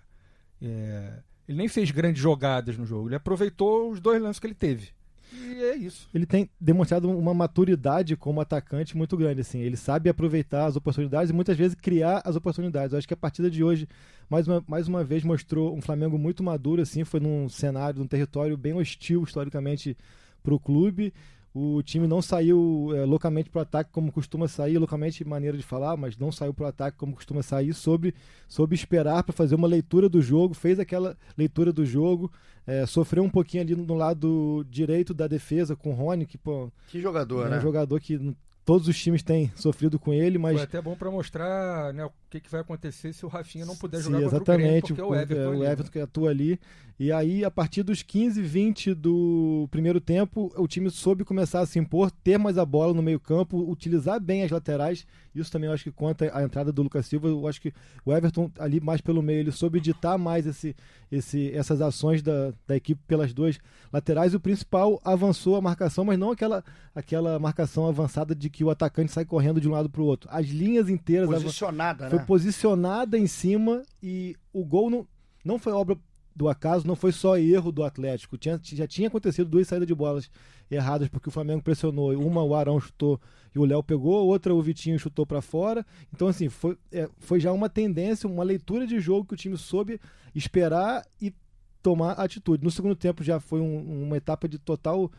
é, 0.63 1.19
ele 1.49 1.59
nem 1.59 1.69
fez 1.69 1.91
grandes 1.91 2.23
jogadas 2.23 2.77
no 2.79 2.87
jogo. 2.87 3.09
Ele 3.09 3.17
aproveitou 3.17 3.91
os 3.91 4.01
dois 4.01 4.21
lances 4.23 4.39
que 4.39 4.47
ele 4.47 4.55
teve. 4.55 4.91
E 5.33 5.63
é 5.63 5.77
isso. 5.77 6.09
Ele 6.15 6.27
tem 6.27 6.49
demonstrado 6.61 7.11
uma 7.11 7.35
maturidade 7.35 8.17
como 8.17 8.41
atacante 8.41 8.97
muito 8.97 9.17
grande. 9.17 9.41
Assim. 9.41 9.61
Ele 9.61 9.77
sabe 9.77 10.09
aproveitar 10.09 10.67
as 10.67 10.77
oportunidades 10.77 11.31
e 11.31 11.33
muitas 11.33 11.57
vezes 11.57 11.75
criar 11.75 12.23
as 12.25 12.37
oportunidades. 12.37 12.93
Eu 12.93 12.99
acho 12.99 13.09
que 13.09 13.15
a 13.15 13.17
partida 13.17 13.51
de 13.51 13.63
hoje, 13.63 13.89
mais 14.29 14.47
uma, 14.47 14.65
mais 14.67 14.89
uma 14.89 15.03
vez, 15.03 15.25
mostrou 15.25 15.75
um 15.75 15.81
Flamengo 15.81 16.19
muito 16.19 16.43
maduro. 16.43 16.83
Assim. 16.83 17.05
Foi 17.05 17.21
num 17.21 17.49
cenário, 17.49 18.01
num 18.01 18.07
território 18.07 18.57
bem 18.57 18.75
hostil 18.75 19.23
historicamente 19.23 19.97
para 20.43 20.55
o 20.55 20.61
clube. 20.61 21.13
O 21.57 21.81
time 21.85 22.09
não 22.09 22.21
saiu 22.21 22.91
é, 22.97 23.05
loucamente 23.05 23.49
para 23.49 23.61
o 23.61 23.63
ataque 23.63 23.93
como 23.93 24.11
costuma 24.11 24.49
sair, 24.49 24.77
loucamente 24.77 25.25
maneira 25.25 25.57
de 25.57 25.63
falar, 25.63 25.97
mas 25.97 26.19
não 26.19 26.33
saiu 26.33 26.53
para 26.53 26.65
o 26.65 26.67
ataque 26.67 26.99
como 26.99 27.15
costuma 27.15 27.45
sair, 27.45 27.73
soube, 27.73 28.13
soube 28.49 28.75
esperar 28.75 29.23
para 29.23 29.33
fazer 29.33 29.55
uma 29.55 29.69
leitura 29.69 30.09
do 30.09 30.21
jogo, 30.21 30.53
fez 30.53 30.81
aquela 30.81 31.17
leitura 31.39 31.73
do 31.73 31.87
jogo, 31.87 32.29
é, 32.67 32.87
sofreu 32.87 33.23
um 33.23 33.31
pouquinho 33.31 33.63
ali 33.63 33.75
no 33.77 33.95
lado 33.95 34.65
direito 34.69 35.13
da 35.13 35.27
defesa 35.27 35.77
com 35.77 35.91
o 35.91 35.95
Rony, 35.95 36.27
que 36.27 36.39
pô, 36.39 36.71
Que 36.89 37.01
jogador, 37.01 37.47
é 37.47 37.51
né? 37.51 37.59
um 37.59 37.61
jogador 37.61 38.01
que 38.01 38.35
todos 38.65 38.89
os 38.89 38.99
times 38.99 39.23
têm 39.23 39.53
sofrido 39.57 39.99
com 39.99 40.13
ele, 40.13 40.39
mas 40.39 40.55
Foi 40.55 40.63
até 40.65 40.81
bom 40.81 40.97
para 40.97 41.11
mostrar 41.11 41.93
né, 41.93 42.09
que, 42.35 42.41
que 42.41 42.51
vai 42.51 42.61
acontecer 42.61 43.13
se 43.13 43.25
o 43.25 43.29
Rafinha 43.29 43.65
não 43.65 43.77
puder 43.77 43.99
Sim, 43.99 44.05
jogar 44.05 44.23
contra 44.23 44.39
o 44.39 44.57
Grêmio, 44.57 44.67
exatamente, 44.67 44.87
porque 44.89 45.01
é 45.01 45.05
o 45.05 45.15
Everton. 45.15 45.43
é, 45.43 45.49
o 45.49 45.59
né? 45.61 45.73
Everton 45.73 45.93
que 45.93 45.99
atua 46.01 46.31
ali. 46.31 46.61
E 46.99 47.11
aí, 47.11 47.45
a 47.45 47.51
partir 47.51 47.83
dos 47.83 48.03
15, 48.03 48.41
20 48.41 48.95
do 48.95 49.67
primeiro 49.71 50.01
tempo, 50.01 50.53
o 50.57 50.69
time 50.69 50.89
soube 50.91 51.25
começar 51.25 51.61
a 51.61 51.67
se 51.67 51.77
impor, 51.77 52.09
ter 52.09 52.39
mais 52.39 52.57
a 52.57 52.65
bola 52.65 52.95
no 52.95 53.03
meio-campo, 53.03 53.59
utilizar 53.69 54.21
bem 54.21 54.45
as 54.45 54.51
laterais. 54.51 55.05
Isso 55.35 55.51
também 55.51 55.67
eu 55.69 55.75
acho 55.75 55.83
que 55.83 55.91
conta 55.91 56.31
a 56.33 56.45
entrada 56.45 56.71
do 56.71 56.83
Lucas 56.85 57.07
Silva. 57.07 57.27
Eu 57.27 57.49
acho 57.49 57.61
que 57.61 57.73
o 58.05 58.13
Everton, 58.13 58.49
ali 58.61 58.79
mais 58.79 59.01
pelo 59.01 59.21
meio, 59.21 59.41
ele 59.41 59.51
soube 59.51 59.81
ditar 59.81 60.17
mais 60.17 60.47
esse, 60.47 60.77
esse, 61.11 61.51
essas 61.53 61.81
ações 61.81 62.23
da, 62.23 62.53
da 62.65 62.77
equipe 62.77 63.01
pelas 63.09 63.33
duas 63.33 63.59
laterais. 63.93 64.33
E 64.33 64.37
o 64.37 64.41
principal 64.41 65.01
avançou 65.05 65.57
a 65.57 65.61
marcação, 65.61 66.05
mas 66.05 66.17
não 66.17 66.31
aquela, 66.31 66.63
aquela 66.95 67.41
marcação 67.41 67.89
avançada 67.89 68.37
de 68.37 68.49
que 68.49 68.63
o 68.63 68.71
atacante 68.71 69.11
sai 69.11 69.25
correndo 69.25 69.61
de 69.61 69.69
um 69.69 69.73
lado 69.73 69.91
para 69.91 70.01
o 70.01 70.05
outro. 70.07 70.31
As 70.33 70.47
linhas 70.47 70.89
inteiras 70.89 71.29
Posicionada, 71.29 72.09
foi 72.09 72.21
né? 72.21 72.24
Posicionada 72.27 73.19
em 73.19 73.27
cima 73.27 73.83
e 74.03 74.37
o 74.53 74.65
gol 74.65 74.91
não, 74.91 75.07
não 75.45 75.59
foi 75.59 75.73
obra 75.73 75.97
do 76.37 76.49
acaso, 76.49 76.87
não 76.87 76.97
foi 76.97 77.13
só 77.13 77.37
erro 77.39 77.71
do 77.71 77.85
Atlético. 77.85 78.37
Tinha, 78.37 78.61
já 78.63 78.87
tinha 78.89 79.07
acontecido 79.09 79.49
duas 79.49 79.69
saídas 79.69 79.87
de 79.87 79.95
bolas 79.95 80.29
erradas 80.69 81.09
porque 81.09 81.29
o 81.29 81.33
Flamengo 81.33 81.63
pressionou. 81.63 82.13
Uma 82.13 82.43
o 82.43 82.55
Arão 82.55 82.81
chutou 82.81 83.21
e 83.55 83.59
o 83.59 83.65
Léo 83.65 83.83
pegou, 83.85 84.27
outra 84.27 84.53
o 84.53 84.61
Vitinho 84.61 84.99
chutou 84.99 85.25
para 85.25 85.41
fora. 85.41 85.87
Então, 86.13 86.27
assim, 86.27 86.49
foi, 86.49 86.77
é, 86.91 87.09
foi 87.19 87.39
já 87.39 87.53
uma 87.53 87.69
tendência, 87.69 88.29
uma 88.29 88.43
leitura 88.43 88.85
de 88.87 88.99
jogo 88.99 89.29
que 89.29 89.35
o 89.35 89.37
time 89.37 89.57
soube 89.57 90.01
esperar 90.35 91.05
e 91.23 91.33
tomar 91.81 92.13
atitude. 92.13 92.65
No 92.65 92.71
segundo 92.71 92.97
tempo 92.97 93.23
já 93.23 93.39
foi 93.39 93.61
um- 93.61 94.03
uma 94.05 94.17
etapa 94.17 94.49
de 94.49 94.59
total 94.59 95.11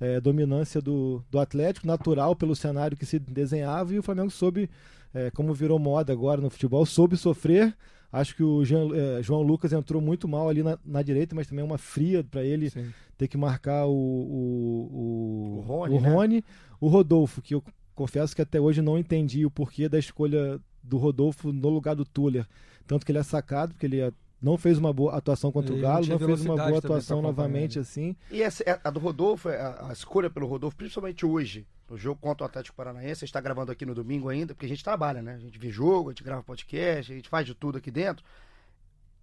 é, 0.00 0.20
dominância 0.20 0.82
do, 0.82 1.22
do 1.30 1.38
Atlético, 1.38 1.86
natural 1.86 2.34
pelo 2.34 2.56
cenário 2.56 2.96
que 2.96 3.06
se 3.06 3.16
desenhava, 3.20 3.94
e 3.94 3.98
o 3.98 4.02
Flamengo 4.02 4.28
soube, 4.28 4.68
é, 5.14 5.30
como 5.30 5.54
virou 5.54 5.78
moda 5.78 6.12
agora 6.12 6.40
no 6.40 6.50
futebol, 6.50 6.84
soube 6.84 7.16
sofrer. 7.16 7.74
Acho 8.12 8.36
que 8.36 8.42
o 8.42 8.64
Jean- 8.64 8.94
é, 8.94 9.22
João 9.22 9.42
Lucas 9.42 9.72
entrou 9.72 10.00
muito 10.02 10.28
mal 10.28 10.48
ali 10.48 10.62
na, 10.62 10.78
na 10.84 11.02
direita, 11.02 11.34
mas 11.34 11.46
também 11.46 11.64
uma 11.64 11.78
fria 11.78 12.22
para 12.22 12.44
ele 12.44 12.70
Sim. 12.70 12.92
ter 13.18 13.26
que 13.28 13.36
marcar 13.36 13.86
o, 13.86 13.92
o, 13.92 14.90
o, 14.92 15.58
O 15.58 15.60
Rony, 15.62 15.96
o 15.96 16.00
né? 16.00 16.08
Rony. 16.10 16.44
O 16.80 16.88
Rodolfo, 16.88 17.40
que 17.42 17.54
eu 17.54 17.62
confesso 17.94 18.34
que 18.34 18.42
até 18.42 18.60
hoje 18.60 18.82
não 18.82 18.98
entendi 18.98 19.44
o 19.46 19.50
porquê 19.50 19.88
da 19.88 19.98
escolha 19.98 20.60
do 20.82 20.96
Rodolfo 20.98 21.52
no 21.52 21.68
lugar 21.68 21.94
do 21.96 22.04
Tuller. 22.04 22.46
Tanto 22.86 23.04
que 23.06 23.12
ele 23.12 23.18
é 23.18 23.22
sacado, 23.22 23.72
porque 23.74 23.86
ele 23.86 24.00
é- 24.00 24.12
não 24.44 24.58
fez 24.58 24.76
uma 24.78 24.92
boa 24.92 25.14
atuação 25.16 25.50
contra 25.50 25.72
Ele 25.72 25.80
o 25.80 25.82
não 25.82 25.88
Galo, 25.90 26.04
tinha 26.04 26.18
não 26.18 26.26
fez 26.26 26.40
uma 26.44 26.56
boa 26.56 26.78
atuação 26.78 27.22
novamente 27.22 27.76
ele. 27.78 27.80
assim. 27.82 28.16
E 28.30 28.42
essa, 28.42 28.62
é- 28.64 28.78
a 28.84 28.90
do 28.90 29.00
Rodolfo, 29.00 29.48
é 29.48 29.60
a, 29.60 29.88
a 29.88 29.92
escolha 29.92 30.28
pelo 30.28 30.46
Rodolfo, 30.46 30.76
principalmente 30.76 31.24
hoje, 31.24 31.66
no 31.88 31.96
jogo 31.96 32.20
contra 32.20 32.44
o 32.44 32.46
Atlético 32.46 32.76
Paranaense, 32.76 33.10
a 33.10 33.14
gente 33.14 33.24
está 33.24 33.40
gravando 33.40 33.72
aqui 33.72 33.86
no 33.86 33.94
domingo 33.94 34.28
ainda, 34.28 34.54
porque 34.54 34.66
a 34.66 34.68
gente 34.68 34.84
trabalha, 34.84 35.22
né? 35.22 35.34
A 35.34 35.38
gente 35.38 35.58
vê 35.58 35.70
jogo, 35.70 36.10
a 36.10 36.12
gente 36.12 36.22
grava 36.22 36.42
podcast, 36.42 37.10
a 37.10 37.16
gente 37.16 37.28
faz 37.28 37.46
de 37.46 37.54
tudo 37.54 37.78
aqui 37.78 37.90
dentro. 37.90 38.24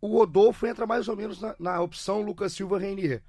O 0.02 0.08
Rodolfo 0.18 0.66
entra 0.66 0.88
mais 0.88 1.08
ou 1.08 1.16
menos 1.16 1.40
na, 1.40 1.56
na 1.60 1.80
opção 1.82 2.22
Lucas 2.24 2.54
Silva 2.54 2.80
Reinier. 2.80 3.22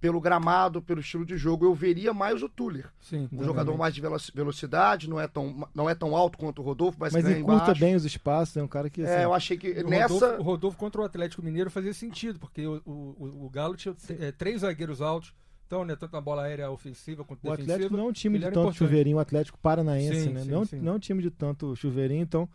Pelo 0.00 0.18
gramado, 0.20 0.80
pelo 0.80 1.00
estilo 1.00 1.26
de 1.26 1.36
jogo, 1.36 1.66
eu 1.66 1.74
veria 1.74 2.14
mais 2.14 2.42
o 2.42 2.48
Tuller. 2.48 2.86
Sim, 3.00 3.28
Um 3.30 3.44
jogador 3.44 3.76
mais 3.76 3.94
de 3.94 4.00
velo- 4.00 4.16
velocidade, 4.34 5.08
não 5.10 5.20
é 5.20 5.28
tão, 5.28 5.68
não 5.74 5.90
é 5.90 5.94
tão 5.94 6.16
alto 6.16 6.38
quanto 6.38 6.62
o 6.62 6.64
Rodolfo, 6.64 6.96
mas, 6.98 7.12
Mas 7.12 7.24
encurta 7.28 7.64
embaixo. 7.64 7.80
bem 7.80 7.94
os 7.94 8.04
espaços, 8.06 8.56
é 8.56 8.62
um 8.62 8.66
cara 8.68 8.88
que. 8.88 9.02
É, 9.02 9.14
assim, 9.16 9.22
eu 9.24 9.34
achei 9.34 9.58
que 9.58 9.68
O 9.82 9.88
nessa. 9.90 10.14
Rodolfo, 10.14 10.40
o 10.40 10.42
Rodolfo 10.42 10.78
contra 10.78 11.00
o 11.02 11.04
Atlético 11.04 11.42
Mineiro 11.42 11.70
fazia 11.70 11.92
sentido, 11.92 12.38
porque 12.38 12.66
o, 12.66 12.80
o, 12.86 12.90
o- 12.92 13.44
o 13.44 13.50
Galo 13.50 13.76
tinha 13.76 13.94
é, 14.18 14.32
três 14.32 14.62
zagueiros 14.62 15.02
altos, 15.02 15.34
então, 15.66 15.84
né, 15.84 15.94
tanto 15.94 16.12
na 16.14 16.20
bola 16.20 16.44
aérea 16.44 16.70
ofensiva 16.70 17.22
quanto 17.22 17.40
O 17.46 17.50
defensiva. 17.50 17.74
Atlético 17.74 17.96
não 17.98 18.04
é 18.06 18.08
um 18.08 18.12
time 18.12 18.36
ele 18.38 18.44
de 18.44 18.44
tanto 18.46 18.58
importante. 18.60 18.78
chuveirinho, 18.78 19.16
o 19.18 19.20
Atlético 19.20 19.58
Paranaense, 19.58 20.22
Sim, 20.22 20.30
né? 20.30 20.40
sim, 20.44 20.50
não, 20.50 20.64
sim. 20.64 20.80
não 20.80 20.92
é 20.92 20.96
um 20.96 20.98
time 20.98 21.22
de 21.22 21.30
tanto 21.30 21.76
chuveirinho, 21.76 22.22
então. 22.22 22.48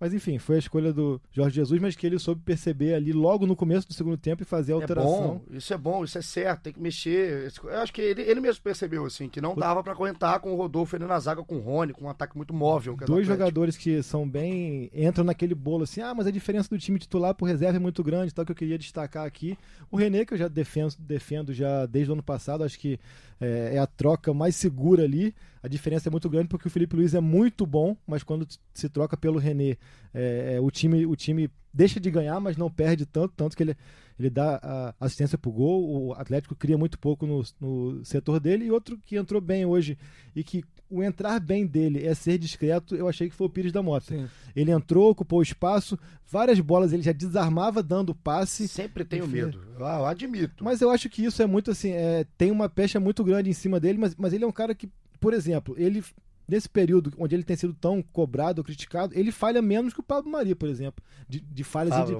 Mas 0.00 0.14
enfim, 0.14 0.38
foi 0.38 0.56
a 0.56 0.58
escolha 0.60 0.92
do 0.92 1.20
Jorge 1.32 1.56
Jesus, 1.56 1.80
mas 1.80 1.96
que 1.96 2.06
ele 2.06 2.18
soube 2.18 2.40
perceber 2.44 2.94
ali 2.94 3.12
logo 3.12 3.46
no 3.46 3.56
começo 3.56 3.88
do 3.88 3.94
segundo 3.94 4.16
tempo 4.16 4.42
e 4.42 4.46
fazer 4.46 4.72
a 4.72 4.76
É 4.76 4.80
alteração. 4.80 5.10
bom, 5.10 5.56
isso 5.56 5.74
é 5.74 5.78
bom, 5.78 6.04
isso 6.04 6.16
é 6.18 6.22
certo, 6.22 6.62
tem 6.62 6.72
que 6.72 6.80
mexer. 6.80 7.52
Eu 7.64 7.78
acho 7.80 7.92
que 7.92 8.00
ele, 8.00 8.22
ele 8.22 8.40
mesmo 8.40 8.62
percebeu, 8.62 9.04
assim, 9.04 9.28
que 9.28 9.40
não 9.40 9.54
dava 9.56 9.82
pra 9.82 9.92
aguentar 9.92 10.38
com 10.40 10.52
o 10.52 10.56
Rodolfo 10.56 10.94
ali 10.94 11.04
na 11.04 11.18
zaga 11.18 11.42
com 11.42 11.56
o 11.56 11.60
Rony, 11.60 11.92
com 11.92 12.04
um 12.04 12.08
ataque 12.10 12.36
muito 12.36 12.54
móvel. 12.54 12.94
é 12.94 12.96
do 12.98 13.06
Dois 13.06 13.26
jogadores 13.26 13.76
que 13.76 14.02
são 14.02 14.28
bem. 14.28 14.90
entram 14.94 15.24
naquele 15.24 15.54
bolo 15.54 15.82
assim, 15.84 16.00
ah, 16.00 16.14
mas 16.14 16.26
a 16.26 16.30
diferença 16.30 16.68
do 16.68 16.78
time 16.78 16.98
titular 16.98 17.34
por 17.34 17.46
reserva 17.46 17.76
é 17.76 17.80
muito 17.80 18.02
grande, 18.04 18.32
tal, 18.32 18.44
que 18.44 18.52
eu 18.52 18.56
queria 18.56 18.78
destacar 18.78 19.26
aqui. 19.26 19.58
O 19.90 19.96
René, 19.96 20.24
que 20.24 20.34
eu 20.34 20.38
já 20.38 20.46
defendo, 20.48 20.94
defendo 20.98 21.52
já 21.52 21.86
desde 21.86 22.10
o 22.10 22.14
ano 22.14 22.22
passado, 22.22 22.62
acho 22.62 22.78
que 22.78 23.00
é, 23.40 23.74
é 23.74 23.78
a 23.78 23.86
troca 23.86 24.32
mais 24.34 24.56
segura 24.56 25.04
ali. 25.04 25.34
a 25.62 25.68
diferença 25.68 26.08
é 26.08 26.10
muito 26.10 26.28
grande 26.28 26.48
porque 26.48 26.68
o 26.68 26.70
Felipe 26.70 26.96
Luiz 26.96 27.14
é 27.14 27.20
muito 27.20 27.66
bom, 27.66 27.96
mas 28.06 28.22
quando 28.22 28.46
se 28.74 28.88
troca 28.88 29.16
pelo 29.16 29.38
René, 29.38 29.76
é, 30.14 30.54
é, 30.54 30.60
o, 30.60 30.70
time, 30.70 31.06
o 31.06 31.14
time 31.14 31.50
deixa 31.72 32.00
de 32.00 32.10
ganhar, 32.10 32.40
mas 32.40 32.56
não 32.56 32.70
perde 32.70 33.06
tanto, 33.06 33.34
tanto 33.36 33.56
que 33.56 33.62
ele, 33.62 33.76
ele 34.18 34.30
dá 34.30 34.58
a 34.62 34.94
assistência 35.00 35.38
para 35.38 35.48
o 35.48 35.52
gol. 35.52 36.08
O 36.08 36.12
Atlético 36.14 36.54
cria 36.54 36.76
muito 36.76 36.98
pouco 36.98 37.26
no, 37.26 37.42
no 37.60 38.04
setor 38.04 38.40
dele. 38.40 38.64
E 38.66 38.70
outro 38.70 38.98
que 39.04 39.16
entrou 39.16 39.40
bem 39.40 39.64
hoje 39.64 39.96
e 40.34 40.42
que 40.42 40.64
o 40.90 41.02
entrar 41.02 41.38
bem 41.38 41.66
dele 41.66 42.04
é 42.04 42.14
ser 42.14 42.38
discreto, 42.38 42.96
eu 42.96 43.08
achei 43.08 43.28
que 43.28 43.34
foi 43.34 43.46
o 43.46 43.50
Pires 43.50 43.72
da 43.72 43.82
Mota. 43.82 44.06
Sim. 44.06 44.26
Ele 44.56 44.70
entrou, 44.70 45.10
ocupou 45.10 45.40
o 45.40 45.42
espaço, 45.42 45.98
várias 46.26 46.58
bolas 46.60 46.92
ele 46.92 47.02
já 47.02 47.12
desarmava 47.12 47.82
dando 47.82 48.14
passe. 48.14 48.66
Sempre 48.66 49.04
tenho 49.04 49.24
Enfim. 49.24 49.34
medo. 49.34 49.60
Ah, 49.80 49.98
eu 50.00 50.06
admito. 50.06 50.64
Mas 50.64 50.80
eu 50.80 50.90
acho 50.90 51.08
que 51.08 51.24
isso 51.24 51.42
é 51.42 51.46
muito 51.46 51.70
assim, 51.70 51.90
é, 51.90 52.24
tem 52.36 52.50
uma 52.50 52.68
pecha 52.68 52.98
muito 52.98 53.22
grande 53.22 53.50
em 53.50 53.54
cima 53.54 53.78
dele, 53.78 53.98
mas, 53.98 54.14
mas 54.16 54.32
ele 54.32 54.44
é 54.44 54.46
um 54.46 54.52
cara 54.52 54.74
que, 54.74 54.88
por 55.20 55.34
exemplo, 55.34 55.74
ele 55.78 56.02
nesse 56.48 56.68
período 56.68 57.12
onde 57.18 57.34
ele 57.36 57.44
tem 57.44 57.56
sido 57.56 57.74
tão 57.74 58.00
cobrado 58.02 58.60
ou 58.60 58.64
criticado, 58.64 59.12
ele 59.14 59.30
falha 59.30 59.60
menos 59.60 59.92
que 59.92 60.00
o 60.00 60.02
Pablo 60.02 60.30
Mari, 60.32 60.54
por 60.54 60.68
exemplo, 60.68 61.04
de, 61.28 61.40
de 61.40 61.62
falhas 61.62 61.92
indi- 62.02 62.12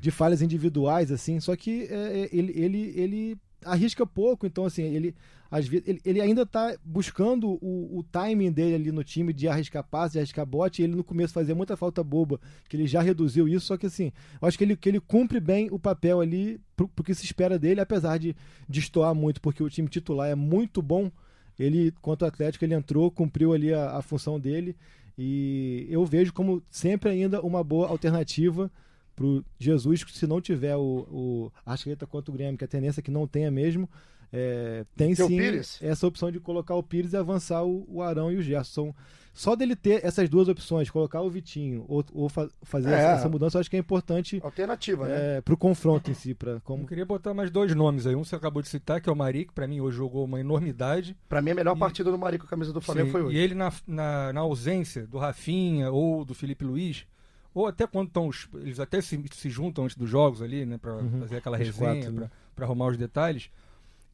de 0.00 0.10
falhas 0.10 0.42
individuais, 0.42 1.12
assim, 1.12 1.38
só 1.38 1.54
que 1.54 1.84
é, 1.88 1.94
é, 2.24 2.28
ele, 2.32 2.52
ele, 2.56 2.92
ele 2.96 3.38
arrisca 3.64 4.04
pouco, 4.06 4.46
então 4.46 4.64
assim, 4.64 4.82
ele, 4.82 5.14
às 5.50 5.66
vezes, 5.68 5.86
ele, 5.88 6.00
ele 6.04 6.20
ainda 6.20 6.42
está 6.42 6.76
buscando 6.84 7.48
o, 7.62 7.98
o 7.98 8.02
timing 8.10 8.50
dele 8.52 8.74
ali 8.74 8.92
no 8.92 9.02
time 9.04 9.32
de 9.32 9.46
arriscar 9.48 9.82
passe, 9.84 10.14
de 10.14 10.18
arriscar 10.18 10.44
bote, 10.44 10.82
e 10.82 10.84
ele 10.84 10.94
no 10.96 11.04
começo 11.04 11.32
fazia 11.32 11.54
muita 11.54 11.76
falta 11.76 12.02
boba, 12.02 12.40
que 12.68 12.76
ele 12.76 12.86
já 12.86 13.00
reduziu 13.00 13.46
isso, 13.48 13.66
só 13.66 13.76
que 13.76 13.86
assim, 13.86 14.12
eu 14.40 14.48
acho 14.48 14.58
que 14.58 14.64
ele, 14.64 14.76
que 14.76 14.88
ele 14.88 15.00
cumpre 15.00 15.38
bem 15.40 15.68
o 15.70 15.78
papel 15.78 16.20
ali 16.20 16.60
pro, 16.76 16.88
pro 16.88 17.04
que 17.04 17.14
se 17.14 17.24
espera 17.24 17.58
dele, 17.58 17.80
apesar 17.80 18.18
de 18.18 18.34
destoar 18.68 19.14
muito, 19.14 19.40
porque 19.40 19.62
o 19.62 19.70
time 19.70 19.88
titular 19.88 20.28
é 20.28 20.34
muito 20.34 20.82
bom, 20.82 21.10
ele, 21.58 21.92
quanto 22.02 22.22
ao 22.22 22.28
Atlético, 22.28 22.64
ele 22.64 22.74
entrou, 22.74 23.10
cumpriu 23.10 23.52
ali 23.52 23.72
a, 23.72 23.96
a 23.96 24.02
função 24.02 24.38
dele, 24.38 24.76
e 25.18 25.86
eu 25.88 26.04
vejo 26.04 26.32
como 26.32 26.62
sempre 26.70 27.10
ainda 27.10 27.40
uma 27.40 27.64
boa 27.64 27.88
alternativa 27.88 28.70
pro 29.14 29.42
Jesus, 29.58 30.04
se 30.12 30.26
não 30.26 30.40
tiver 30.40 30.76
o, 30.76 31.06
o 31.10 31.52
Arrascaeta 31.64 32.06
contra 32.06 32.30
o 32.30 32.34
Grêmio, 32.34 32.58
que 32.58 32.64
a 32.64 32.68
tendência 32.68 33.00
é 33.00 33.02
que 33.02 33.10
não 33.10 33.26
tenha 33.26 33.50
mesmo, 33.50 33.88
é, 34.32 34.84
tem 34.94 35.12
o 35.12 35.16
sim 35.16 35.38
essa 35.80 36.06
opção 36.06 36.30
de 36.30 36.38
colocar 36.38 36.74
o 36.74 36.82
Pires 36.82 37.12
e 37.12 37.16
avançar 37.16 37.64
o, 37.64 37.86
o 37.88 38.02
Arão 38.02 38.30
e 38.30 38.36
o 38.36 38.42
Gerson. 38.42 38.94
Só 39.38 39.54
dele 39.54 39.76
ter 39.76 40.02
essas 40.02 40.28
duas 40.30 40.48
opções, 40.48 40.88
colocar 40.88 41.20
o 41.20 41.28
Vitinho 41.28 41.84
ou, 41.88 42.02
ou 42.14 42.28
fa- 42.28 42.48
fazer 42.62 42.88
É. 42.90 42.94
essa, 42.94 43.08
essa 43.20 43.28
mudança, 43.28 43.58
eu 43.58 43.60
acho 43.60 43.68
que 43.68 43.76
é 43.76 43.78
importante 43.78 44.40
Alternativa, 44.42 45.06
né? 45.06 45.36
é, 45.36 45.40
pro 45.42 45.58
confronto 45.58 46.10
em 46.10 46.14
si, 46.14 46.32
para 46.34 46.52
Eu 46.52 46.60
como 46.62 46.86
queria 46.86 47.04
botar 47.04 47.34
mais 47.34 47.50
dois 47.50 47.74
nomes 47.74 48.06
aí. 48.06 48.14
Um 48.16 48.24
você 48.24 48.34
acabou 48.34 48.62
de 48.62 48.68
citar, 48.68 48.98
que 48.98 49.10
é 49.10 49.12
o 49.12 49.16
Mari, 49.16 49.44
que 49.44 49.52
pra 49.52 49.66
mim 49.68 49.78
hoje 49.80 49.98
jogou 49.98 50.24
uma 50.24 50.40
enormidade. 50.40 51.14
Pra 51.28 51.42
mim, 51.42 51.50
a 51.50 51.54
melhor 51.54 51.76
E- 51.76 51.78
partida 51.80 52.10
do 52.10 52.16
Maria 52.16 52.38
com 52.38 52.46
a 52.46 52.48
camisa 52.48 52.72
do 52.72 52.80
Flamengo 52.80 53.08
Sim, 53.08 53.12
foi 53.12 53.22
hoje. 53.24 53.36
E 53.36 53.38
ele, 53.40 53.54
na, 53.54 53.70
na, 53.86 54.32
na 54.32 54.40
ausência 54.40 55.06
do 55.06 55.18
Rafinha 55.18 55.90
ou 55.92 56.24
do 56.24 56.34
Felipe 56.34 56.64
Luiz, 56.64 57.06
ou 57.52 57.66
até 57.66 57.86
quando 57.86 58.08
estão. 58.08 58.28
os- 58.28 58.48
Eles 58.54 58.80
até 58.80 59.02
se, 59.02 59.22
se 59.32 59.50
juntam 59.50 59.84
antes 59.84 59.98
dos 59.98 60.08
jogos 60.08 60.40
ali, 60.40 60.64
né? 60.64 60.78
Pra 60.78 60.94
Uhum, 60.94 61.20
fazer 61.20 61.36
aquela 61.36 61.58
resenha, 61.58 61.94
quatro, 61.94 62.10
né? 62.12 62.20
pra, 62.20 62.30
pra 62.56 62.64
arrumar 62.64 62.86
os 62.86 62.96
detalhes. 62.96 63.50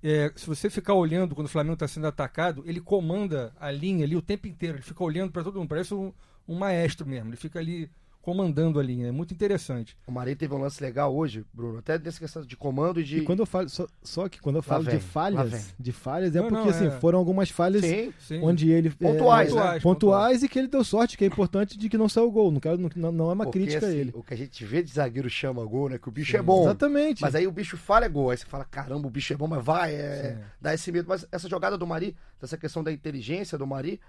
É, 0.03 0.33
se 0.35 0.47
você 0.47 0.69
ficar 0.69 0.95
olhando 0.95 1.35
quando 1.35 1.47
o 1.47 1.51
Flamengo 1.51 1.75
está 1.75 1.87
sendo 1.87 2.07
atacado, 2.07 2.65
ele 2.67 2.81
comanda 2.81 3.53
a 3.61 3.71
linha 3.71 4.05
ali 4.05 4.17
o 4.17 4.23
tempo 4.23 4.49
inteiro. 4.49 4.77
Ele 4.77 4.83
fica 4.83 5.03
olhando 5.05 5.31
para 5.31 5.45
todo 5.45 5.59
mundo. 5.59 5.69
Parece 5.69 5.95
um, 5.95 6.13
um 6.49 6.59
maestro 6.59 7.07
mesmo. 7.07 7.31
Ele 7.31 7.37
fica 7.37 7.59
ali 7.59 7.89
comandando 8.23 8.79
a 8.79 8.83
linha. 8.83 9.09
É 9.09 9.11
muito 9.11 9.35
interessante. 9.35 9.97
O 10.07 10.13
Maria 10.13 10.35
teve 10.35 10.55
um 10.55 10.59
lance 10.59 10.83
legal 10.83 11.15
hoje, 11.15 11.45
Bruno, 11.53 11.79
até 11.79 11.99
nessa 11.99 12.21
questão 12.21 12.43
de 12.43 12.57
comando 12.57 13.01
e 13.01 13.05
de. 13.05 13.19
E 13.19 13.23
quando 13.23 13.41
eu 13.41 13.47
falo, 13.47 13.69
só, 13.69 13.87
só 14.03 14.29
que 14.29 14.41
quando 14.41 14.57
eu 14.57 14.63
falo 14.63 14.85
vem, 14.85 14.97
de 14.97 15.03
falhas, 15.03 15.75
de 15.79 15.93
falhas 15.93 16.35
é 16.35 16.41
Não, 16.41 16.49
porque 16.49 16.63
não, 16.63 16.71
assim, 16.71 16.87
é. 16.87 16.91
foram 16.93 17.19
algumas 17.19 17.51
falhas 17.51 17.85
Sim, 17.85 18.13
Sim. 18.19 18.41
onde 18.43 18.71
ele 18.71 18.91
Pontuais, 18.91 19.51
é, 19.51 19.55
né? 19.55 19.61
Pontuais, 19.61 19.83
pontuais 19.83 20.43
e 20.45 20.49
que 20.49 20.59
ele 20.59 20.69
deu 20.69 20.85
sorte, 20.85 21.19
que 21.19 21.25
é 21.25 21.27
importante 21.27 21.77
de 21.77 21.89
que 21.89 21.99
não 21.99 22.09
saiu 22.09 22.31
gol. 22.31 22.53
Não, 22.53 22.61
quero, 22.61 22.79
não, 22.95 23.11
não 23.11 23.31
é 23.31 23.33
uma 23.35 23.45
porque, 23.45 23.59
crítica 23.59 23.87
a 23.87 23.89
assim, 23.89 23.99
ele. 23.99 24.13
O 24.15 24.23
que 24.23 24.33
a 24.33 24.37
gente 24.37 24.65
vê 24.65 24.83
de 24.83 24.93
zagueiro 24.93 25.29
chama 25.29 25.65
gol, 25.65 25.89
né? 25.89 25.99
Que 25.99 26.09
o 26.09 26.13
bicho 26.13 26.31
Sim. 26.31 26.39
é 26.39 26.43
bom. 26.43 26.63
Exatamente. 26.63 27.23
Mas 27.23 27.35
aí 27.35 27.47
o 27.47 27.53
bicho 27.53 27.77
falha 27.77 28.05
é 28.05 28.09
gol. 28.09 28.31
Aí 28.31 28.37
você 28.37 28.47
fala, 28.47 28.65
caramba, 28.65 29.09
o 29.09 29.11
bicho 29.11 29.33
é 29.33 29.37
bom, 29.37 29.49
mas 29.49 29.65
vai, 29.65 29.95
é... 29.95 30.39
Dá 30.61 30.73
esse 30.73 30.93
medo. 30.93 31.09
Mas 31.09 31.27
essa 31.33 31.49
jogada 31.49 31.77
do 31.77 31.87
Mari, 31.87 32.17
dessa 32.41 32.57
questão 32.57 32.85
da 32.85 32.93
inteligência 32.93 33.59
do 33.59 33.67
Mari, 33.67 34.01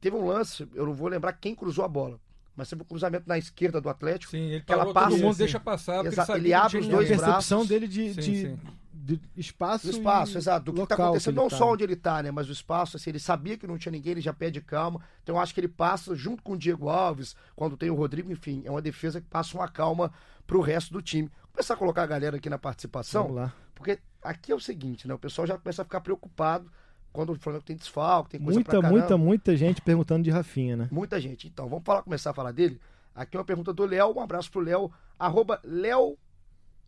teve 0.00 0.16
um 0.16 0.26
lance, 0.26 0.68
eu 0.74 0.86
não 0.86 0.92
vou 0.92 1.08
lembrar 1.08 1.32
quem 1.34 1.54
cruzou 1.54 1.84
a 1.84 1.88
bola. 1.88 2.18
Mas 2.56 2.68
teve 2.68 2.82
um 2.82 2.84
cruzamento 2.84 3.24
na 3.26 3.36
esquerda 3.36 3.80
do 3.80 3.88
Atlético. 3.88 4.30
Sim, 4.30 4.38
ele 4.50 4.60
Que 4.62 4.72
ela 4.72 4.82
parou, 4.82 4.94
passa- 4.94 5.08
todo 5.10 5.20
mundo 5.20 5.32
Sim. 5.34 5.38
deixa 5.38 5.60
passar. 5.60 5.94
porque 6.02 6.08
Exato, 6.08 6.32
ele 6.32 6.48
que 6.48 6.52
abre 6.54 6.78
os 6.78 6.86
a 6.86 6.90
dois 6.90 7.08
ninguém. 7.10 7.24
percepção 7.24 7.58
braços. 7.58 7.68
dele 7.68 7.88
de, 7.88 8.14
Sim, 8.14 8.20
de, 8.20 8.40
sim. 8.42 8.58
de 8.92 9.20
espaço. 9.36 9.86
Do 9.86 9.90
espaço, 9.92 10.34
e 10.34 10.38
exato. 10.38 10.64
Do 10.66 10.72
que 10.72 10.76
tá 10.86 10.94
local 10.94 11.06
acontecendo, 11.08 11.32
ele 11.34 11.40
não 11.42 11.48
tá. 11.48 11.56
só 11.56 11.72
onde 11.72 11.82
ele 11.84 11.96
tá, 11.96 12.22
né? 12.22 12.30
Mas 12.30 12.48
o 12.48 12.52
espaço, 12.52 12.96
assim, 12.96 13.10
ele 13.10 13.18
sabia 13.18 13.58
que 13.58 13.66
não 13.66 13.76
tinha 13.76 13.90
ninguém, 13.92 14.12
ele 14.12 14.20
já 14.20 14.32
pede 14.32 14.60
calma. 14.60 15.00
Então 15.22 15.34
eu 15.36 15.40
acho 15.40 15.52
que 15.52 15.60
ele 15.60 15.68
passa, 15.68 16.14
junto 16.14 16.42
com 16.42 16.52
o 16.52 16.56
Diego 16.56 16.88
Alves, 16.88 17.34
quando 17.56 17.76
tem 17.76 17.90
o 17.90 17.94
Rodrigo, 17.94 18.30
enfim, 18.30 18.62
é 18.64 18.70
uma 18.70 18.80
defesa 18.82 19.20
que 19.20 19.26
passa 19.26 19.56
uma 19.56 19.68
calma 19.68 20.12
pro 20.46 20.60
resto 20.60 20.92
do 20.92 21.02
time. 21.02 21.28
Vou 21.42 21.50
começar 21.54 21.74
a 21.74 21.76
colocar 21.76 22.02
a 22.02 22.06
galera 22.06 22.36
aqui 22.36 22.48
na 22.48 22.58
participação, 22.58 23.22
Vamos 23.24 23.36
lá. 23.36 23.52
porque 23.74 23.98
aqui 24.22 24.52
é 24.52 24.54
o 24.54 24.60
seguinte, 24.60 25.06
né? 25.08 25.14
O 25.14 25.18
pessoal 25.18 25.46
já 25.46 25.58
começa 25.58 25.82
a 25.82 25.84
ficar 25.84 26.00
preocupado 26.00 26.70
quando 27.14 27.30
o 27.30 27.38
Flamengo 27.38 27.64
tem 27.64 27.76
desfalque, 27.76 28.30
tem 28.30 28.40
coisa 28.40 28.58
Muita, 28.58 28.82
muita, 28.82 29.16
muita 29.16 29.56
gente 29.56 29.80
perguntando 29.80 30.24
de 30.24 30.30
Rafinha, 30.30 30.76
né? 30.76 30.88
Muita 30.90 31.20
gente. 31.20 31.46
Então, 31.46 31.68
vamos 31.68 31.84
falar, 31.84 32.02
começar 32.02 32.32
a 32.32 32.34
falar 32.34 32.50
dele. 32.50 32.80
Aqui 33.14 33.36
é 33.36 33.38
uma 33.38 33.44
pergunta 33.44 33.72
do 33.72 33.86
Léo, 33.86 34.16
um 34.16 34.20
abraço 34.20 34.50
pro 34.50 34.60
Léo, 34.60 34.90
arroba 35.16 35.60
Léo... 35.64 36.18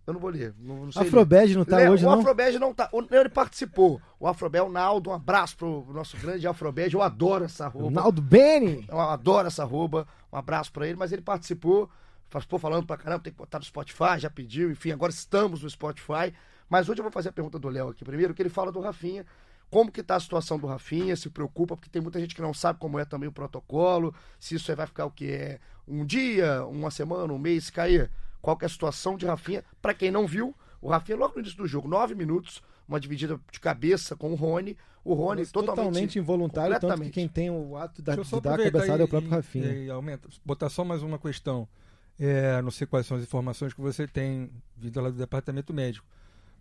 Eu 0.05 0.13
não 0.15 0.21
vou 0.21 0.31
ler, 0.31 0.55
não, 0.59 0.87
não. 0.87 0.91
Afrobed 0.95 1.57
não 1.57 1.65
tá 1.65 1.79
Léo, 1.79 1.93
hoje, 1.93 2.05
o 2.05 2.09
não? 2.09 2.21
Afrobege 2.21 2.59
não 2.61 2.73
tá. 2.73 2.89
O 2.93 3.01
Léo, 3.01 3.23
ele 3.23 3.29
participou. 3.29 4.01
O 4.21 4.29
Afrobel, 4.29 4.67
o 4.67 4.71
Naldo, 4.71 5.11
um 5.11 5.13
abraço 5.13 5.57
pro 5.57 5.85
nosso 5.93 6.17
grande 6.17 6.47
Afrobege. 6.47 6.95
Eu 6.95 7.03
adoro 7.03 7.45
essa 7.45 7.67
roupa. 7.67 7.89
Ronaldo 7.89 8.23
Beni! 8.23 8.85
Eu 8.89 9.01
adoro 9.01 9.49
essa 9.49 9.65
roupa. 9.65 10.07
Um 10.33 10.37
abraço 10.37 10.71
pra 10.71 10.87
ele, 10.87 10.97
mas 10.97 11.11
ele 11.11 11.23
participou. 11.23 11.91
Participou 12.31 12.59
falando 12.59 12.87
pra 12.87 12.97
caramba, 12.97 13.23
tem 13.25 13.33
que 13.33 13.39
botar 13.39 13.59
no 13.59 13.65
Spotify, 13.65 14.19
já 14.19 14.31
pediu, 14.31 14.71
enfim, 14.71 14.93
agora 14.93 15.11
estamos 15.11 15.63
no 15.63 15.71
Spotify. 15.71 16.33
Mas 16.69 16.89
hoje 16.89 17.01
eu 17.01 17.05
vou 17.05 17.13
fazer 17.13 17.31
a 17.31 17.33
pergunta 17.33 17.59
do 17.59 17.69
Léo 17.69 17.89
aqui 17.89 18.05
primeiro, 18.05 18.33
que 18.33 18.43
ele 18.43 18.49
fala 18.49 18.71
do 18.71 18.81
Rafinha. 18.81 19.27
Como 19.71 19.91
que 19.91 20.03
tá 20.03 20.17
a 20.17 20.21
situação 20.21 20.59
do 20.59 20.67
Rafinha, 20.67 21.17
se 21.17 21.29
preocupa, 21.29 21.77
porque 21.77 21.91
tem 21.91 22.01
muita 22.01 22.21
gente 22.21 22.35
que 22.35 22.41
não 22.43 22.55
sabe 22.55 22.79
como 22.79 22.99
é 22.99 23.05
também 23.05 23.29
o 23.29 23.33
protocolo, 23.33 24.15
se 24.39 24.55
isso 24.55 24.71
aí 24.71 24.77
vai 24.77 24.87
ficar 24.87 25.07
o 25.07 25.11
que 25.11 25.31
é 25.31 25.59
um 25.87 26.05
dia, 26.05 26.65
uma 26.67 26.91
semana, 26.91 27.33
um 27.33 27.39
mês, 27.39 27.69
cair. 27.71 28.11
Qual 28.41 28.57
que 28.57 28.65
é 28.65 28.67
a 28.67 28.71
situação 28.71 29.17
de 29.17 29.27
Rafinha? 29.27 29.65
Pra 29.83 29.93
quem 29.93 30.11
não 30.11 30.27
viu, 30.27 30.55
o 30.81 30.89
Rafinha 30.89 31.19
logo 31.19 31.35
no 31.35 31.41
início 31.41 31.59
do 31.59 31.67
jogo, 31.67 31.89
nove 31.89 32.15
minutos, 32.15 32.63
uma 32.89 33.01
dividida 33.01 33.41
de 33.51 33.59
cabeça 33.59 34.15
com 34.15 34.33
o 34.33 34.35
Rony. 34.37 34.77
O 35.05 35.15
Rony 35.15 35.47
totalmente, 35.47 35.77
totalmente 35.77 36.19
involuntário, 36.19 36.73
tanto 36.75 36.81
que 36.81 36.87
completamente. 36.87 37.13
quem 37.13 37.29
tem 37.29 37.51
o 37.51 37.77
ato 37.77 38.03
da, 38.03 38.17
de 38.17 38.41
dar 38.41 38.55
a 38.55 38.65
cabeçada 38.65 39.03
é 39.03 39.05
o 39.05 39.07
e- 39.07 39.09
próprio 39.09 39.29
e- 39.29 39.35
Rafinha. 39.35 39.73
E, 39.73 39.91
aumenta, 39.91 40.29
botar 40.45 40.69
só 40.69 40.85
mais 40.85 41.03
uma 41.03 41.19
questão. 41.19 41.69
É, 42.19 42.61
não 42.63 42.71
sei 42.71 42.87
quais 42.87 43.07
são 43.07 43.17
as 43.17 43.23
informações 43.23 43.75
que 43.75 43.81
você 43.81 44.07
tem 44.07 44.51
vindo 44.77 45.01
lá 45.01 45.11
do 45.11 45.17
departamento 45.17 45.73
médico. 45.73 46.07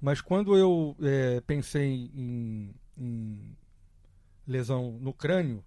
Mas 0.01 0.21
quando 0.21 0.55
eu 0.57 0.95
é, 1.01 1.41
pensei 1.47 2.11
em, 2.13 2.73
em 2.97 3.37
lesão 4.47 4.97
no 5.01 5.13
crânio, 5.13 5.63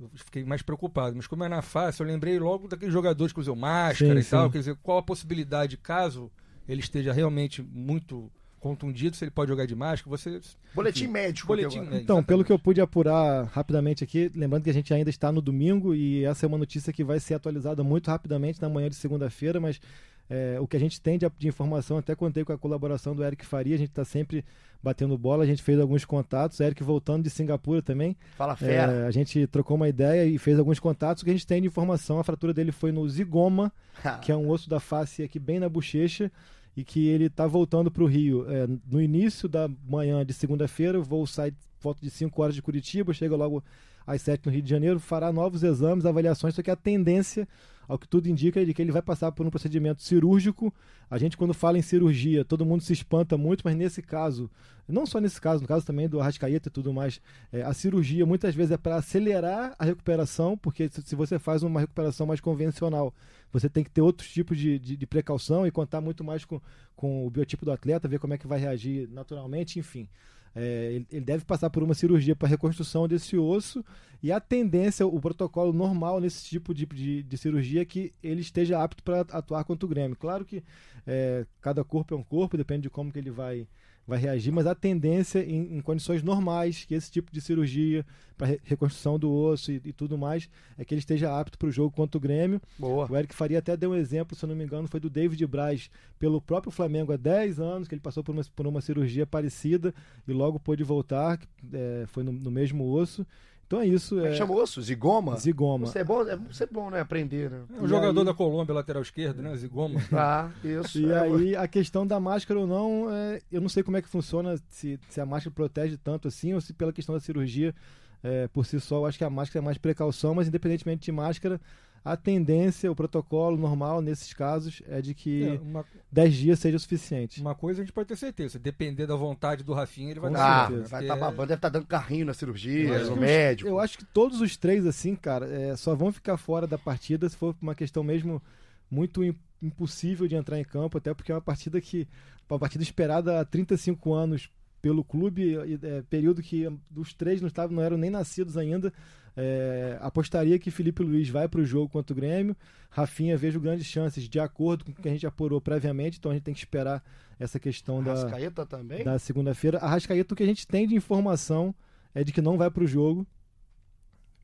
eu 0.00 0.10
fiquei 0.14 0.44
mais 0.44 0.62
preocupado. 0.62 1.14
Mas 1.16 1.26
como 1.26 1.44
é 1.44 1.48
na 1.48 1.62
face, 1.62 2.00
eu 2.00 2.06
lembrei 2.06 2.38
logo 2.38 2.68
daqueles 2.68 2.92
jogadores 2.92 3.32
que 3.32 3.40
usam 3.40 3.54
máscara 3.54 4.20
Sim, 4.20 4.26
e 4.26 4.30
tal. 4.30 4.46
sim. 4.46 4.52
Quer 4.52 4.58
dizer, 4.58 4.76
qual 4.82 4.98
a 4.98 5.02
possibilidade, 5.02 5.76
caso 5.76 6.30
ele 6.68 6.80
esteja 6.80 7.12
realmente 7.12 7.62
muito 7.62 8.30
contundido, 8.60 9.16
se 9.16 9.24
ele 9.24 9.30
pode 9.30 9.50
jogar 9.50 9.66
de 9.66 9.74
máscara? 9.74 10.16
Você. 10.16 10.40
Boletim 10.74 11.04
enfim, 11.04 11.12
médico. 11.12 11.48
Boletim. 11.48 11.80
Então, 11.92 12.22
pelo 12.22 12.44
que 12.44 12.52
eu 12.52 12.58
pude 12.58 12.80
apurar 12.80 13.44
rapidamente 13.46 14.04
aqui, 14.04 14.30
lembrando 14.34 14.62
que 14.62 14.70
a 14.70 14.74
gente 14.74 14.94
ainda 14.94 15.10
está 15.10 15.32
no 15.32 15.42
domingo 15.42 15.94
e 15.94 16.24
essa 16.24 16.46
é 16.46 16.48
uma 16.48 16.58
notícia 16.58 16.92
que 16.92 17.02
vai 17.02 17.18
ser 17.18 17.34
atualizada 17.34 17.82
muito 17.82 18.08
rapidamente 18.08 18.62
na 18.62 18.68
manhã 18.68 18.88
de 18.88 18.94
segunda-feira, 18.94 19.60
mas 19.60 19.80
é, 20.28 20.58
o 20.60 20.66
que 20.66 20.76
a 20.76 20.80
gente 20.80 21.00
tem 21.00 21.18
de, 21.18 21.30
de 21.38 21.48
informação, 21.48 21.98
até 21.98 22.14
contei 22.14 22.44
com 22.44 22.52
a 22.52 22.58
colaboração 22.58 23.14
do 23.14 23.24
Eric 23.24 23.44
Faria, 23.44 23.74
a 23.74 23.78
gente 23.78 23.90
está 23.90 24.04
sempre 24.04 24.44
batendo 24.82 25.16
bola, 25.16 25.44
a 25.44 25.46
gente 25.46 25.62
fez 25.62 25.78
alguns 25.78 26.04
contatos, 26.04 26.58
Eric 26.58 26.82
voltando 26.82 27.22
de 27.22 27.30
Singapura 27.30 27.80
também, 27.80 28.16
Fala 28.36 28.56
fera. 28.56 28.92
é, 28.92 29.06
a 29.06 29.10
gente 29.10 29.46
trocou 29.46 29.76
uma 29.76 29.88
ideia 29.88 30.24
e 30.24 30.38
fez 30.38 30.58
alguns 30.58 30.80
contatos, 30.80 31.22
o 31.22 31.24
que 31.24 31.30
a 31.30 31.34
gente 31.34 31.46
tem 31.46 31.60
de 31.60 31.68
informação, 31.68 32.18
a 32.18 32.24
fratura 32.24 32.52
dele 32.52 32.72
foi 32.72 32.90
no 32.90 33.08
zigoma, 33.08 33.72
que 34.20 34.32
é 34.32 34.36
um 34.36 34.48
osso 34.48 34.68
da 34.68 34.80
face 34.80 35.22
aqui 35.22 35.38
bem 35.38 35.60
na 35.60 35.68
bochecha, 35.68 36.30
e 36.76 36.82
que 36.82 37.06
ele 37.08 37.26
está 37.26 37.46
voltando 37.46 37.90
para 37.90 38.02
o 38.02 38.06
Rio 38.06 38.46
é, 38.50 38.66
no 38.90 39.00
início 39.00 39.48
da 39.48 39.68
manhã 39.86 40.24
de 40.24 40.32
segunda-feira. 40.32 40.98
O 40.98 41.02
voo 41.02 41.26
sai 41.26 41.52
volta 41.80 42.00
de 42.00 42.10
5 42.10 42.40
horas 42.42 42.54
de 42.54 42.62
Curitiba, 42.62 43.12
chega 43.12 43.36
logo 43.36 43.62
às 44.06 44.22
7 44.22 44.46
no 44.46 44.52
Rio 44.52 44.62
de 44.62 44.70
Janeiro, 44.70 44.98
fará 44.98 45.32
novos 45.32 45.62
exames, 45.62 46.06
avaliações, 46.06 46.54
só 46.54 46.62
que 46.62 46.70
a 46.70 46.76
tendência, 46.76 47.46
ao 47.88 47.98
que 47.98 48.08
tudo 48.08 48.28
indica, 48.28 48.60
é 48.60 48.64
de 48.64 48.72
que 48.72 48.80
ele 48.80 48.92
vai 48.92 49.02
passar 49.02 49.32
por 49.32 49.46
um 49.46 49.50
procedimento 49.50 50.02
cirúrgico. 50.02 50.72
A 51.10 51.18
gente, 51.18 51.36
quando 51.36 51.52
fala 51.52 51.78
em 51.78 51.82
cirurgia, 51.82 52.44
todo 52.44 52.64
mundo 52.64 52.82
se 52.82 52.92
espanta 52.92 53.36
muito, 53.36 53.62
mas 53.64 53.76
nesse 53.76 54.00
caso, 54.00 54.50
não 54.88 55.06
só 55.06 55.20
nesse 55.20 55.40
caso, 55.40 55.62
no 55.62 55.68
caso 55.68 55.84
também 55.84 56.08
do 56.08 56.20
Arrascaeta 56.20 56.68
e 56.68 56.72
tudo 56.72 56.92
mais, 56.92 57.20
é, 57.52 57.62
a 57.62 57.72
cirurgia 57.72 58.24
muitas 58.26 58.54
vezes 58.54 58.72
é 58.72 58.76
para 58.76 58.96
acelerar 58.96 59.74
a 59.78 59.84
recuperação, 59.84 60.56
porque 60.56 60.88
se, 60.88 61.14
você 61.14 61.38
faz 61.38 61.62
uma 61.62 61.80
recuperação 61.80 62.26
mais 62.26 62.40
convencional, 62.40 63.14
você 63.52 63.68
tem 63.68 63.84
que 63.84 63.90
ter 63.90 64.00
outros 64.00 64.30
tipos 64.30 64.56
de, 64.58 64.78
de, 64.78 64.96
de 64.96 65.06
precaução 65.06 65.66
e 65.66 65.70
contar 65.70 66.00
muito 66.00 66.24
mais 66.24 66.44
com, 66.44 66.60
com 66.96 67.26
o 67.26 67.30
biotipo 67.30 67.64
do 67.64 67.72
atleta, 67.72 68.08
ver 68.08 68.18
como 68.18 68.34
é 68.34 68.38
que 68.38 68.46
vai 68.46 68.58
reagir 68.58 69.08
naturalmente, 69.10 69.78
enfim. 69.78 70.08
É, 70.54 70.92
ele, 70.92 71.06
ele 71.10 71.24
deve 71.24 71.44
passar 71.44 71.70
por 71.70 71.82
uma 71.82 71.94
cirurgia 71.94 72.36
para 72.36 72.48
reconstrução 72.48 73.08
desse 73.08 73.36
osso 73.36 73.84
e 74.22 74.30
a 74.30 74.38
tendência, 74.38 75.04
o 75.04 75.20
protocolo 75.20 75.72
normal 75.72 76.20
nesse 76.20 76.44
tipo 76.44 76.72
de, 76.72 76.86
de, 76.86 77.22
de 77.24 77.38
cirurgia 77.38 77.82
é 77.82 77.84
que 77.84 78.12
ele 78.22 78.40
esteja 78.40 78.80
apto 78.80 79.02
para 79.02 79.22
atuar 79.22 79.64
contra 79.64 79.84
o 79.84 79.88
Grêmio. 79.88 80.16
Claro 80.16 80.44
que 80.44 80.62
é, 81.04 81.44
cada 81.60 81.82
corpo 81.82 82.14
é 82.14 82.16
um 82.16 82.22
corpo, 82.22 82.56
depende 82.56 82.82
de 82.82 82.90
como 82.90 83.10
que 83.10 83.18
ele 83.18 83.30
vai 83.30 83.66
vai 84.06 84.18
reagir, 84.18 84.52
mas 84.52 84.66
a 84.66 84.74
tendência 84.74 85.44
em, 85.44 85.76
em 85.76 85.80
condições 85.80 86.22
normais, 86.22 86.84
que 86.84 86.94
esse 86.94 87.10
tipo 87.10 87.32
de 87.32 87.40
cirurgia 87.40 88.04
para 88.36 88.46
re 88.46 88.60
reconstrução 88.64 89.18
do 89.18 89.30
osso 89.32 89.70
e, 89.70 89.80
e, 89.84 89.92
tudo 89.92 90.18
mais, 90.18 90.48
é 90.76 90.84
que 90.84 90.92
ele 90.92 90.98
esteja 90.98 91.38
apto 91.38 91.56
para 91.56 91.68
o 91.68 91.72
jogo 91.72 91.94
contra 91.94 92.18
o 92.18 92.20
Grêmio. 92.20 92.60
Boa. 92.78 93.10
O 93.10 93.16
Eric 93.16 93.34
Faria 93.34 93.60
até 93.60 93.76
deu 93.76 93.90
um 93.90 93.94
exemplo, 93.94 94.36
se 94.36 94.44
eu 94.44 94.48
não 94.48 94.56
me 94.56 94.64
engano, 94.64 94.88
foi 94.88 94.98
do 94.98 95.08
David 95.08 95.46
Braz, 95.46 95.90
pelo 96.18 96.40
próprio 96.40 96.72
Flamengo 96.72 97.12
há 97.12 97.16
10 97.16 97.60
anos, 97.60 97.88
que 97.88 97.94
ele 97.94 98.00
passou 98.00 98.24
por 98.24 98.32
uma, 98.32 98.42
por 98.56 98.66
uma 98.66 98.80
cirurgia 98.80 99.26
parecida 99.26 99.94
e 100.26 100.32
logo 100.32 100.58
pôde 100.58 100.82
voltar, 100.82 101.38
é, 101.72 102.04
foi 102.08 102.24
no, 102.24 102.32
no 102.32 102.50
mesmo 102.50 102.84
osso. 102.88 103.24
Então 103.72 103.80
é 103.80 103.86
isso. 103.86 104.20
É 104.20 104.32
que 104.32 104.36
chama 104.36 104.54
osso? 104.54 104.82
Zigoma? 104.82 105.34
Zigoma. 105.38 105.86
Isso 105.86 105.96
é 105.96 106.04
bom, 106.04 106.28
é, 106.28 106.38
isso 106.50 106.62
é 106.62 106.66
bom, 106.66 106.90
né? 106.90 107.00
Aprender, 107.00 107.50
né? 107.50 107.62
É 107.74 107.80
um 107.80 107.88
jogador 107.88 108.20
aí... 108.20 108.26
da 108.26 108.34
Colômbia, 108.34 108.74
lateral 108.74 109.00
esquerdo, 109.00 109.40
né? 109.40 109.56
Zigoma. 109.56 109.98
Ah, 110.12 110.50
isso. 110.62 111.00
E 111.00 111.10
é, 111.10 111.18
aí 111.20 111.56
a 111.56 111.66
questão 111.66 112.06
da 112.06 112.20
máscara 112.20 112.60
ou 112.60 112.66
não, 112.66 113.10
é, 113.10 113.40
eu 113.50 113.62
não 113.62 113.68
sei 113.68 113.82
como 113.82 113.96
é 113.96 114.02
que 114.02 114.08
funciona, 114.08 114.56
se, 114.68 115.00
se 115.08 115.20
a 115.20 115.26
máscara 115.26 115.54
protege 115.54 115.96
tanto 115.96 116.28
assim, 116.28 116.52
ou 116.52 116.60
se 116.60 116.74
pela 116.74 116.92
questão 116.92 117.14
da 117.14 117.20
cirurgia 117.20 117.74
é, 118.22 118.46
por 118.48 118.66
si 118.66 118.78
só, 118.78 118.98
eu 118.98 119.06
acho 119.06 119.16
que 119.16 119.24
a 119.24 119.30
máscara 119.30 119.64
é 119.64 119.64
mais 119.64 119.78
precaução, 119.78 120.34
mas 120.34 120.48
independentemente 120.48 121.06
de 121.06 121.12
máscara, 121.12 121.58
a 122.04 122.16
tendência, 122.16 122.90
o 122.90 122.96
protocolo 122.96 123.56
normal 123.56 124.02
nesses 124.02 124.32
casos 124.32 124.82
é 124.88 125.00
de 125.00 125.14
que 125.14 125.44
é, 125.44 125.60
uma, 125.60 125.84
10 126.10 126.34
dias 126.34 126.58
seja 126.58 126.76
o 126.76 126.80
suficiente. 126.80 127.40
Uma 127.40 127.54
coisa 127.54 127.80
a 127.80 127.84
gente 127.84 127.92
pode 127.92 128.08
ter 128.08 128.16
certeza, 128.16 128.58
depender 128.58 129.06
da 129.06 129.14
vontade 129.14 129.62
do 129.62 129.72
Rafinha, 129.72 130.10
ele 130.10 130.20
vai 130.20 130.30
Com 130.30 130.36
dar 130.36 130.64
ah, 130.64 130.66
certeza. 130.68 130.88
Vai 130.88 131.02
estar 131.02 131.14
tá 131.14 131.20
babando, 131.20 131.46
deve 131.46 131.58
estar 131.58 131.70
tá 131.70 131.78
dando 131.78 131.86
carrinho 131.86 132.26
na 132.26 132.34
cirurgia, 132.34 133.04
no 133.04 133.12
os, 133.12 133.18
médico. 133.18 133.68
Eu 133.68 133.78
acho 133.78 133.98
que 133.98 134.04
todos 134.04 134.40
os 134.40 134.56
três, 134.56 134.84
assim, 134.84 135.14
cara, 135.14 135.46
é, 135.46 135.76
só 135.76 135.94
vão 135.94 136.12
ficar 136.12 136.36
fora 136.36 136.66
da 136.66 136.76
partida 136.76 137.28
se 137.28 137.36
for 137.36 137.54
uma 137.62 137.74
questão 137.74 138.02
mesmo 138.02 138.42
muito 138.90 139.22
impossível 139.62 140.26
de 140.26 140.34
entrar 140.34 140.58
em 140.58 140.64
campo, 140.64 140.98
até 140.98 141.14
porque 141.14 141.30
é 141.30 141.34
uma 141.34 141.40
partida 141.40 141.80
que. 141.80 142.08
Uma 142.50 142.58
partida 142.58 142.84
esperada 142.84 143.40
há 143.40 143.44
35 143.46 144.12
anos 144.12 144.50
pelo 144.82 145.04
clube, 145.04 145.54
é, 145.56 146.02
período 146.10 146.42
que 146.42 146.68
os 146.94 147.14
três 147.14 147.40
não, 147.40 147.46
estavam, 147.46 147.76
não 147.76 147.82
eram 147.82 147.96
nem 147.96 148.10
nascidos 148.10 148.56
ainda. 148.56 148.92
É, 149.34 149.96
apostaria 150.00 150.58
que 150.58 150.70
Felipe 150.70 151.02
Luiz 151.02 151.28
vai 151.28 151.48
para 151.48 151.60
o 151.60 151.64
jogo 151.64 151.88
contra 151.88 152.12
o 152.12 152.16
Grêmio. 152.16 152.56
Rafinha, 152.90 153.38
vejo 153.38 153.60
grandes 153.60 153.86
chances, 153.86 154.28
de 154.28 154.40
acordo 154.40 154.84
com 154.84 154.90
o 154.90 154.94
que 154.94 155.08
a 155.08 155.12
gente 155.12 155.26
apurou 155.26 155.60
previamente, 155.60 156.18
então 156.18 156.30
a 156.30 156.34
gente 156.34 156.42
tem 156.42 156.52
que 156.52 156.60
esperar 156.60 157.02
essa 157.38 157.58
questão 157.58 158.02
da, 158.02 158.66
também? 158.66 159.04
da 159.04 159.18
segunda-feira. 159.18 159.78
A 159.78 159.88
Rascaeta, 159.88 160.34
o 160.34 160.36
que 160.36 160.42
a 160.42 160.46
gente 160.46 160.66
tem 160.66 160.86
de 160.86 160.94
informação 160.94 161.74
é 162.14 162.22
de 162.22 162.32
que 162.32 162.42
não 162.42 162.58
vai 162.58 162.70
para 162.70 162.82
o 162.82 162.86
jogo, 162.86 163.26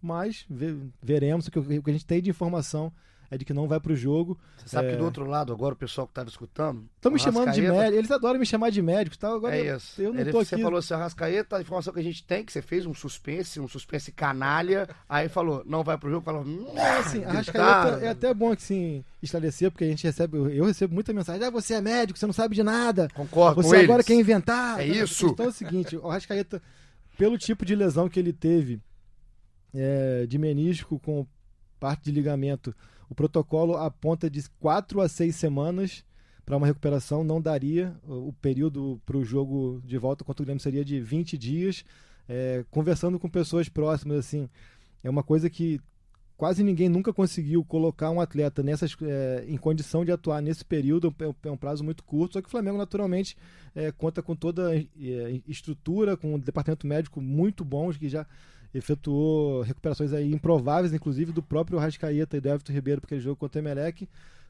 mas 0.01 0.47
veremos. 1.03 1.49
O 1.49 1.51
que 1.51 1.59
a 1.59 1.93
gente 1.93 2.07
tem 2.07 2.23
de 2.23 2.31
informação 2.31 2.93
é 3.31 3.37
de 3.37 3.45
que 3.45 3.53
não 3.53 3.69
vai 3.69 3.79
pro 3.79 3.95
jogo. 3.95 4.39
Você 4.57 4.69
sabe 4.69 4.89
é... 4.89 4.91
que 4.93 4.97
do 4.97 5.05
outro 5.05 5.27
lado, 5.27 5.53
agora 5.53 5.75
o 5.75 5.77
pessoal 5.77 6.07
que 6.07 6.13
estava 6.13 6.29
escutando. 6.29 6.89
Estão 6.97 7.13
me 7.13 7.19
chamando 7.19 7.53
de 7.53 7.61
médico. 7.61 7.97
Eles 7.97 8.11
adoram 8.11 8.39
me 8.39 8.47
chamar 8.47 8.71
de 8.71 8.81
médico 8.81 9.19
tal. 9.19 9.37
Agora 9.37 9.57
é 9.57 9.77
isso. 9.77 10.01
eu 10.01 10.13
não 10.13 10.21
Ele, 10.21 10.31
tô 10.31 10.43
você 10.43 10.55
aqui. 10.55 10.65
falou 10.65 10.79
assim, 10.79 10.95
Arrascaeta, 10.95 11.57
a 11.57 11.61
informação 11.61 11.93
que 11.93 12.01
a 12.01 12.03
gente 12.03 12.25
tem, 12.25 12.45
que 12.45 12.53
você 12.53 12.63
fez 12.63 12.87
um 12.87 12.95
suspense, 12.95 13.61
um 13.61 13.69
suspense 13.69 14.11
canalha. 14.13 14.89
aí 15.09 15.29
falou, 15.29 15.63
não 15.67 15.85
vai 15.85 15.99
pro 15.99 16.11
jogo. 16.11 16.25
Falou, 16.25 16.45
é 16.75 16.99
assim, 16.99 17.23
Arrascaeta 17.25 18.05
é 18.05 18.09
até 18.09 18.33
bom 18.33 18.57
que 18.57 18.63
sim, 18.63 19.05
esclarecer, 19.23 19.71
porque 19.71 19.85
a 19.85 19.89
gente 19.89 20.05
recebe, 20.05 20.39
eu 20.39 20.65
recebo 20.65 20.95
muita 20.95 21.13
mensagem. 21.13 21.45
Ah, 21.45 21.51
você 21.51 21.75
é 21.75 21.81
médico, 21.81 22.19
você 22.19 22.27
não 22.27 22.33
sabe 22.33 22.55
de 22.55 22.63
nada. 22.63 23.09
Concordo 23.15 23.63
Você 23.63 23.77
agora 23.77 23.97
eles. 23.97 24.07
quer 24.07 24.15
inventar. 24.15 24.81
É 24.81 24.87
isso. 24.87 25.27
Então 25.27 25.47
é 25.47 25.49
o 25.51 25.53
seguinte, 25.53 25.97
o 25.97 26.09
Arrascaeta, 26.09 26.63
pelo 27.19 27.37
tipo 27.37 27.67
de 27.67 27.75
lesão 27.75 28.09
que 28.09 28.19
ele 28.19 28.33
teve 28.33 28.81
é, 29.75 30.25
de 30.27 30.39
menisco 30.39 30.99
com 30.99 31.27
parte 31.79 32.05
de 32.05 32.11
ligamento 32.11 32.75
o 33.09 33.15
protocolo 33.15 33.77
aponta 33.77 34.29
de 34.29 34.43
4 34.61 35.01
a 35.01 35.09
6 35.09 35.35
semanas 35.35 36.05
para 36.45 36.57
uma 36.57 36.67
recuperação, 36.67 37.23
não 37.23 37.41
daria. 37.41 37.95
O 38.07 38.33
período 38.33 39.01
para 39.05 39.17
o 39.17 39.25
jogo 39.25 39.83
de 39.85 39.99
volta 39.99 40.25
contra 40.25 40.43
o 40.43 40.47
Grêmio 40.47 40.63
seria 40.63 40.85
de 40.85 41.01
20 41.01 41.37
dias. 41.37 41.85
É, 42.29 42.65
conversando 42.71 43.19
com 43.19 43.29
pessoas 43.29 43.69
próximas, 43.69 44.19
assim, 44.19 44.49
é 45.03 45.11
uma 45.11 45.23
coisa 45.23 45.49
que 45.49 45.81
quase 46.39 46.63
ninguém 46.63 46.89
nunca 46.89 47.13
conseguiu 47.13 47.65
colocar 47.65 48.11
um 48.11 48.21
atleta 48.21 48.63
nessas, 48.63 48.97
é, 49.03 49.45
em 49.49 49.57
condição 49.57 50.05
de 50.05 50.13
atuar 50.13 50.41
nesse 50.41 50.65
período, 50.65 51.15
é 51.43 51.51
um 51.51 51.57
prazo 51.57 51.83
muito 51.83 52.05
curto, 52.05 52.35
só 52.35 52.41
que 52.41 52.47
o 52.47 52.51
Flamengo 52.51 52.79
naturalmente 52.79 53.37
é, 53.75 53.91
conta 53.91 54.23
com 54.23 54.37
toda 54.37 54.69
a 54.69 54.77
é, 54.77 54.87
estrutura, 55.49 56.17
com 56.17 56.35
um 56.35 56.39
departamento 56.39 56.87
médico 56.87 57.21
muito 57.21 57.65
bom, 57.65 57.93
que 57.93 58.09
já 58.09 58.25
efetuou 58.75 59.63
recuperações 59.63 60.13
aí 60.13 60.33
improváveis, 60.33 60.93
inclusive 60.93 61.33
do 61.33 61.43
próprio 61.43 61.79
Rascaeta 61.79 62.37
e 62.37 62.41
do 62.41 62.49
Everton 62.49 62.73
Ribeiro, 62.73 63.01
porque 63.01 63.15
ele 63.15 63.23
jogou 63.23 63.37
contra 63.37 63.61
o 63.61 63.63
Emelec. 63.63 64.09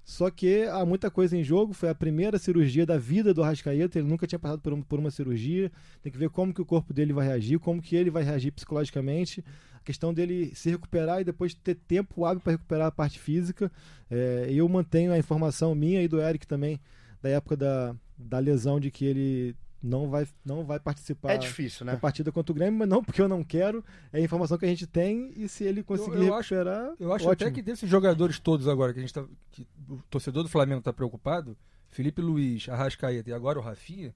Só 0.08 0.30
que 0.30 0.62
há 0.62 0.86
muita 0.86 1.10
coisa 1.10 1.36
em 1.36 1.44
jogo, 1.44 1.74
foi 1.74 1.90
a 1.90 1.94
primeira 1.94 2.38
cirurgia 2.38 2.86
da 2.86 2.96
vida 2.96 3.34
do 3.34 3.42
Rascaeta, 3.42 3.98
ele 3.98 4.08
nunca 4.08 4.26
tinha 4.26 4.38
passado 4.38 4.58
por, 4.58 4.74
por 4.86 4.98
uma 4.98 5.10
cirurgia, 5.10 5.70
tem 6.02 6.10
que 6.10 6.16
ver 6.16 6.30
como 6.30 6.54
que 6.54 6.62
o 6.62 6.64
corpo 6.64 6.94
dele 6.94 7.12
vai 7.12 7.26
reagir, 7.26 7.58
como 7.58 7.82
que 7.82 7.94
ele 7.94 8.08
vai 8.08 8.22
reagir 8.22 8.50
psicologicamente, 8.50 9.44
a 9.74 9.80
questão 9.80 10.14
dele 10.14 10.50
se 10.54 10.70
recuperar 10.70 11.20
e 11.20 11.24
depois 11.24 11.52
ter 11.52 11.74
tempo 11.74 12.24
hábil 12.24 12.40
para 12.40 12.52
recuperar 12.52 12.86
a 12.86 12.90
parte 12.90 13.18
física. 13.18 13.70
É, 14.10 14.46
eu 14.50 14.66
mantenho 14.66 15.12
a 15.12 15.18
informação 15.18 15.74
minha 15.74 16.02
e 16.02 16.08
do 16.08 16.22
Eric 16.22 16.46
também, 16.46 16.80
da 17.20 17.28
época 17.28 17.54
da, 17.54 17.94
da 18.16 18.38
lesão, 18.38 18.80
de 18.80 18.90
que 18.90 19.04
ele 19.04 19.54
não 19.82 20.08
vai, 20.08 20.26
não 20.44 20.64
vai 20.64 20.80
participar 20.80 21.32
é 21.32 21.38
difícil, 21.38 21.86
né? 21.86 21.92
da 21.92 21.98
partida 21.98 22.32
contra 22.32 22.52
o 22.52 22.54
Grêmio, 22.54 22.78
mas 22.80 22.88
não 22.88 23.02
porque 23.02 23.22
eu 23.22 23.28
não 23.28 23.44
quero, 23.44 23.84
é 24.12 24.18
a 24.18 24.20
informação 24.20 24.58
que 24.58 24.64
a 24.64 24.68
gente 24.68 24.86
tem 24.86 25.32
e 25.36 25.48
se 25.48 25.64
ele 25.64 25.82
conseguir 25.82 26.16
eu, 26.16 26.24
eu 26.24 26.34
recuperar. 26.34 26.90
Acho, 26.90 27.02
eu 27.02 27.12
acho 27.12 27.28
ótimo. 27.28 27.48
até 27.48 27.50
que 27.50 27.62
desses 27.62 27.88
jogadores 27.88 28.38
todos 28.38 28.66
agora 28.66 28.92
que 28.92 28.98
a 28.98 29.02
gente 29.02 29.14
tá, 29.14 29.24
que 29.52 29.66
o 29.88 30.02
torcedor 30.10 30.42
do 30.42 30.48
Flamengo 30.48 30.80
está 30.80 30.92
preocupado, 30.92 31.56
Felipe 31.88 32.20
Luiz, 32.20 32.68
Arrascaeta 32.68 33.30
e 33.30 33.32
agora 33.32 33.58
o 33.58 33.62
Rafinha, 33.62 34.14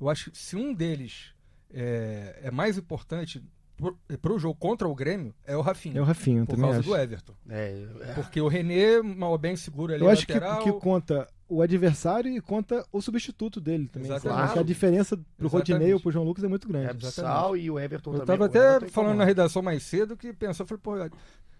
eu 0.00 0.08
acho 0.08 0.30
que 0.30 0.38
se 0.38 0.56
um 0.56 0.72
deles 0.72 1.34
é, 1.72 2.40
é 2.44 2.50
mais 2.50 2.78
importante 2.78 3.42
para 4.20 4.32
o 4.32 4.38
jogo 4.38 4.54
contra 4.58 4.88
o 4.88 4.94
Grêmio 4.94 5.34
é 5.44 5.56
o 5.56 5.60
Rafinha. 5.60 5.98
É 5.98 6.00
o 6.00 6.04
Rafinha, 6.04 6.44
por 6.44 6.52
também 6.54 6.62
causa 6.64 6.80
acho. 6.80 6.88
do 6.88 6.96
Everton. 6.96 7.32
É, 7.48 7.86
é. 8.02 8.12
Porque 8.14 8.40
o 8.40 8.48
René, 8.48 9.02
mal 9.02 9.36
bem 9.36 9.56
seguro 9.56 9.92
ali 9.92 10.02
Eu 10.02 10.08
acho 10.08 10.22
lateral. 10.28 10.58
que, 10.62 10.72
que 10.72 10.78
conta 10.80 11.26
o 11.48 11.60
adversário 11.60 12.30
e 12.30 12.40
conta 12.40 12.84
o 12.92 13.02
substituto 13.02 13.60
dele 13.60 13.88
também. 13.88 14.10
Exatamente. 14.10 14.52
Que 14.54 14.58
a 14.58 14.62
diferença 14.62 15.16
pro 15.16 15.46
Exatamente. 15.46 15.72
Rodinei 15.72 15.94
ou 15.94 16.00
pro 16.00 16.10
João 16.12 16.24
Lucas 16.24 16.44
é 16.44 16.48
muito 16.48 16.68
grande. 16.68 17.04
É 17.06 17.10
Sal 17.10 17.56
e 17.56 17.70
o 17.70 17.78
Everton 17.78 18.10
Eu 18.14 18.20
também. 18.20 18.26
tava 18.26 18.42
O 18.42 18.46
até 18.46 18.76
Everton 18.76 18.92
falando 18.92 19.16
na 19.18 19.24
redação 19.24 19.60
mais 19.60 19.82
cedo 19.82 20.16
que 20.16 20.32
pensou, 20.32 20.64
falei, 20.66 20.80
pô, 20.82 20.96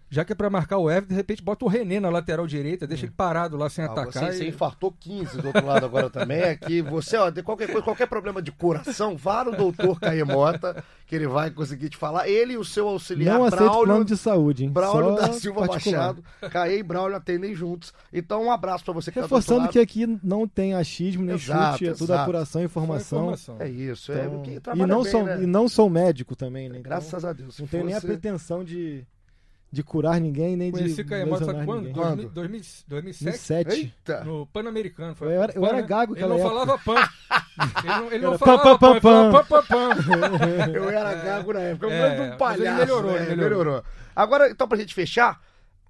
já 0.09 0.23
que 0.23 0.31
é 0.31 0.35
pra 0.35 0.49
marcar 0.49 0.77
o 0.77 0.89
Everton, 0.89 1.09
de 1.09 1.15
repente 1.15 1.43
bota 1.43 1.65
o 1.65 1.67
René 1.67 1.99
na 1.99 2.09
lateral 2.09 2.45
direita, 2.47 2.85
deixa 2.87 3.05
ele 3.05 3.13
parado 3.15 3.57
lá 3.57 3.69
sem 3.69 3.83
Ah, 3.83 3.87
atacar. 3.91 4.31
Você, 4.31 4.37
você 4.39 4.45
e- 4.45 4.49
infartou 4.49 4.91
15 4.99 5.41
do 5.41 5.47
outro 5.47 5.65
lado 5.65 5.85
agora 5.85 6.09
também. 6.09 6.43
Aqui, 6.43 6.81
você, 6.81 7.17
ó, 7.17 7.29
de 7.29 7.41
qualquer 7.43 7.67
coisa, 7.67 7.81
qualquer 7.81 8.07
problema 8.07 8.41
de 8.41 8.51
coração, 8.51 9.17
vá 9.17 9.43
no 9.43 9.51
doutor 9.55 9.99
Caemota, 9.99 10.83
que 11.07 11.15
ele 11.15 11.27
vai 11.27 11.49
conseguir 11.51 11.89
te 11.89 11.97
falar. 11.97 12.27
Ele 12.27 12.53
e 12.53 12.57
o 12.57 12.63
seu 12.63 12.87
auxiliar, 12.87 13.37
Não 13.37 13.45
aceito 13.45 13.63
Braulio, 13.63 13.85
plano 13.85 14.05
de 14.05 14.17
saúde, 14.17 14.63
hein? 14.63 14.69
Braulio 14.69 15.15
Só 15.17 15.27
da 15.27 15.33
Silva 15.33 15.67
particular. 15.67 15.99
Machado, 16.15 16.23
Caê 16.51 16.79
e 16.79 16.83
Braulio 16.83 17.15
atendem 17.17 17.53
juntos. 17.55 17.93
Então, 18.13 18.43
um 18.45 18.51
abraço 18.51 18.83
pra 18.85 18.93
você 18.93 19.11
que 19.11 19.19
Reforçando 19.19 19.65
tá 19.65 19.71
que 19.71 19.79
aqui 19.79 20.19
não 20.23 20.47
tem 20.47 20.73
achismo 20.73 21.23
nem 21.23 21.35
Exato, 21.35 21.77
chute, 21.79 21.89
é 21.89 21.93
tudo 21.93 22.05
exato. 22.05 22.21
apuração 22.21 22.61
e 22.61 22.65
informação. 22.65 23.35
É 23.59 23.67
isso, 23.67 24.11
Então, 24.11 24.43
é. 24.45 24.75
E, 24.77 24.85
não 24.85 25.01
bem, 25.03 25.11
sou, 25.11 25.23
né? 25.23 25.43
e 25.43 25.45
não 25.45 25.67
sou 25.67 25.89
médico 25.89 26.35
também, 26.35 26.69
né? 26.69 26.77
Então, 26.79 26.83
Graças 26.89 27.25
a 27.25 27.33
Deus. 27.33 27.59
Não 27.59 27.67
tenho 27.67 27.85
nem 27.85 27.93
a 27.93 27.97
fosse- 28.01 28.07
pretensão 28.07 28.63
de, 28.63 29.05
de 29.75 29.83
curar 29.83 30.19
ninguém, 30.21 30.55
nem 30.55 30.71
Conheci 30.71 30.95
de 30.95 31.03
Caemota 31.03 31.39
lesionar 31.45 31.55
sabe 31.55 31.65
quando? 31.65 31.85
ninguém. 31.87 31.93
Quando? 32.01 32.29
2000, 32.29 32.29
2000, 32.29 32.63
2007? 32.87 33.63
2007. 33.65 33.79
Eita! 33.81 34.23
No 34.23 34.47
Pan-Americano. 34.47 35.15
foi- 35.15 35.27
Eu 35.27 35.43
era- 35.43 35.53
eu 35.53 35.61
Pan, 35.61 35.67
era 35.67 35.81
gago 35.81 36.13
Ele 36.15 36.21
naquela 36.27 36.39
não 36.41 36.49
falava 36.49 36.77
pan. 36.79 37.09
Ele 37.83 37.87
não, 37.87 38.11
ele 38.11 38.37
falava 38.37 38.77
pan, 38.79 38.91
ele 38.91 38.99
pam, 39.01 39.43
pam, 39.43 39.63
pam. 39.65 39.89
Eu 40.73 40.89
era 40.89 41.13
gago 41.15 41.53
na 41.53 41.59
época, 41.59 41.85
eu 41.87 41.91
É, 41.91 41.95
era 41.97 42.13
um 42.13 42.17
mas 42.17 42.27
ele 42.29 42.37
palhaço. 42.37 42.79
melhorou, 42.79 43.11
né? 43.11 43.25
ele 43.25 43.35
melhorou. 43.35 43.83
Agora, 44.15 44.49
então, 44.49 44.67
pra 44.67 44.77
gente 44.77 44.93
fechar, 44.93 45.41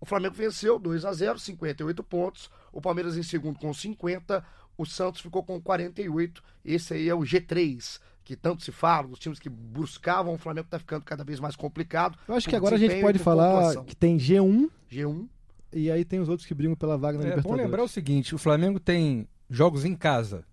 o 0.02 0.06
Flamengo 0.06 0.34
venceu 0.36 0.80
2 0.80 1.06
a 1.06 1.14
0 1.14 1.38
58 1.40 2.04
pontos. 2.04 2.50
O 2.74 2.82
Palmeiras 2.82 3.16
em 3.18 3.24
segundo 3.24 3.60
com 3.60 3.74
50. 3.74 4.44
O 4.78 4.86
Santos 4.86 5.22
ficou 5.22 5.44
com 5.44 5.62
48. 5.62 6.44
Esse 6.66 6.94
aí 6.96 7.08
é 7.08 7.16
o 7.16 7.20
G3, 7.20 8.00
que 8.26 8.36
tanto 8.36 8.62
se 8.64 8.72
fala, 8.74 9.08
dos 9.08 9.20
times 9.20 9.40
que 9.40 9.48
buscavam. 9.48 10.34
O 10.34 10.38
Flamengo 10.38 10.68
tá 10.70 10.78
ficando 10.80 11.04
cada 11.06 11.24
vez 11.24 11.40
mais 11.40 11.56
complicado. 11.56 12.18
Eu 12.28 12.36
acho 12.36 12.50
que 12.50 12.56
agora 12.58 12.76
a 12.76 12.78
gente 12.80 13.00
pode 13.00 13.20
falar 13.20 13.52
pontuação. 13.54 13.86
que 13.86 13.96
tem 13.96 14.18
G1 14.18 14.70
G1. 14.92 15.28
e 15.72 15.90
aí 15.92 16.04
tem 16.04 16.20
os 16.20 16.28
outros 16.28 16.46
que 16.48 16.54
brigam 16.54 16.76
pela 16.76 16.98
vaga 16.98 17.18
na 17.20 17.24
É 17.24 17.28
bom 17.28 17.32
Libertadores. 17.36 17.66
lembrar 17.66 17.84
o 17.84 17.88
seguinte: 17.88 18.36
o 18.36 18.38
Flamengo 18.38 18.80
tem 18.80 19.28
jogos 19.50 19.86
em 19.86 19.96
casa 19.96 20.44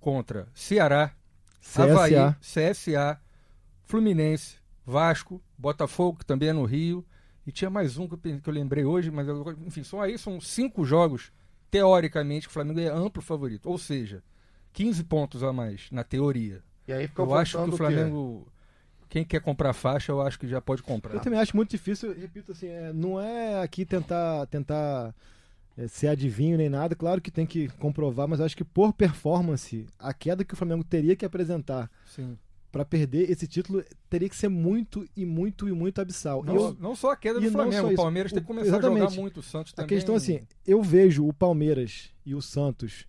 contra 0.00 0.46
Ceará, 0.54 1.12
CSA. 1.60 1.82
Havaí, 1.82 2.14
CSA, 2.40 3.20
Fluminense, 3.84 4.56
Vasco, 4.84 5.42
Botafogo, 5.58 6.18
que 6.20 6.24
também 6.26 6.48
é 6.50 6.52
no 6.52 6.64
Rio. 6.64 7.04
E 7.46 7.52
tinha 7.52 7.70
mais 7.70 7.96
um 7.98 8.06
que 8.08 8.14
eu, 8.14 8.18
pe- 8.18 8.40
que 8.40 8.48
eu 8.48 8.54
lembrei 8.54 8.84
hoje, 8.84 9.10
mas 9.10 9.26
eu- 9.28 9.44
enfim, 9.66 9.82
são 9.84 10.00
aí 10.00 10.16
são 10.18 10.40
cinco 10.40 10.84
jogos, 10.84 11.30
teoricamente, 11.70 12.46
que 12.46 12.50
o 12.50 12.52
Flamengo 12.54 12.80
é 12.80 12.86
amplo 12.88 13.22
favorito. 13.22 13.68
Ou 13.68 13.78
seja, 13.78 14.22
15 14.72 15.04
pontos 15.04 15.42
a 15.44 15.52
mais, 15.52 15.88
na 15.92 16.02
teoria. 16.04 16.62
E 16.88 16.92
aí 16.92 17.06
fica 17.08 17.22
Eu 17.22 17.34
acho 17.34 17.62
que 17.64 17.70
o? 17.70 17.76
Flamengo. 17.76 18.46
Quem 19.08 19.24
quer 19.24 19.40
comprar 19.40 19.72
faixa, 19.72 20.10
eu 20.12 20.20
acho 20.20 20.38
que 20.38 20.48
já 20.48 20.60
pode 20.60 20.82
comprar. 20.82 21.14
Eu 21.14 21.20
também 21.20 21.38
acho 21.38 21.54
muito 21.56 21.70
difícil, 21.70 22.12
repito 22.12 22.52
assim, 22.52 22.66
é, 22.66 22.92
não 22.92 23.20
é 23.20 23.60
aqui 23.62 23.84
tentar 23.86 24.46
tentar 24.46 25.14
é, 25.78 25.86
ser 25.86 26.08
adivinho 26.08 26.56
nem 26.58 26.68
nada, 26.68 26.94
claro 26.96 27.20
que 27.20 27.30
tem 27.30 27.46
que 27.46 27.68
comprovar, 27.78 28.26
mas 28.26 28.40
eu 28.40 28.46
acho 28.46 28.56
que 28.56 28.64
por 28.64 28.92
performance, 28.92 29.86
a 29.98 30.12
queda 30.12 30.44
que 30.44 30.54
o 30.54 30.56
Flamengo 30.56 30.82
teria 30.82 31.14
que 31.14 31.24
apresentar 31.24 31.88
Sim. 32.04 32.36
pra 32.72 32.84
perder 32.84 33.30
esse 33.30 33.46
título 33.46 33.82
teria 34.10 34.28
que 34.28 34.36
ser 34.36 34.48
muito 34.48 35.06
e 35.16 35.24
muito 35.24 35.68
e 35.68 35.72
muito 35.72 36.00
abissal. 36.00 36.42
Não, 36.42 36.54
eu- 36.56 36.76
não 36.80 36.96
só 36.96 37.12
a 37.12 37.16
queda 37.16 37.40
do 37.40 37.50
Flamengo, 37.50 37.88
o 37.92 37.94
Palmeiras 37.94 38.32
tem 38.32 38.40
que 38.40 38.46
começar 38.46 38.78
a 38.78 38.82
jogar 38.82 39.10
muito, 39.12 39.38
o 39.38 39.42
Santos 39.42 39.72
A 39.74 39.76
também. 39.76 39.88
questão 39.88 40.16
assim, 40.16 40.40
eu 40.66 40.82
vejo 40.82 41.24
o 41.26 41.32
Palmeiras 41.32 42.10
e 42.24 42.34
o 42.34 42.42
Santos 42.42 43.06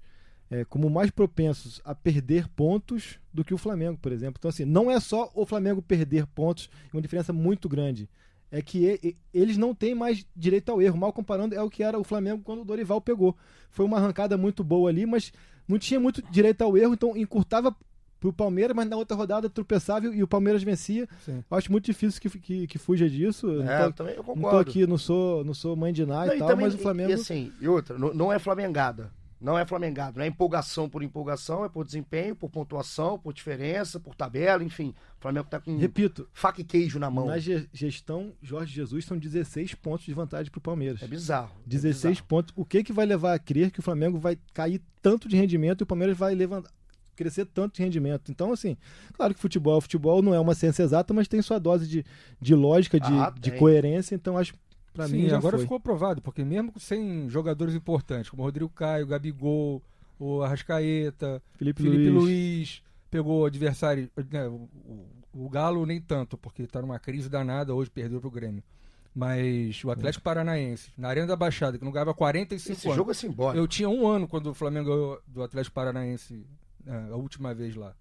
é, 0.50 0.64
como 0.66 0.90
mais 0.90 1.10
propensos 1.12 1.82
a 1.84 1.94
perder 1.94 2.48
pontos 2.50 3.20
do 3.34 3.44
que 3.44 3.54
o 3.54 3.58
Flamengo, 3.58 3.98
por 4.02 4.12
exemplo. 4.12 4.36
Então, 4.40 4.50
assim, 4.50 4.66
não 4.66 4.90
é 4.90 5.00
só 5.00 5.30
o 5.36 5.46
Flamengo 5.46 5.82
perder 5.82 6.26
pontos, 6.28 6.70
é 6.92 6.96
uma 6.96 7.02
diferença 7.02 7.34
muito 7.34 7.68
grande. 7.68 8.10
É 8.50 8.62
que 8.62 9.18
eles 9.34 9.58
não 9.58 9.76
têm 9.76 9.94
mais 9.94 10.26
direito 10.34 10.72
ao 10.72 10.82
erro. 10.82 10.98
Mal 10.98 11.12
comparando, 11.12 11.54
é 11.54 11.62
o 11.62 11.70
que 11.70 11.84
era 11.84 12.00
o 12.00 12.04
Flamengo 12.04 12.42
quando 12.46 12.62
o 12.62 12.66
Dorival 12.66 13.02
pegou. 13.02 13.36
Foi 13.70 13.86
uma 13.86 13.98
arrancada 13.98 14.38
muito 14.38 14.64
boa 14.64 14.90
ali, 14.90 15.06
mas 15.06 15.34
não 15.68 15.78
tinha 15.78 16.00
muito 16.00 16.22
direito 16.32 16.62
ao 16.62 16.78
erro, 16.78 16.94
então 16.94 17.18
encurtava 17.18 17.76
pro 18.22 18.32
Palmeiras, 18.32 18.74
mas 18.76 18.88
na 18.90 18.96
outra 18.96 19.16
rodada 19.18 19.50
tropeçava 19.50 20.08
e 20.08 20.24
o 20.24 20.28
Palmeiras 20.28 20.64
vencia. 20.64 21.08
Sim. 21.26 21.44
Eu 21.52 21.58
acho 21.58 21.70
muito 21.72 21.86
difícil 21.86 22.22
que, 22.22 22.30
que, 22.40 22.68
que 22.68 22.78
fuja 22.80 23.10
disso. 23.10 23.48
Eu 23.48 23.64
não 23.64 23.72
É, 23.72 23.78
tô- 23.80 23.84
eu 23.90 23.94
também 23.94 24.14
eu 24.14 24.18
não 24.20 24.24
tô 24.24 24.34
concordo. 24.36 24.60
aqui, 24.70 24.88
não 24.88 24.98
sou, 24.98 25.44
não 25.44 25.54
sou 25.54 25.76
mãe 25.76 25.92
de 25.92 26.02
e 26.02 26.06
e 26.06 26.08
tal, 26.08 26.48
também- 26.48 26.66
mas 26.66 26.74
o 26.74 26.78
Flamengo. 26.78 27.12
E, 27.12 27.14
assim, 27.14 27.52
e 27.60 27.68
outra, 27.68 27.98
não, 28.00 28.14
não 28.14 28.32
é 28.34 28.40
flamengada. 28.40 29.12
Não 29.40 29.58
é 29.58 29.66
flamengado. 29.66 30.18
Não 30.18 30.26
é 30.26 30.28
empolgação 30.28 30.90
por 30.90 31.04
empolgação, 31.04 31.64
é 31.64 31.70
por 31.70 31.86
desempenho, 31.86 32.36
por 32.36 32.50
pontuação, 32.50 33.20
por 33.20 33.34
diferença, 33.34 34.00
por 34.00 34.16
tabela, 34.16 34.64
enfim. 34.64 34.96
O 35.18 35.22
Flamengo 35.22 35.48
tá 35.50 35.60
com 35.60 35.78
Repito, 35.78 36.28
faca 36.34 36.60
e 36.62 36.64
queijo 36.64 36.98
na 36.98 37.10
mão. 37.12 37.28
na 37.28 37.38
ge- 37.38 37.68
gestão 37.72 38.34
Jorge 38.42 38.74
Jesus 38.74 39.06
são 39.06 39.18
16 39.18 39.76
pontos 39.76 40.06
de 40.06 40.14
vantagem 40.14 40.52
pro 40.52 40.60
Palmeiras. 40.60 41.02
É 41.04 41.08
bizarro. 41.08 41.52
é 41.66 41.70
16 41.70 42.14
bizarro. 42.16 42.28
pontos. 42.28 42.54
O 42.56 42.66
que 42.66 42.84
que 42.84 42.92
vai 42.92 43.06
levar 43.06 43.34
a 43.34 43.40
crer 43.40 43.70
que 43.72 43.80
o 43.80 43.84
Flamengo 43.84 44.18
vai 44.18 44.38
cair 44.54 44.82
tanto 45.02 45.28
de 45.30 45.36
rendimento 45.38 45.82
e 45.82 45.84
o 45.84 45.88
Palmeiras 45.88 46.18
vai 46.18 46.34
levantar 46.34 46.72
crescer 47.16 47.48
tanto 47.48 47.78
de 47.78 47.82
rendimento. 47.84 48.32
Então, 48.32 48.52
assim, 48.54 48.78
claro 49.14 49.34
que 49.34 49.40
futebol, 49.40 49.82
futebol 49.82 50.22
não 50.22 50.36
é 50.36 50.40
uma 50.40 50.54
ciência 50.54 50.84
exata, 50.84 51.16
mas 51.16 51.28
tem 51.28 51.42
sua 51.42 51.58
dose 51.58 51.88
de, 51.88 52.06
de 52.40 52.54
lógica, 52.54 53.00
de, 53.00 53.12
Ah, 53.12 53.34
de 53.40 53.50
coerência, 53.54 54.14
então 54.14 54.38
acho 54.38 54.54
pra 54.98 55.08
Sim, 55.08 55.18
mim 55.24 55.30
já 55.30 55.38
agora 55.38 55.58
foi. 55.58 55.64
ficou 55.66 55.80
provado, 55.80 56.22
porque 56.22 56.44
mesmo 56.44 56.74
sem 56.80 57.30
jogadores 57.30 57.74
importantes, 57.76 58.30
como 58.30 58.44
Rodrigo 58.44 58.70
Caio, 58.70 59.08
Gabigol, 59.08 59.82
o 60.20 60.42
Arrascaeta, 60.42 61.42
Felipe, 61.58 61.82
Felipe 61.84 62.10
Luiz, 62.10 62.24
Luiz, 62.24 62.84
pegou 63.10 63.46
adversário. 63.46 64.10
né, 64.32 64.48
o, 64.48 64.68
o- 64.86 65.08
o 65.34 65.50
Galo 65.50 65.86
nem 65.86 66.02
tanto, 66.02 66.36
porque 66.38 66.66
tá 66.66 66.82
numa 66.82 66.98
crise 66.98 67.30
danada, 67.30 67.74
hoje 67.76 67.90
perdeu 67.92 68.20
pro 68.20 68.32
Grêmio. 68.32 68.64
Mas 69.14 69.84
o 69.84 69.90
Atlético 69.92 70.24
Paranaense, 70.24 70.92
na 70.98 71.08
Arena 71.10 71.28
da 71.28 71.36
Baixada, 71.36 71.78
que 71.78 71.84
não 71.86 71.92
ganhava 71.92 72.14
45 72.14 72.78
Esse 72.78 72.88
anos. 72.88 72.96
jogo 72.98 73.12
é 73.12 73.14
simbólico. 73.14 73.58
Eu 73.64 73.68
tinha 73.68 73.90
um 73.90 74.08
ano 74.08 74.28
quando 74.28 74.48
o 74.48 74.54
Flamengo 74.54 74.90
ganhou 74.90 75.22
do 75.28 75.42
Atlético 75.44 75.74
Paranaense 75.74 76.46
né, 76.84 77.08
a 77.12 77.16
última 77.16 77.54
vez 77.54 77.76
lá. 77.76 77.94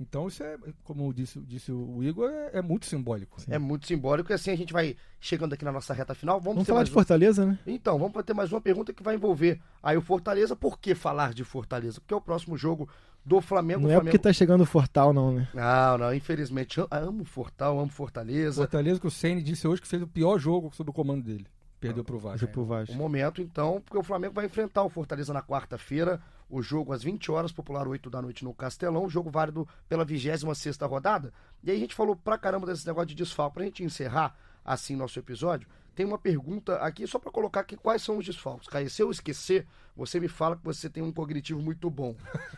Então 0.00 0.26
isso 0.28 0.42
é, 0.42 0.56
como 0.82 1.12
disse, 1.12 1.38
disse 1.40 1.70
o 1.70 2.02
Igor, 2.02 2.30
é, 2.30 2.58
é 2.58 2.62
muito 2.62 2.86
simbólico. 2.86 3.36
É 3.48 3.58
muito 3.58 3.86
simbólico 3.86 4.32
e 4.32 4.34
assim 4.34 4.50
a 4.50 4.56
gente 4.56 4.72
vai 4.72 4.96
chegando 5.20 5.52
aqui 5.52 5.64
na 5.64 5.70
nossa 5.70 5.92
reta 5.92 6.14
final. 6.14 6.40
Vamos, 6.40 6.54
Vamos 6.54 6.68
falar 6.68 6.84
de 6.84 6.90
um- 6.90 6.94
Fortaleza, 6.94 7.44
né? 7.44 7.58
Então, 7.66 7.98
vamos 7.98 8.24
ter 8.24 8.32
mais 8.32 8.50
uma 8.50 8.60
pergunta 8.62 8.94
que 8.94 9.02
vai 9.02 9.16
envolver 9.16 9.60
aí 9.82 9.98
o 9.98 10.00
Fortaleza. 10.02 10.56
Por 10.56 10.78
que 10.78 10.94
falar 10.94 11.34
de 11.34 11.44
Fortaleza? 11.44 12.00
Porque 12.00 12.14
é 12.14 12.16
o 12.16 12.20
próximo 12.20 12.56
jogo 12.56 12.88
do 13.22 13.42
Flamengo. 13.42 13.80
Não 13.80 13.88
o 13.88 13.90
é 13.90 13.94
Flamengo... 13.96 14.12
porque 14.12 14.22
tá 14.22 14.32
chegando 14.32 14.62
o 14.62 14.66
Fortal, 14.66 15.12
não, 15.12 15.32
né? 15.32 15.48
Não, 15.52 15.98
não, 15.98 16.14
infelizmente. 16.14 16.78
Eu 16.78 16.88
amo 16.90 17.22
Fortal, 17.24 17.78
amo 17.78 17.90
Fortaleza. 17.90 18.62
Fortaleza 18.62 18.98
que 18.98 19.06
o 19.06 19.10
Ceni 19.10 19.42
disse 19.42 19.68
hoje 19.68 19.82
que 19.82 19.88
fez 19.88 20.02
o 20.02 20.06
pior 20.06 20.38
jogo 20.38 20.70
sob 20.74 20.88
o 20.88 20.92
comando 20.94 21.22
dele. 21.24 21.46
Perdeu 21.78 22.04
pro 22.04 22.18
Vasco. 22.18 22.36
Hoje 22.36 22.46
pro 22.46 22.64
Vasco. 22.64 22.94
O 22.94 22.96
momento, 22.96 23.40
então, 23.42 23.82
porque 23.84 23.98
o 23.98 24.02
Flamengo 24.02 24.34
vai 24.34 24.46
enfrentar 24.46 24.82
o 24.82 24.88
Fortaleza 24.88 25.32
na 25.32 25.42
quarta-feira, 25.42 26.20
o 26.50 26.60
jogo 26.60 26.92
às 26.92 27.02
20 27.02 27.30
horas, 27.30 27.52
popular 27.52 27.86
8 27.86 28.10
da 28.10 28.20
noite 28.20 28.44
no 28.44 28.52
Castelão, 28.52 29.08
jogo 29.08 29.30
válido 29.30 29.66
pela 29.88 30.04
26 30.04 30.42
rodada. 30.82 31.32
E 31.62 31.70
aí 31.70 31.76
a 31.76 31.80
gente 31.80 31.94
falou 31.94 32.16
pra 32.16 32.36
caramba 32.36 32.66
desse 32.66 32.86
negócio 32.86 33.08
de 33.08 33.14
desfalque. 33.14 33.54
Pra 33.54 33.64
gente 33.64 33.84
encerrar 33.84 34.36
assim 34.64 34.96
nosso 34.96 35.18
episódio, 35.18 35.68
tem 35.94 36.04
uma 36.04 36.18
pergunta 36.18 36.76
aqui 36.76 37.06
só 37.06 37.18
pra 37.18 37.30
colocar 37.30 37.60
aqui 37.60 37.76
quais 37.76 38.02
são 38.02 38.18
os 38.18 38.26
desfalques. 38.26 38.68
Caio, 38.68 38.90
se 38.90 39.00
eu 39.00 39.10
esquecer, 39.10 39.66
você 39.96 40.18
me 40.18 40.28
fala 40.28 40.56
que 40.56 40.64
você 40.64 40.90
tem 40.90 41.02
um 41.02 41.12
cognitivo 41.12 41.62
muito 41.62 41.88
bom. 41.88 42.16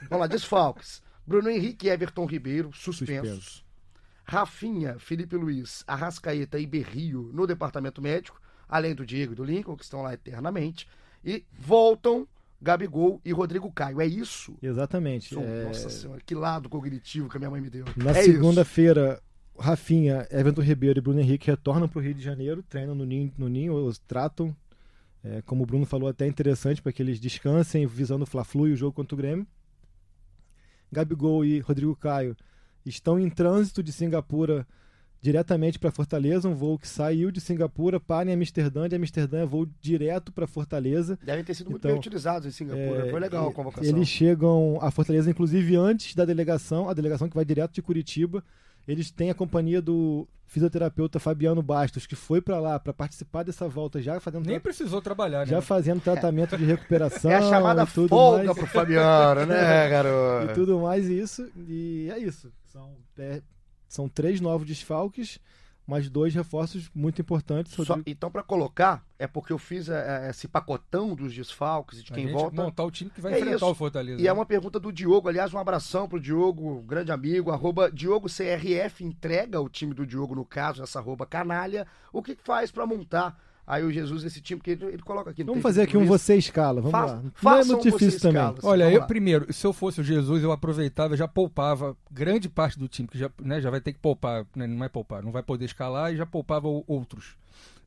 Vamos 0.09 0.20
lá, 0.20 0.26
desfalques. 0.26 1.03
Bruno 1.26 1.51
Henrique 1.51 1.86
e 1.86 1.90
Everton 1.90 2.26
Ribeiro, 2.26 2.72
suspensos. 2.72 3.28
Suspensos. 3.28 3.72
Rafinha, 4.24 4.99
Felipe 4.99 5.36
Luiz, 5.36 5.84
Arrascaeta 5.86 6.59
e 6.59 6.66
Berrio 6.66 7.30
no 7.32 7.47
departamento 7.47 8.01
médico, 8.01 8.40
além 8.68 8.95
do 8.95 9.05
Diego 9.05 9.32
e 9.32 9.36
do 9.36 9.45
Lincoln, 9.45 9.76
que 9.76 9.84
estão 9.84 10.03
lá 10.03 10.14
eternamente. 10.14 10.88
E 11.24 11.45
voltam 11.53 12.26
Gabigol 12.62 13.20
e 13.24 13.32
Rodrigo 13.32 13.70
Caio. 13.72 14.00
É 14.00 14.06
isso? 14.06 14.56
Exatamente. 14.62 15.36
É, 15.36 15.64
Nossa 15.64 15.90
senhora, 15.90 16.20
que 16.24 16.32
lado 16.34 16.68
cognitivo 16.68 17.28
que 17.28 17.36
a 17.36 17.40
minha 17.40 17.50
mãe 17.50 17.60
me 17.60 17.68
deu. 17.68 17.84
Na 17.96 18.12
é 18.12 18.22
segunda-feira, 18.22 19.20
Rafinha, 19.58 20.28
Everton 20.30 20.62
Ribeiro 20.62 21.00
e 21.00 21.02
Bruno 21.02 21.20
Henrique 21.20 21.50
retornam 21.50 21.88
para 21.88 21.98
o 21.98 22.02
Rio 22.02 22.14
de 22.14 22.22
Janeiro, 22.22 22.62
treinam 22.62 22.94
no 22.94 23.04
Ninho, 23.04 23.32
no 23.36 23.48
ninho 23.48 23.74
os 23.74 23.98
tratam, 23.98 24.56
é, 25.24 25.42
como 25.42 25.64
o 25.64 25.66
Bruno 25.66 25.84
falou, 25.84 26.08
até 26.08 26.24
interessante 26.24 26.80
para 26.80 26.92
que 26.92 27.02
eles 27.02 27.18
descansem 27.18 27.84
visando 27.84 28.22
o 28.22 28.26
Fla-Flu 28.26 28.68
e 28.68 28.72
o 28.72 28.76
jogo 28.76 28.92
contra 28.92 29.14
o 29.16 29.18
Grêmio. 29.18 29.46
Gabigol 30.92 31.44
e 31.44 31.58
Rodrigo 31.58 31.96
Caio 31.96 32.36
estão 32.86 33.18
em 33.18 33.28
trânsito 33.28 33.82
de 33.82 33.90
Singapura 33.90 34.66
diretamente 35.22 35.78
para 35.78 35.92
Fortaleza, 35.92 36.48
um 36.48 36.54
voo 36.54 36.76
que 36.76 36.88
saiu 36.88 37.30
de 37.30 37.40
Singapura, 37.40 38.00
para 38.00 38.28
em 38.28 38.34
Amsterdã, 38.34 38.88
de 38.88 38.96
Amsterdã 38.96 39.38
é 39.42 39.46
voo 39.46 39.66
direto 39.80 40.32
para 40.32 40.48
Fortaleza. 40.48 41.16
Devem 41.24 41.44
ter 41.44 41.54
sido 41.54 41.70
muito 41.70 41.78
Então, 41.80 41.92
bem 41.92 41.98
utilizados 42.00 42.46
em 42.46 42.50
Singapura. 42.50 43.06
É, 43.06 43.10
Foi 43.10 43.20
legal 43.20 43.46
a 43.46 43.50
e- 43.50 43.54
convocação. 43.54 43.88
Eles 43.88 44.08
chegam 44.08 44.78
a 44.82 44.90
Fortaleza, 44.90 45.30
inclusive, 45.30 45.76
antes 45.76 46.14
da 46.16 46.24
delegação, 46.24 46.88
a 46.88 46.92
delegação 46.92 47.28
que 47.28 47.36
vai 47.36 47.44
direto 47.44 47.72
de 47.72 47.80
Curitiba. 47.80 48.42
Eles 48.86 49.12
têm 49.12 49.30
a 49.30 49.34
companhia 49.34 49.80
do 49.80 50.26
fisioterapeuta 50.44 51.20
Fabiano 51.20 51.62
Bastos, 51.62 52.04
que 52.04 52.16
foi 52.16 52.40
para 52.42 52.58
lá 52.58 52.78
para 52.80 52.92
participar 52.92 53.44
dessa 53.44 53.68
volta, 53.68 54.02
já 54.02 54.18
fazendo, 54.18 54.44
Nem 54.44 54.56
tra- 54.56 54.60
precisou 54.64 55.00
trabalhar, 55.00 55.40
né? 55.40 55.46
já 55.46 55.62
fazendo 55.62 56.00
tratamento 56.02 56.58
de 56.58 56.64
recuperação. 56.64 57.30
É 57.30 57.36
a 57.36 57.42
chamada 57.42 57.84
e 57.84 57.86
tudo 57.86 58.08
folga 58.08 58.44
mais, 58.44 58.58
pro 58.58 58.66
Fabiano, 58.66 59.46
né, 59.46 59.86
e 59.86 59.88
garoto? 59.88 60.52
tudo 60.54 60.80
mais 60.80 61.08
isso. 61.08 61.48
E 61.68 62.10
é 62.12 62.18
isso. 62.18 62.52
São, 62.72 62.90
é, 63.18 63.40
são 63.93 64.09
três 64.09 64.40
novos 64.40 64.66
desfalques, 64.66 65.38
mas 65.86 66.09
dois 66.09 66.32
reforços 66.34 66.88
muito 66.95 67.20
importantes. 67.20 67.72
Só- 67.74 67.99
então, 68.07 68.30
pra 68.30 68.43
colocar, 68.43 69.05
é 69.18 69.26
porque 69.26 69.53
eu 69.53 69.59
fiz 69.59 69.88
é, 69.88 70.26
é, 70.26 70.30
esse 70.30 70.47
pacotão 70.49 71.14
dos 71.14 71.34
desfalques 71.34 71.99
e 71.99 72.03
de 72.05 72.12
quem 72.12 72.30
volta. 72.32 72.62
montar 72.62 72.84
o 72.84 72.90
time 72.90 73.11
que 73.11 73.20
vai 73.20 73.32
É 73.34 73.36
enfrentar 73.38 73.57
isso. 73.57 73.66
o 73.66 73.74
Fortaleza. 73.74 74.20
E 74.20 74.26
é 74.26 74.28
né? 74.28 74.32
uma 74.32 74.47
pergunta 74.47 74.78
do 74.80 74.93
Diogo, 74.93 75.28
aliás, 75.28 75.53
um 75.53 75.59
abração 75.59 76.09
pro 76.09 76.20
Diogo, 76.20 76.80
grande 76.82 77.11
amigo, 77.12 77.51
arroba 77.51 77.90
Diogo 77.90 78.28
CRF, 78.28 79.05
entrega 79.05 79.61
o 79.61 79.68
time 79.68 79.93
do 79.93 80.07
Diogo, 80.07 80.34
no 80.34 80.45
caso, 80.45 80.82
essa 80.82 81.01
arroba 81.01 81.26
canalha, 81.26 81.86
o 82.12 82.22
que 82.22 82.36
faz 82.43 82.70
pra 82.70 82.86
montar 82.86 83.36
aí 83.66 83.82
o 83.84 83.90
Jesus 83.92 84.24
esse 84.24 84.40
time, 84.40 84.58
porque 84.58 84.72
ele, 84.72 84.84
ele 84.86 85.02
coloca 85.02 85.30
aqui. 85.30 85.42
não 85.44 85.54
Vamos 85.54 85.62
fazer 85.62 85.82
aqui 85.82 85.96
um 85.96 86.00
Luiz. 86.00 86.10
você 86.10 86.36
escala, 86.36 86.80
vamos 86.80 86.90
Fa- 86.90 87.04
lá. 87.06 87.22
Não 87.42 87.58
é 87.60 87.64
muito 87.64 87.82
difícil 87.90 88.20
também. 88.20 88.42
escala. 88.42 88.58
Olha, 88.62 88.90
eu 88.90 89.00
lá. 89.00 89.06
primeiro, 89.06 89.52
se 89.52 89.66
eu 89.66 89.72
fosse 89.72 90.00
o 90.00 90.04
Jesus, 90.04 90.42
eu 90.42 90.52
aproveitava, 90.52 91.16
já 91.16 91.26
poupava 91.28 91.96
grande 92.10 92.48
parte 92.48 92.78
do 92.78 92.88
time, 92.88 93.08
que 93.08 93.18
já, 93.18 93.30
né, 93.40 93.60
já 93.60 93.70
vai 93.70 93.80
ter 93.80 93.92
que 93.92 93.98
poupar, 93.98 94.44
né, 94.56 94.66
não 94.66 94.84
é 94.84 94.88
poupar, 94.88 95.22
não 95.22 95.32
vai 95.32 95.42
poder 95.42 95.64
escalar 95.64 96.12
e 96.12 96.16
já 96.16 96.26
poupava 96.26 96.68
o- 96.68 96.84
outros. 96.86 97.36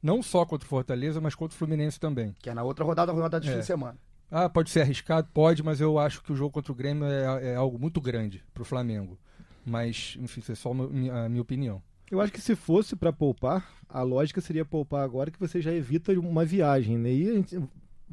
Não 0.01 0.21
só 0.21 0.45
contra 0.45 0.65
o 0.65 0.69
Fortaleza, 0.69 1.19
mas 1.19 1.33
contra 1.35 1.55
o 1.55 1.57
Fluminense 1.57 1.99
também. 1.99 2.35
Que 2.39 2.49
é 2.49 2.53
na 2.53 2.63
outra 2.63 2.85
rodada, 2.85 3.11
rodada 3.11 3.39
de 3.39 3.49
É. 3.49 3.53
fim 3.53 3.59
de 3.59 3.65
semana. 3.65 3.97
Ah, 4.31 4.49
pode 4.49 4.69
ser 4.69 4.81
arriscado? 4.81 5.27
Pode, 5.33 5.61
mas 5.63 5.79
eu 5.81 5.97
acho 5.99 6.21
que 6.23 6.31
o 6.31 6.35
jogo 6.35 6.51
contra 6.51 6.71
o 6.71 6.75
Grêmio 6.75 7.05
é, 7.05 7.51
é 7.53 7.55
algo 7.55 7.77
muito 7.79 7.99
grande 8.01 8.43
pro 8.53 8.65
Flamengo. 8.65 9.17
Mas, 9.65 10.15
enfim, 10.19 10.41
isso 10.41 10.51
é 10.51 10.55
só 10.55 10.71
a 10.71 11.29
minha 11.29 11.41
opinião. 11.41 11.81
Eu 12.11 12.21
acho 12.21 12.31
que 12.31 12.41
se 12.41 12.55
fosse 12.55 12.95
pra 12.95 13.11
poupar, 13.11 13.67
a 13.89 14.01
lógica 14.03 14.39
seria 14.41 14.63
poupar 14.65 15.03
agora 15.03 15.31
que 15.31 15.39
você 15.39 15.61
já 15.61 15.71
evita 15.73 16.11
uma 16.19 16.45
viagem, 16.45 16.97
né? 16.97 17.11
E 17.11 17.29
a 17.29 17.33
gente- 17.33 17.59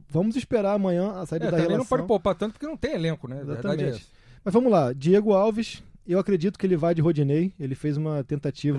vamos 0.09 0.37
esperar 0.37 0.75
amanhã 0.75 1.13
a 1.13 1.27
saída 1.27 1.47
É, 1.47 1.51
da 1.51 1.57
também 1.59 1.71
relação. 1.73 1.79
não 1.79 1.87
pode 1.99 2.09
poupar 2.09 2.35
tanto 2.35 2.53
porque 2.53 2.67
não 2.67 2.77
tem 2.77 2.95
elenco, 2.95 3.29
né? 3.29 3.39
É 3.39 3.43
Exatamente. 3.43 3.85
essa. 3.85 4.01
Mas 4.45 4.55
vamos 4.55 4.73
lá, 4.73 4.93
Diego 4.93 5.33
Alves, 5.33 5.83
eu 6.07 6.19
acredito 6.19 6.59
que 6.59 6.67
ele 6.67 6.77
vai 6.77 6.95
de 6.95 7.03
Rodinei. 7.03 7.53
Ele 7.61 7.75
fez 7.75 7.97
uma 7.97 8.25
tentativa 8.25 8.79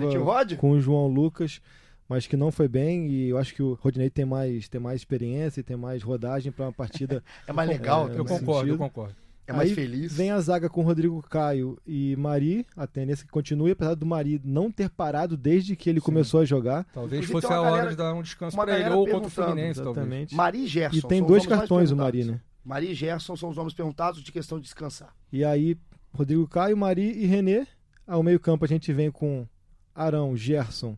com 0.58 0.70
o 0.72 0.80
João 0.80 1.06
Lucas, 1.06 1.60
mas 2.08 2.26
que 2.26 2.36
não 2.36 2.50
foi 2.52 2.68
bem. 2.68 3.08
E 3.08 3.28
eu 3.30 3.38
acho 3.38 3.54
que 3.54 3.62
o 3.62 3.74
Rodinei 3.74 4.10
tem 4.10 4.24
mais, 4.24 4.68
tem 4.68 4.80
mais 4.80 5.00
experiência 5.00 5.60
e 5.60 5.62
tem 5.64 5.76
mais 5.76 6.02
rodagem 6.02 6.50
para 6.52 6.66
uma 6.66 6.72
partida. 6.72 7.22
É 7.46 7.52
mais 7.52 7.68
legal, 7.68 8.08
É, 8.08 8.18
Eu 8.18 8.24
concordo, 8.24 8.50
eu 8.50 8.54
sentido. 8.74 8.78
concordo. 8.78 9.14
É 9.46 9.52
mais 9.52 9.68
Aí 9.70 9.74
feliz. 9.74 10.12
Vem 10.12 10.30
a 10.30 10.40
zaga 10.40 10.68
com 10.70 10.82
Rodrigo 10.82 11.22
Caio 11.22 11.78
e 11.86 12.16
Mari, 12.16 12.66
a 12.76 12.86
tendência 12.86 13.26
que 13.26 13.30
continue, 13.30 13.72
apesar 13.72 13.94
do 13.94 14.06
Mari 14.06 14.40
não 14.44 14.70
ter 14.70 14.88
parado 14.88 15.36
desde 15.36 15.76
que 15.76 15.90
ele 15.90 16.00
Sim. 16.00 16.06
começou 16.06 16.40
a 16.40 16.44
jogar. 16.44 16.84
Talvez 16.92 17.24
Inclusive, 17.24 17.32
fosse 17.32 17.52
a 17.52 17.60
hora 17.60 17.90
de 17.90 17.96
dar 17.96 18.14
um 18.14 18.22
descanso 18.22 18.56
uma 18.56 18.64
pra 18.64 18.78
ele 18.78 18.88
ou 18.90 19.06
contra 19.06 19.26
o 19.26 19.30
Fluminense, 19.30 19.82
talvez. 19.82 19.96
Exatamente. 19.96 20.34
Mari 20.34 20.64
e 20.64 20.66
Gerson. 20.66 20.98
E 20.98 21.02
tem 21.02 21.22
dois 21.22 21.46
cartões 21.46 21.90
o. 21.90 21.96
Mari, 21.96 22.24
né? 22.24 22.40
Mari 22.64 22.92
e 22.92 22.94
Gerson 22.94 23.36
são 23.36 23.50
os 23.50 23.56
nomes 23.56 23.74
perguntados 23.74 24.22
de 24.22 24.32
questão 24.32 24.58
de 24.58 24.64
descansar. 24.64 25.14
E 25.30 25.44
aí, 25.44 25.76
Rodrigo 26.12 26.48
Caio, 26.48 26.76
Mari 26.76 27.12
e 27.12 27.26
René 27.26 27.66
Ao 28.06 28.22
meio-campo 28.22 28.64
a 28.64 28.68
gente 28.68 28.92
vem 28.92 29.10
com 29.10 29.46
Arão, 29.94 30.34
Gerson, 30.36 30.96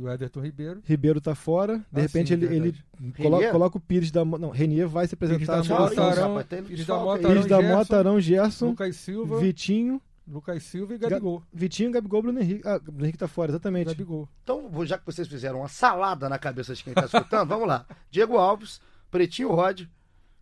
E 0.00 0.02
o 0.02 0.08
Everton 0.10 0.40
Ribeiro. 0.40 0.80
Ribeiro 0.86 1.20
tá 1.20 1.34
fora. 1.34 1.76
De 1.78 1.84
Ah, 1.92 2.00
repente 2.00 2.28
sim, 2.28 2.32
ele, 2.34 2.46
ele 2.46 2.74
coloca, 3.18 3.50
coloca 3.50 3.76
o 3.76 3.80
Pires 3.80 4.10
da 4.10 4.24
Não, 4.24 4.48
Renier 4.48 4.88
vai 4.88 5.06
se 5.06 5.14
Pires 5.14 5.34
apresentar. 5.34 5.56
da 5.58 5.64
só- 5.64 5.78
Mota, 5.80 6.02
Arão, 6.02 6.44
Pires 6.66 6.86
da 6.86 6.98
Mota, 6.98 7.28
aí. 7.28 7.34
Pires 7.34 7.46
da 7.46 7.56
Arão, 7.58 7.68
Mota, 7.76 7.98
Arão, 7.98 8.20
Gerson, 8.20 8.68
Lucas 8.70 8.96
Silva, 8.96 9.38
Vitinho, 9.40 10.00
Lucas 10.26 10.62
Silva 10.62 10.94
e 10.94 10.98
Gabigol. 10.98 11.42
Vitinho, 11.52 11.90
Gabigol, 11.90 12.22
Bruno 12.22 12.40
Henrique. 12.40 12.66
Ah, 12.66 12.78
Bruno 12.78 13.02
Henrique 13.02 13.18
tá 13.18 13.28
fora, 13.28 13.50
exatamente. 13.50 13.88
Gabigol. 13.88 14.26
Então, 14.42 14.70
já 14.86 14.96
que 14.96 15.04
vocês 15.04 15.28
fizeram 15.28 15.58
uma 15.58 15.68
salada 15.68 16.30
na 16.30 16.38
cabeça 16.38 16.74
de 16.74 16.82
quem 16.82 16.94
tá 16.94 17.04
escutando, 17.04 17.48
vamos 17.48 17.68
lá. 17.68 17.84
Diego 18.10 18.38
Alves, 18.38 18.80
Pretinho 19.10 19.50
Rod, 19.52 19.82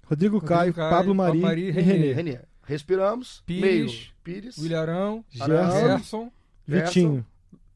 Rodrigo, 0.05 0.41
Caio, 0.41 0.73
Caio, 0.73 0.91
Pablo 0.91 1.15
Mari, 1.17 1.39
Mari, 1.41 1.63
e 1.67 1.71
Renier. 1.73 2.15
Renê. 2.17 2.39
Respiramos. 2.63 3.43
Pires, 3.45 3.63
Meio. 3.63 3.91
Pires. 4.23 4.57
William 4.59 4.81
Arão, 4.83 5.25
Gerson, 5.31 5.81
Gerson, 5.89 6.33
Vitinho. 6.67 7.27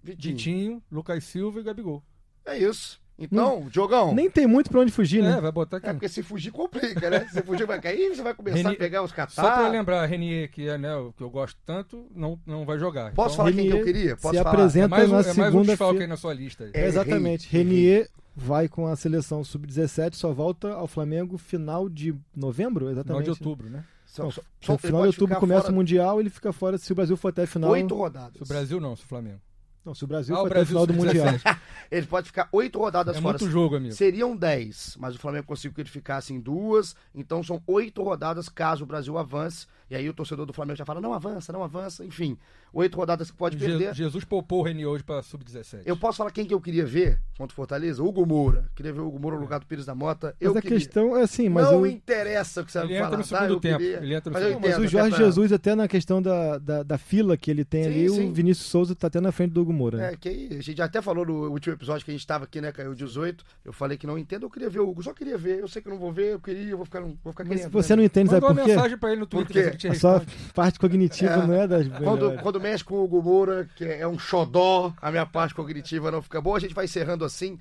Vitinho. 0.03 0.35
Vitinho, 0.37 0.83
Lucas 0.91 1.25
Silva 1.25 1.61
e 1.61 1.63
Gabigol. 1.63 2.03
É 2.45 2.59
isso. 2.59 3.01
Então, 3.19 3.69
Diogão. 3.71 4.13
Nem 4.15 4.29
tem 4.29 4.47
muito 4.49 4.69
pra 4.69 4.81
onde 4.81 4.91
fugir, 4.91 5.23
né? 5.23 5.37
É, 5.37 5.41
vai 5.41 5.53
botar 5.53 5.77
aqui. 5.77 5.87
É 5.87 5.93
porque 5.93 6.09
se 6.09 6.23
fugir 6.25 6.51
complica, 6.51 7.09
né? 7.09 7.29
Se 7.31 7.41
fugir 7.43 7.67
vai 7.67 7.81
cair, 7.81 8.09
você 8.09 8.23
vai 8.23 8.35
começar 8.35 8.57
Reni- 8.57 8.75
a 8.75 8.79
pegar 8.79 9.03
os 9.03 9.11
Só 9.11 9.15
pra 9.17 9.25
catar. 9.25 9.69
lembrar, 9.69 10.07
Renier, 10.07 10.51
que 10.51 10.67
é 10.67 10.77
né, 10.77 10.97
o 10.97 11.13
que 11.13 11.23
eu 11.23 11.31
gosto 11.31 11.57
tanto, 11.65 12.05
não, 12.17 12.41
não 12.45 12.65
vai 12.65 12.79
jogar. 12.81 13.13
Posso 13.13 13.35
Então, 13.35 13.45
falar 13.45 13.53
quem 13.53 13.67
que 13.67 13.73
eu 13.73 13.77
Renier 13.77 13.85
queria? 13.95 14.17
Posso 14.17 14.35
se 14.37 14.43
falar? 14.43 14.51
apresenta 14.57 14.87
é 14.87 14.89
mais 14.89 15.09
um, 15.09 15.13
na 15.13 15.21
é 15.21 15.35
mais 15.35 15.55
um 15.55 15.63
desfalque 15.63 16.01
aí 16.01 16.07
na 16.09 16.17
sua 16.17 16.35
lista. 16.35 16.69
É, 16.73 16.87
Exatamente. 16.87 17.47
errei, 17.55 17.63
Renier 17.65 18.11
vai 18.35 18.67
com 18.67 18.87
a 18.89 18.97
seleção 18.97 19.45
sub-17, 19.45 20.15
só 20.15 20.33
volta 20.33 20.73
ao 20.73 20.89
Flamengo 20.89 21.39
final 21.39 21.89
de 21.89 22.17
novembro, 22.35 22.87
Final 22.87 22.93
exatamente. 22.93 23.25
de 23.25 23.31
outubro, 23.31 23.71
né? 23.71 23.85
São- 24.07 24.25
Não, 24.25 24.33
são- 24.33 24.43
no 24.69 24.79
final 24.79 25.03
de 25.03 25.09
outubro 25.09 25.37
começa 25.37 25.61
fora 25.63 25.73
o 25.73 25.77
Mundial, 25.77 26.19
ele 26.19 26.31
fica 26.31 26.53
fora 26.53 26.77
se 26.77 26.91
o 26.91 26.95
Brasil 26.95 27.17
for 27.17 27.29
até 27.29 27.43
a 27.43 27.47
final. 27.47 27.71
Oito 27.71 27.95
rodadas. 27.95 28.37
Se 28.39 28.43
o 28.43 28.47
Brasil 28.47 28.81
não, 28.81 28.97
se 28.97 29.05
o 29.05 29.07
Flamengo. 29.07 29.41
Não, 29.85 29.95
se 29.95 30.05
o 30.05 30.07
Brasil 30.07 30.35
Ah, 30.35 30.39
for 30.39 30.45
o 30.45 30.47
até 30.47 30.55
a 30.55 30.59
Brasil 30.59 30.69
final 30.69 30.87
do 30.87 30.95
Mundial. 30.95 31.27
sub-17. 31.27 31.59
Ele 31.91 32.07
pode 32.07 32.27
ficar 32.29 32.49
oito 32.53 32.79
rodadas 32.79 33.17
É 33.17 33.21
fora. 33.21 33.37
muito 33.39 33.51
jogo, 33.51 33.77
amigo. 33.77 33.95
Seriam 33.95 34.37
10, 34.37 34.97
mas 34.99 35.15
o 35.15 35.19
Flamengo 35.19 35.47
conseguiu 35.47 35.75
que 35.75 35.81
ele 35.83 35.89
ficasse 35.89 36.33
em 36.33 36.41
duas, 36.41 36.95
então 37.15 37.43
são 37.43 37.61
oito 37.67 38.03
rodadas 38.03 38.49
caso 38.49 38.85
o 38.85 38.87
Brasil 38.87 39.19
avance. 39.19 39.67
E 39.93 39.95
aí 39.95 40.09
o 40.09 40.15
torcedor 40.15 40.47
do 40.47 40.55
Flamengo 40.55 40.79
já 40.79 40.87
fala: 40.87 41.03
não 41.03 41.13
avança, 41.13 41.53
não 41.53 41.63
avança. 41.63 42.03
Enfim, 42.03 42.39
oito 42.73 42.97
rodadas 42.97 43.31
que 43.31 43.37
pode 43.37 43.59
Je- 43.59 43.67
perder. 43.67 43.95
Jesus 43.95 44.25
poupou 44.25 44.61
o 44.61 44.63
Renier 44.63 44.89
hoje 44.89 45.05
pra 45.05 45.23
sub-17. 45.23 45.83
Eu 45.85 45.99
posso 45.99 46.17
falar 46.17 46.31
quem 46.31 46.47
que 46.47 46.55
eu 46.55 46.61
queria 46.63 46.87
ver 46.87 47.21
contra 47.37 47.53
o 47.53 47.55
Fortaleza? 47.55 48.03
Hugo 48.03 48.25
Moura. 48.25 48.71
Queria 48.75 48.91
ver 48.91 49.01
o 49.01 49.07
Hugo 49.09 49.19
Moura 49.21 49.37
no 49.37 49.43
lugar 49.43 49.61
do 49.61 49.67
Pires 49.67 49.85
da 49.85 49.95
Mota. 49.95 50.35
Eu 50.41 50.55
Mas 50.55 50.57
a 50.57 50.63
queria. 50.63 50.79
questão 50.79 51.15
é 51.15 51.23
assim, 51.25 51.51
mas, 51.51 51.67
não 51.67 51.81
eu- 51.85 51.87
interessa 51.87 52.63
o 52.63 52.65
que 52.65 52.73
você 52.73 52.79
Ele 52.79 52.89
vai 52.89 52.97
entra 52.97 53.23
falar. 53.23 53.43
no 53.43 53.49
tá? 53.49 53.53
Eu 53.53 53.61
tempo, 53.61 53.79
queria- 53.81 53.97
ele 53.99 54.15
entra 54.15 54.31
no 54.31 54.35
mas 54.35 54.43
segundo 54.49 54.63
mas 54.63 54.71
entendo, 54.71 54.85
o 54.85 54.89
Jorge 54.89 55.11
pra- 55.17 55.25
Jesus, 55.27 55.53
até 55.53 55.75
na 55.75 55.87
questão 55.89 56.23
da, 56.23 56.57
da, 56.57 56.83
da 56.83 56.97
fila 56.97 57.37
que 57.37 57.51
ele 57.51 57.63
tem 57.63 57.83
Sim, 57.85 57.91
ali, 57.91 58.09
sim. 58.09 58.31
o 58.31 58.33
Vinícius 58.33 58.67
Souza 58.69 58.95
tá 58.95 59.09
até 59.09 59.21
na 59.21 59.31
frente 59.31 59.51
do 59.53 59.61
Hugo 59.61 59.75
Moura. 59.75 59.99
né? 59.99 60.13
É, 60.15 60.17
que 60.17 60.29
aí, 60.31 60.49
a 60.59 60.63
gente 60.63 60.81
até 60.81 61.03
falou 61.03 61.27
no 61.27 61.51
último 61.51 61.75
episódio 61.75 62.03
que 62.03 62.11
a 62.11 62.15
gente 62.15 62.27
tava 62.27 62.45
aqui, 62.45 62.63
né, 62.63 62.73
Caiu 62.73 62.95
18. 62.95 63.45
Eu 63.63 63.75
falei 63.75 63.99
que 63.99 64.07
não 64.07 64.17
entendo, 64.17 64.47
eu 64.47 64.51
queria 64.51 64.71
ver 64.71 64.81
o 64.81 64.89
Hugo, 64.89 65.03
só 65.03 65.13
queria 65.13 65.37
ver. 65.37 65.59
Eu 65.59 65.69
sei 65.69 65.83
que 65.83 65.89
eu 65.89 65.93
não 65.93 66.01
vou 66.01 66.11
ver, 66.11 66.33
eu 66.33 66.41
queria, 66.41 66.71
eu 66.71 66.79
vou 66.79 66.87
ficar, 66.87 67.01
vou 67.03 67.11
ficar 67.33 67.45
Mas 67.45 67.59
querendo. 67.59 67.71
você 67.73 67.93
né? 67.93 67.97
não 67.97 68.05
entende, 68.05 68.31
sabe 68.31 68.41
Mandou 68.41 68.49
uma 68.51 68.63
por 68.63 68.65
quê? 68.67 68.75
mensagem 68.75 68.97
pra 68.99 69.11
ele 69.13 69.21
no 69.21 69.27
Twitter, 69.27 69.77
Ele 69.87 69.95
te 69.95 69.99
A 69.99 70.01
sua 70.01 70.19
responde. 70.19 70.53
parte 70.55 70.79
cognitiva 70.79 71.33
É. 71.33 71.47
não 71.47 71.55
é 71.55 71.67
das 71.67 71.87
Quando, 71.89 72.39
quando 72.43 72.61
mexe 72.61 72.85
com 72.85 72.95
o 72.95 73.05
Hugo 73.05 73.23
Moura, 73.23 73.69
que 73.77 73.85
é 73.85 74.07
um 74.07 74.19
xodó, 74.19 74.93
a 75.01 75.11
minha 75.11 75.27
parte 75.27 75.55
cognitiva 75.55 76.11
não 76.11 76.23
fica 76.23 76.41
boa, 76.41 76.57
a 76.57 76.61
gente 76.61 76.75
vai 76.75 76.85
encerrando 76.87 77.25
assim. 77.25 77.59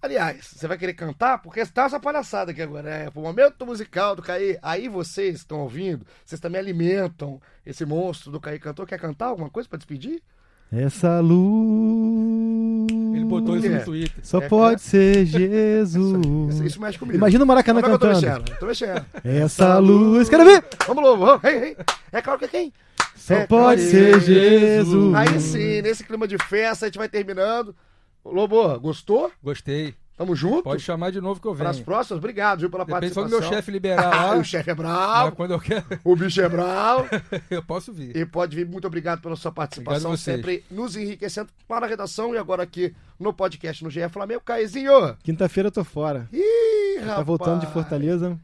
Aliás, 0.00 0.46
você 0.56 0.66
vai 0.66 0.76
querer 0.76 0.94
cantar? 0.94 1.38
Porque 1.40 1.64
tá 1.66 1.84
essa 1.84 2.00
palhaçada 2.00 2.50
aqui 2.50 2.60
agora. 2.60 2.88
É 2.90 3.08
o 3.14 3.20
momento 3.20 3.64
musical 3.64 4.16
do 4.16 4.22
Caí. 4.22 4.58
Aí 4.60 4.88
vocês 4.88 5.36
estão 5.36 5.60
ouvindo, 5.60 6.04
vocês 6.24 6.40
também 6.40 6.60
alimentam 6.60 7.40
esse 7.64 7.84
monstro 7.84 8.32
do 8.32 8.40
Caí 8.40 8.58
Cantor. 8.58 8.84
Quer 8.86 8.98
cantar 8.98 9.26
alguma 9.26 9.48
coisa 9.48 9.68
pra 9.68 9.76
despedir? 9.78 10.20
Essa 10.72 11.20
luz. 11.20 12.41
Isso 13.58 13.66
É. 13.66 13.78
no 13.78 13.84
Twitter. 13.84 14.14
Só 14.22 14.38
É, 14.40 14.48
pode 14.48 14.74
é. 14.76 14.78
ser 14.78 15.26
Jesus. 15.26 16.54
Isso, 16.54 16.64
isso 16.64 16.80
mexe 16.80 16.98
comigo. 16.98 17.16
Imagina 17.16 17.44
o 17.44 17.46
Maracanã 17.46 17.80
Como 17.80 17.92
é 17.92 17.94
eu 17.94 17.98
tô 17.98 18.06
cantando. 18.08 18.26
mexendo? 18.42 18.58
Tô 18.58 18.66
mexendo. 18.66 19.06
Essa 19.24 19.78
luz. 19.78 20.28
Quero 20.28 20.44
ver! 20.44 20.64
Vamos, 20.86 21.02
Lobo. 21.04 21.26
vamos. 21.26 21.44
Ei, 21.44 21.56
ei. 21.56 21.76
É 22.12 22.22
claro 22.22 22.38
que 22.38 22.44
é 22.46 22.48
quem? 22.48 22.72
Só 23.16 23.34
É, 23.34 23.46
pode 23.46 23.80
claro. 23.82 23.90
ser 23.90 24.20
Jesus. 24.20 25.14
Aí 25.14 25.40
sim, 25.40 25.82
nesse 25.82 26.04
clima 26.04 26.26
de 26.26 26.36
festa, 26.38 26.86
a 26.86 26.88
gente 26.88 26.98
vai 26.98 27.08
terminando. 27.08 27.74
Lobo, 28.24 28.78
gostou? 28.80 29.30
Gostei. 29.42 29.94
Tamo 30.16 30.36
junto? 30.36 30.62
Pode 30.64 30.82
chamar 30.82 31.10
de 31.10 31.20
novo 31.20 31.40
que 31.40 31.46
eu 31.46 31.54
Para 31.54 31.70
as 31.70 31.76
venho. 31.76 31.86
próximas, 31.86 32.18
obrigado, 32.18 32.60
viu, 32.60 32.70
pela 32.70 32.84
Depende 32.84 33.14
só 33.14 33.22
participação. 33.22 33.40
do 33.40 33.42
meu 33.42 33.56
chefe 33.56 33.70
liberar 33.70 34.10
lá. 34.10 34.36
o 34.38 34.44
chefe 34.44 34.70
é 34.70 34.74
mas 34.74 34.82
bravo, 34.84 35.36
quando 35.36 35.50
eu 35.52 35.60
quero, 35.60 35.84
o 36.04 36.14
bicho 36.14 36.40
é 36.40 36.48
bravo. 36.48 37.08
eu 37.50 37.62
posso 37.62 37.92
vir. 37.92 38.14
E 38.16 38.26
pode 38.26 38.54
vir, 38.54 38.66
muito 38.66 38.86
obrigado 38.86 39.22
pela 39.22 39.36
sua 39.36 39.50
participação, 39.50 40.16
sempre 40.16 40.64
nos 40.70 40.96
enriquecendo 40.96 41.48
para 41.66 41.86
a 41.86 41.88
redação 41.88 42.34
e 42.34 42.38
agora 42.38 42.62
aqui 42.62 42.94
no 43.18 43.32
podcast 43.32 43.82
no 43.82 43.90
GE 43.90 44.06
Flamengo. 44.10 44.42
Caizinho! 44.44 45.16
Quinta-feira 45.22 45.68
eu 45.68 45.72
tô 45.72 45.82
fora. 45.82 46.28
Ih, 46.32 46.98
rapaz! 46.98 47.16
Tá 47.16 47.22
voltando 47.22 47.60
de 47.60 47.72
Fortaleza. 47.72 48.38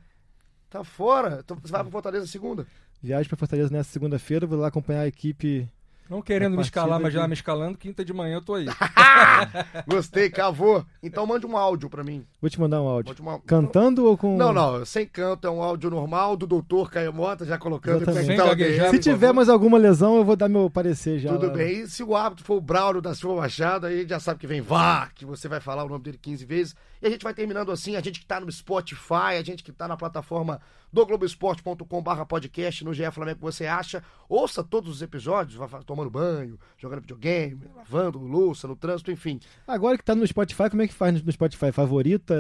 Tá 0.71 0.83
fora? 0.85 1.45
Você 1.47 1.71
vai 1.73 1.83
pra 1.83 1.91
Fortaleza 1.91 2.27
segunda? 2.27 2.67
Viagem 3.03 3.29
pra 3.29 3.37
Fortaleza 3.39 3.71
nessa 3.71 3.91
segunda-feira. 3.91 4.47
Vou 4.47 4.59
lá 4.59 4.69
acompanhar 4.69 5.03
a 5.03 5.07
equipe. 5.07 5.69
Não 6.09 6.23
querendo 6.23 6.57
me 6.57 6.63
escalar, 6.63 6.99
mas 7.01 7.13
já 7.13 7.29
me 7.29 7.35
escalando, 7.35 7.77
quinta 7.77 8.05
de 8.05 8.13
manhã 8.13 8.37
eu 8.37 8.43
tô 8.43 8.55
aí. 8.55 8.67
Gostei, 9.87 10.31
cavou. 10.31 10.85
Então 11.03 11.27
mande 11.27 11.47
um 11.47 11.57
áudio 11.57 11.91
pra 11.91 12.03
mim. 12.03 12.25
Vou 12.41 12.49
te 12.49 12.59
mandar 12.59 12.81
um 12.81 12.89
áudio. 12.89 13.15
Uma- 13.21 13.39
Cantando 13.41 14.07
ou 14.07 14.17
com. 14.17 14.37
Não, 14.37 14.53
não, 14.53 14.85
sem 14.85 15.07
canto, 15.07 15.47
é 15.47 15.51
um 15.51 15.63
áudio 15.63 15.91
normal 15.91 16.37
do 16.37 16.47
doutor 16.47 16.91
Caio 16.91 17.13
Mota, 17.13 17.45
já 17.45 17.59
colocando 17.59 18.05
tá 18.05 18.13
Sem 18.13 18.37
gaguejar, 18.37 18.91
Se 18.91 18.99
tiver 18.99 19.33
mais 19.33 19.49
alguma 19.49 19.77
lesão, 19.77 20.17
eu 20.17 20.25
vou 20.25 20.37
dar 20.37 20.49
meu 20.49 20.71
parecer 20.71 21.19
já. 21.19 21.31
Tudo 21.33 21.49
lá. 21.49 21.53
bem. 21.53 21.81
E 21.81 21.87
se 21.89 22.03
o 22.03 22.17
árbitro 22.17 22.45
for 22.45 22.57
o 22.57 22.61
Braulio 22.61 23.03
da 23.03 23.15
Silva 23.15 23.43
Machado, 23.43 23.87
aí 23.87 24.07
já 24.07 24.19
sabe 24.19 24.41
que 24.41 24.47
vem 24.47 24.61
vá, 24.61 25.09
que 25.15 25.25
você 25.27 25.49
vai 25.49 25.61
falar 25.61 25.85
o 25.85 25.89
nome 25.89 26.05
dele 26.05 26.19
15 26.21 26.45
vezes. 26.45 26.77
E 27.03 27.07
a 27.07 27.11
gente 27.11 27.23
vai 27.23 27.35
terminando 27.35 27.71
assim, 27.71 27.97
a 27.97 28.01
gente 28.01 28.21
que 28.21 28.27
tá 28.27 28.41
no 28.41 28.51
Spotify, 28.51 29.37
a 29.39 29.43
gente 29.43 29.63
que 29.63 29.71
tá 29.71 29.87
na 29.87 29.97
plataforma 29.97 30.61
do 30.93 31.05
Globoesporte.com 31.05 32.03
barra 32.03 32.25
podcast, 32.25 32.85
no 32.85 32.95
GE 32.95 33.11
Flamengo 33.11 33.37
que 33.39 33.43
você 33.45 33.67
acha. 33.67 34.03
Ouça 34.29 34.63
todos 34.65 34.91
os 34.91 35.03
episódios, 35.03 35.59
tomando 35.87 36.11
banho, 36.11 36.59
jogando 36.77 37.01
videogame, 37.01 37.61
lavando 37.77 38.19
louça, 38.19 38.67
no 38.69 38.75
trânsito, 38.77 39.11
enfim. 39.11 39.39
Agora 39.67 39.97
que 39.99 40.05
tá 40.05 40.15
no 40.15 40.27
Spotify, 40.27 40.69
como 40.71 40.83
é 40.83 40.89
que 40.89 40.95
faz 40.95 41.23
no- 41.23 41.33
Spotify? 41.33 41.73
Favorita? 41.73 42.35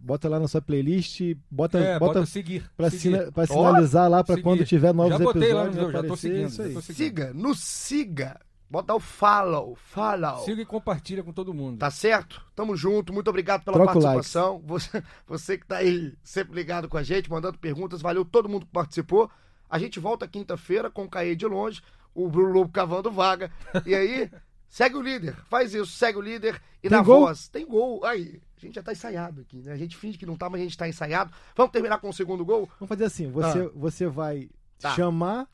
Bota 0.00 0.28
lá 0.28 0.38
na 0.40 0.48
sua 0.48 0.60
playlist, 0.62 1.20
bota, 1.50 1.78
É, 1.78 1.98
bota, 1.98 2.14
bota 2.20 2.26
seguir. 2.26 2.70
pra, 2.76 2.90
seguir. 2.90 3.00
sina- 3.02 3.32
pra 3.32 3.46
sinalizar 3.46 4.08
lá 4.10 4.22
pra 4.24 4.34
seguir. 4.34 4.44
quando 4.44 4.64
tiver 4.64 4.92
novos 4.94 5.18
Já 5.18 5.24
botei 5.24 5.52
lá 5.52 5.64
no 5.64 5.70
episódios. 5.70 5.76
meu, 5.76 5.86
já 5.92 5.98
tô 5.98 6.04
aparecer, 6.06 6.28
seguindo, 6.28 6.48
isso 6.48 6.62
aí. 6.62 6.68
já 6.68 6.74
tô 6.74 6.80
seguindo. 6.82 6.96
Siga, 7.04 7.32
nos 7.34 7.58
siga. 7.60 8.40
Bota 8.70 8.94
o 8.94 9.00
follow, 9.00 9.74
follow. 9.76 10.44
Siga 10.44 10.60
e 10.60 10.66
compartilha 10.66 11.22
com 11.22 11.32
todo 11.32 11.54
mundo. 11.54 11.78
Tá 11.78 11.90
certo? 11.90 12.44
Tamo 12.54 12.76
junto. 12.76 13.12
Muito 13.14 13.28
obrigado 13.28 13.64
pela 13.64 13.76
Troca 13.78 13.92
participação. 13.94 14.62
Você, 14.66 15.02
você 15.26 15.56
que 15.56 15.66
tá 15.66 15.78
aí 15.78 16.14
sempre 16.22 16.54
ligado 16.54 16.86
com 16.88 16.98
a 16.98 17.02
gente, 17.02 17.30
mandando 17.30 17.58
perguntas. 17.58 18.02
Valeu 18.02 18.24
todo 18.26 18.48
mundo 18.48 18.66
que 18.66 18.72
participou. 18.72 19.30
A 19.70 19.78
gente 19.78 19.98
volta 19.98 20.28
quinta-feira 20.28 20.90
com 20.90 21.04
o 21.04 21.08
Caê 21.08 21.34
de 21.34 21.46
longe, 21.46 21.80
o 22.14 22.28
Bruno 22.28 22.52
Lobo 22.52 22.70
cavando 22.70 23.10
vaga. 23.10 23.50
E 23.86 23.94
aí, 23.94 24.30
segue 24.68 24.96
o 24.96 25.02
líder. 25.02 25.34
Faz 25.48 25.72
isso, 25.72 25.86
segue 25.92 26.18
o 26.18 26.22
líder. 26.22 26.60
E 26.82 26.88
Tem 26.88 26.98
na 26.98 27.02
gol? 27.02 27.20
voz, 27.20 27.48
tem 27.48 27.66
gol. 27.66 28.04
Aí, 28.04 28.40
a 28.56 28.60
gente 28.60 28.74
já 28.74 28.82
tá 28.82 28.92
ensaiado 28.92 29.40
aqui, 29.40 29.62
né? 29.62 29.72
A 29.72 29.76
gente 29.76 29.96
finge 29.96 30.18
que 30.18 30.26
não 30.26 30.36
tá, 30.36 30.50
mas 30.50 30.60
a 30.60 30.64
gente 30.64 30.76
tá 30.76 30.86
ensaiado. 30.86 31.32
Vamos 31.56 31.72
terminar 31.72 31.98
com 32.00 32.08
o 32.10 32.12
segundo 32.12 32.44
gol? 32.44 32.68
Vamos 32.78 32.88
fazer 32.88 33.04
assim: 33.04 33.30
você, 33.30 33.66
você 33.74 34.06
vai 34.06 34.50
Tá. 34.78 34.94
chamar 34.94 35.48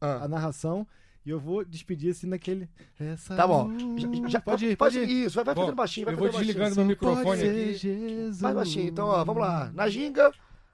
Ah. 0.00 0.24
a 0.24 0.28
narração 0.28 0.86
e 1.26 1.30
eu 1.30 1.40
vou 1.40 1.64
despedir 1.64 2.12
assim 2.12 2.26
naquele. 2.28 2.68
Essa 2.98 3.34
Tá 3.34 3.46
bom. 3.46 3.70
Já- 3.98 4.28
já- 4.28 4.40
pode 4.40 4.64
ir, 4.66 4.76
pode 4.76 4.98
ir. 4.98 5.08
Isso, 5.26 5.34
vai, 5.34 5.44
vai 5.44 5.54
Bom, 5.54 5.60
fazendo 5.62 5.76
baixinho, 5.76 6.04
vai 6.06 6.14
eu 6.14 6.18
vou 6.18 6.26
fazendo 6.32 6.46
baixinho. 6.46 6.54
desligando 6.64 6.86
meu 6.86 6.96
Pode 6.96 7.10
microfone 7.16 7.40
ser 7.40 7.50
aqui. 7.50 7.74
Jesus. 7.74 8.40
Faz 8.40 8.54
baixinho. 8.54 8.88
Então, 8.88 9.06
ó, 9.08 9.24
vamos 9.24 9.42
lá. 9.42 9.70
Na 9.74 9.88
ginga, 9.88 10.32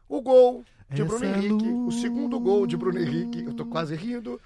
o 0.09 0.21
gol 0.21 0.63
de 0.91 1.01
Essa 1.01 1.05
Bruno 1.09 1.25
Henrique. 1.25 1.69
O 1.69 1.91
segundo 1.91 2.39
gol 2.39 2.67
de 2.67 2.77
Bruno 2.77 2.99
Henrique. 3.01 3.43
Eu 3.45 3.55
tô 3.55 3.65
quase 3.65 3.95
rindo. 3.97 4.39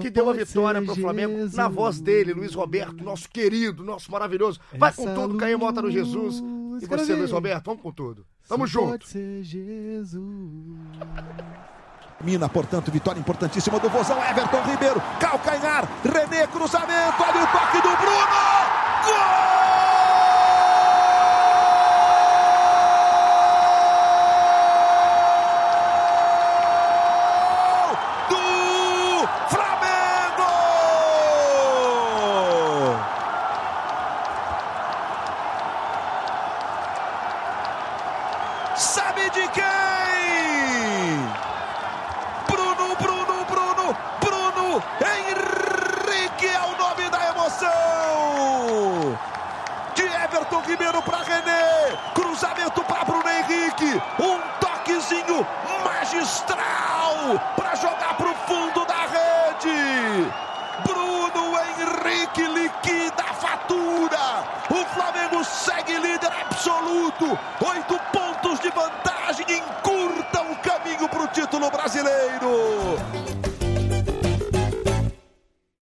que 0.00 0.10
deu 0.10 0.28
a 0.28 0.32
vitória 0.34 0.80
pro 0.82 0.94
Flamengo 0.94 1.48
na 1.54 1.68
voz 1.68 2.00
dele, 2.00 2.32
Luiz 2.34 2.54
Roberto, 2.54 3.02
nosso 3.02 3.28
querido, 3.30 3.82
nosso 3.82 4.10
maravilhoso. 4.12 4.60
Vai 4.78 4.92
com 4.92 5.02
Essa 5.02 5.14
tudo, 5.14 5.36
Caio 5.38 5.58
Mota 5.58 5.80
no 5.82 5.90
Jesus. 5.90 6.42
E 6.82 6.86
você. 6.86 7.14
Luiz 7.14 7.30
Roberto, 7.30 7.64
vamos 7.66 7.82
com 7.82 7.90
tudo. 7.92 8.26
Tamo 8.48 8.66
Só 8.68 8.72
junto. 8.80 8.90
Pode 8.90 9.08
ser 9.08 9.42
Jesus. 9.42 10.22
Mina, 12.24 12.48
portanto, 12.48 12.90
vitória 12.90 13.20
importantíssima 13.20 13.78
do 13.78 13.90
Vozão. 13.90 14.16
Everton 14.24 14.62
Ribeiro, 14.62 15.02
calcanhar, 15.20 15.86
René, 16.02 16.46
cruzamento, 16.46 17.22
olha 17.22 17.42
o 17.42 17.46
toque 17.46 17.82
do 17.82 17.96
Bruno! 17.96 18.54
Gol 19.04 19.53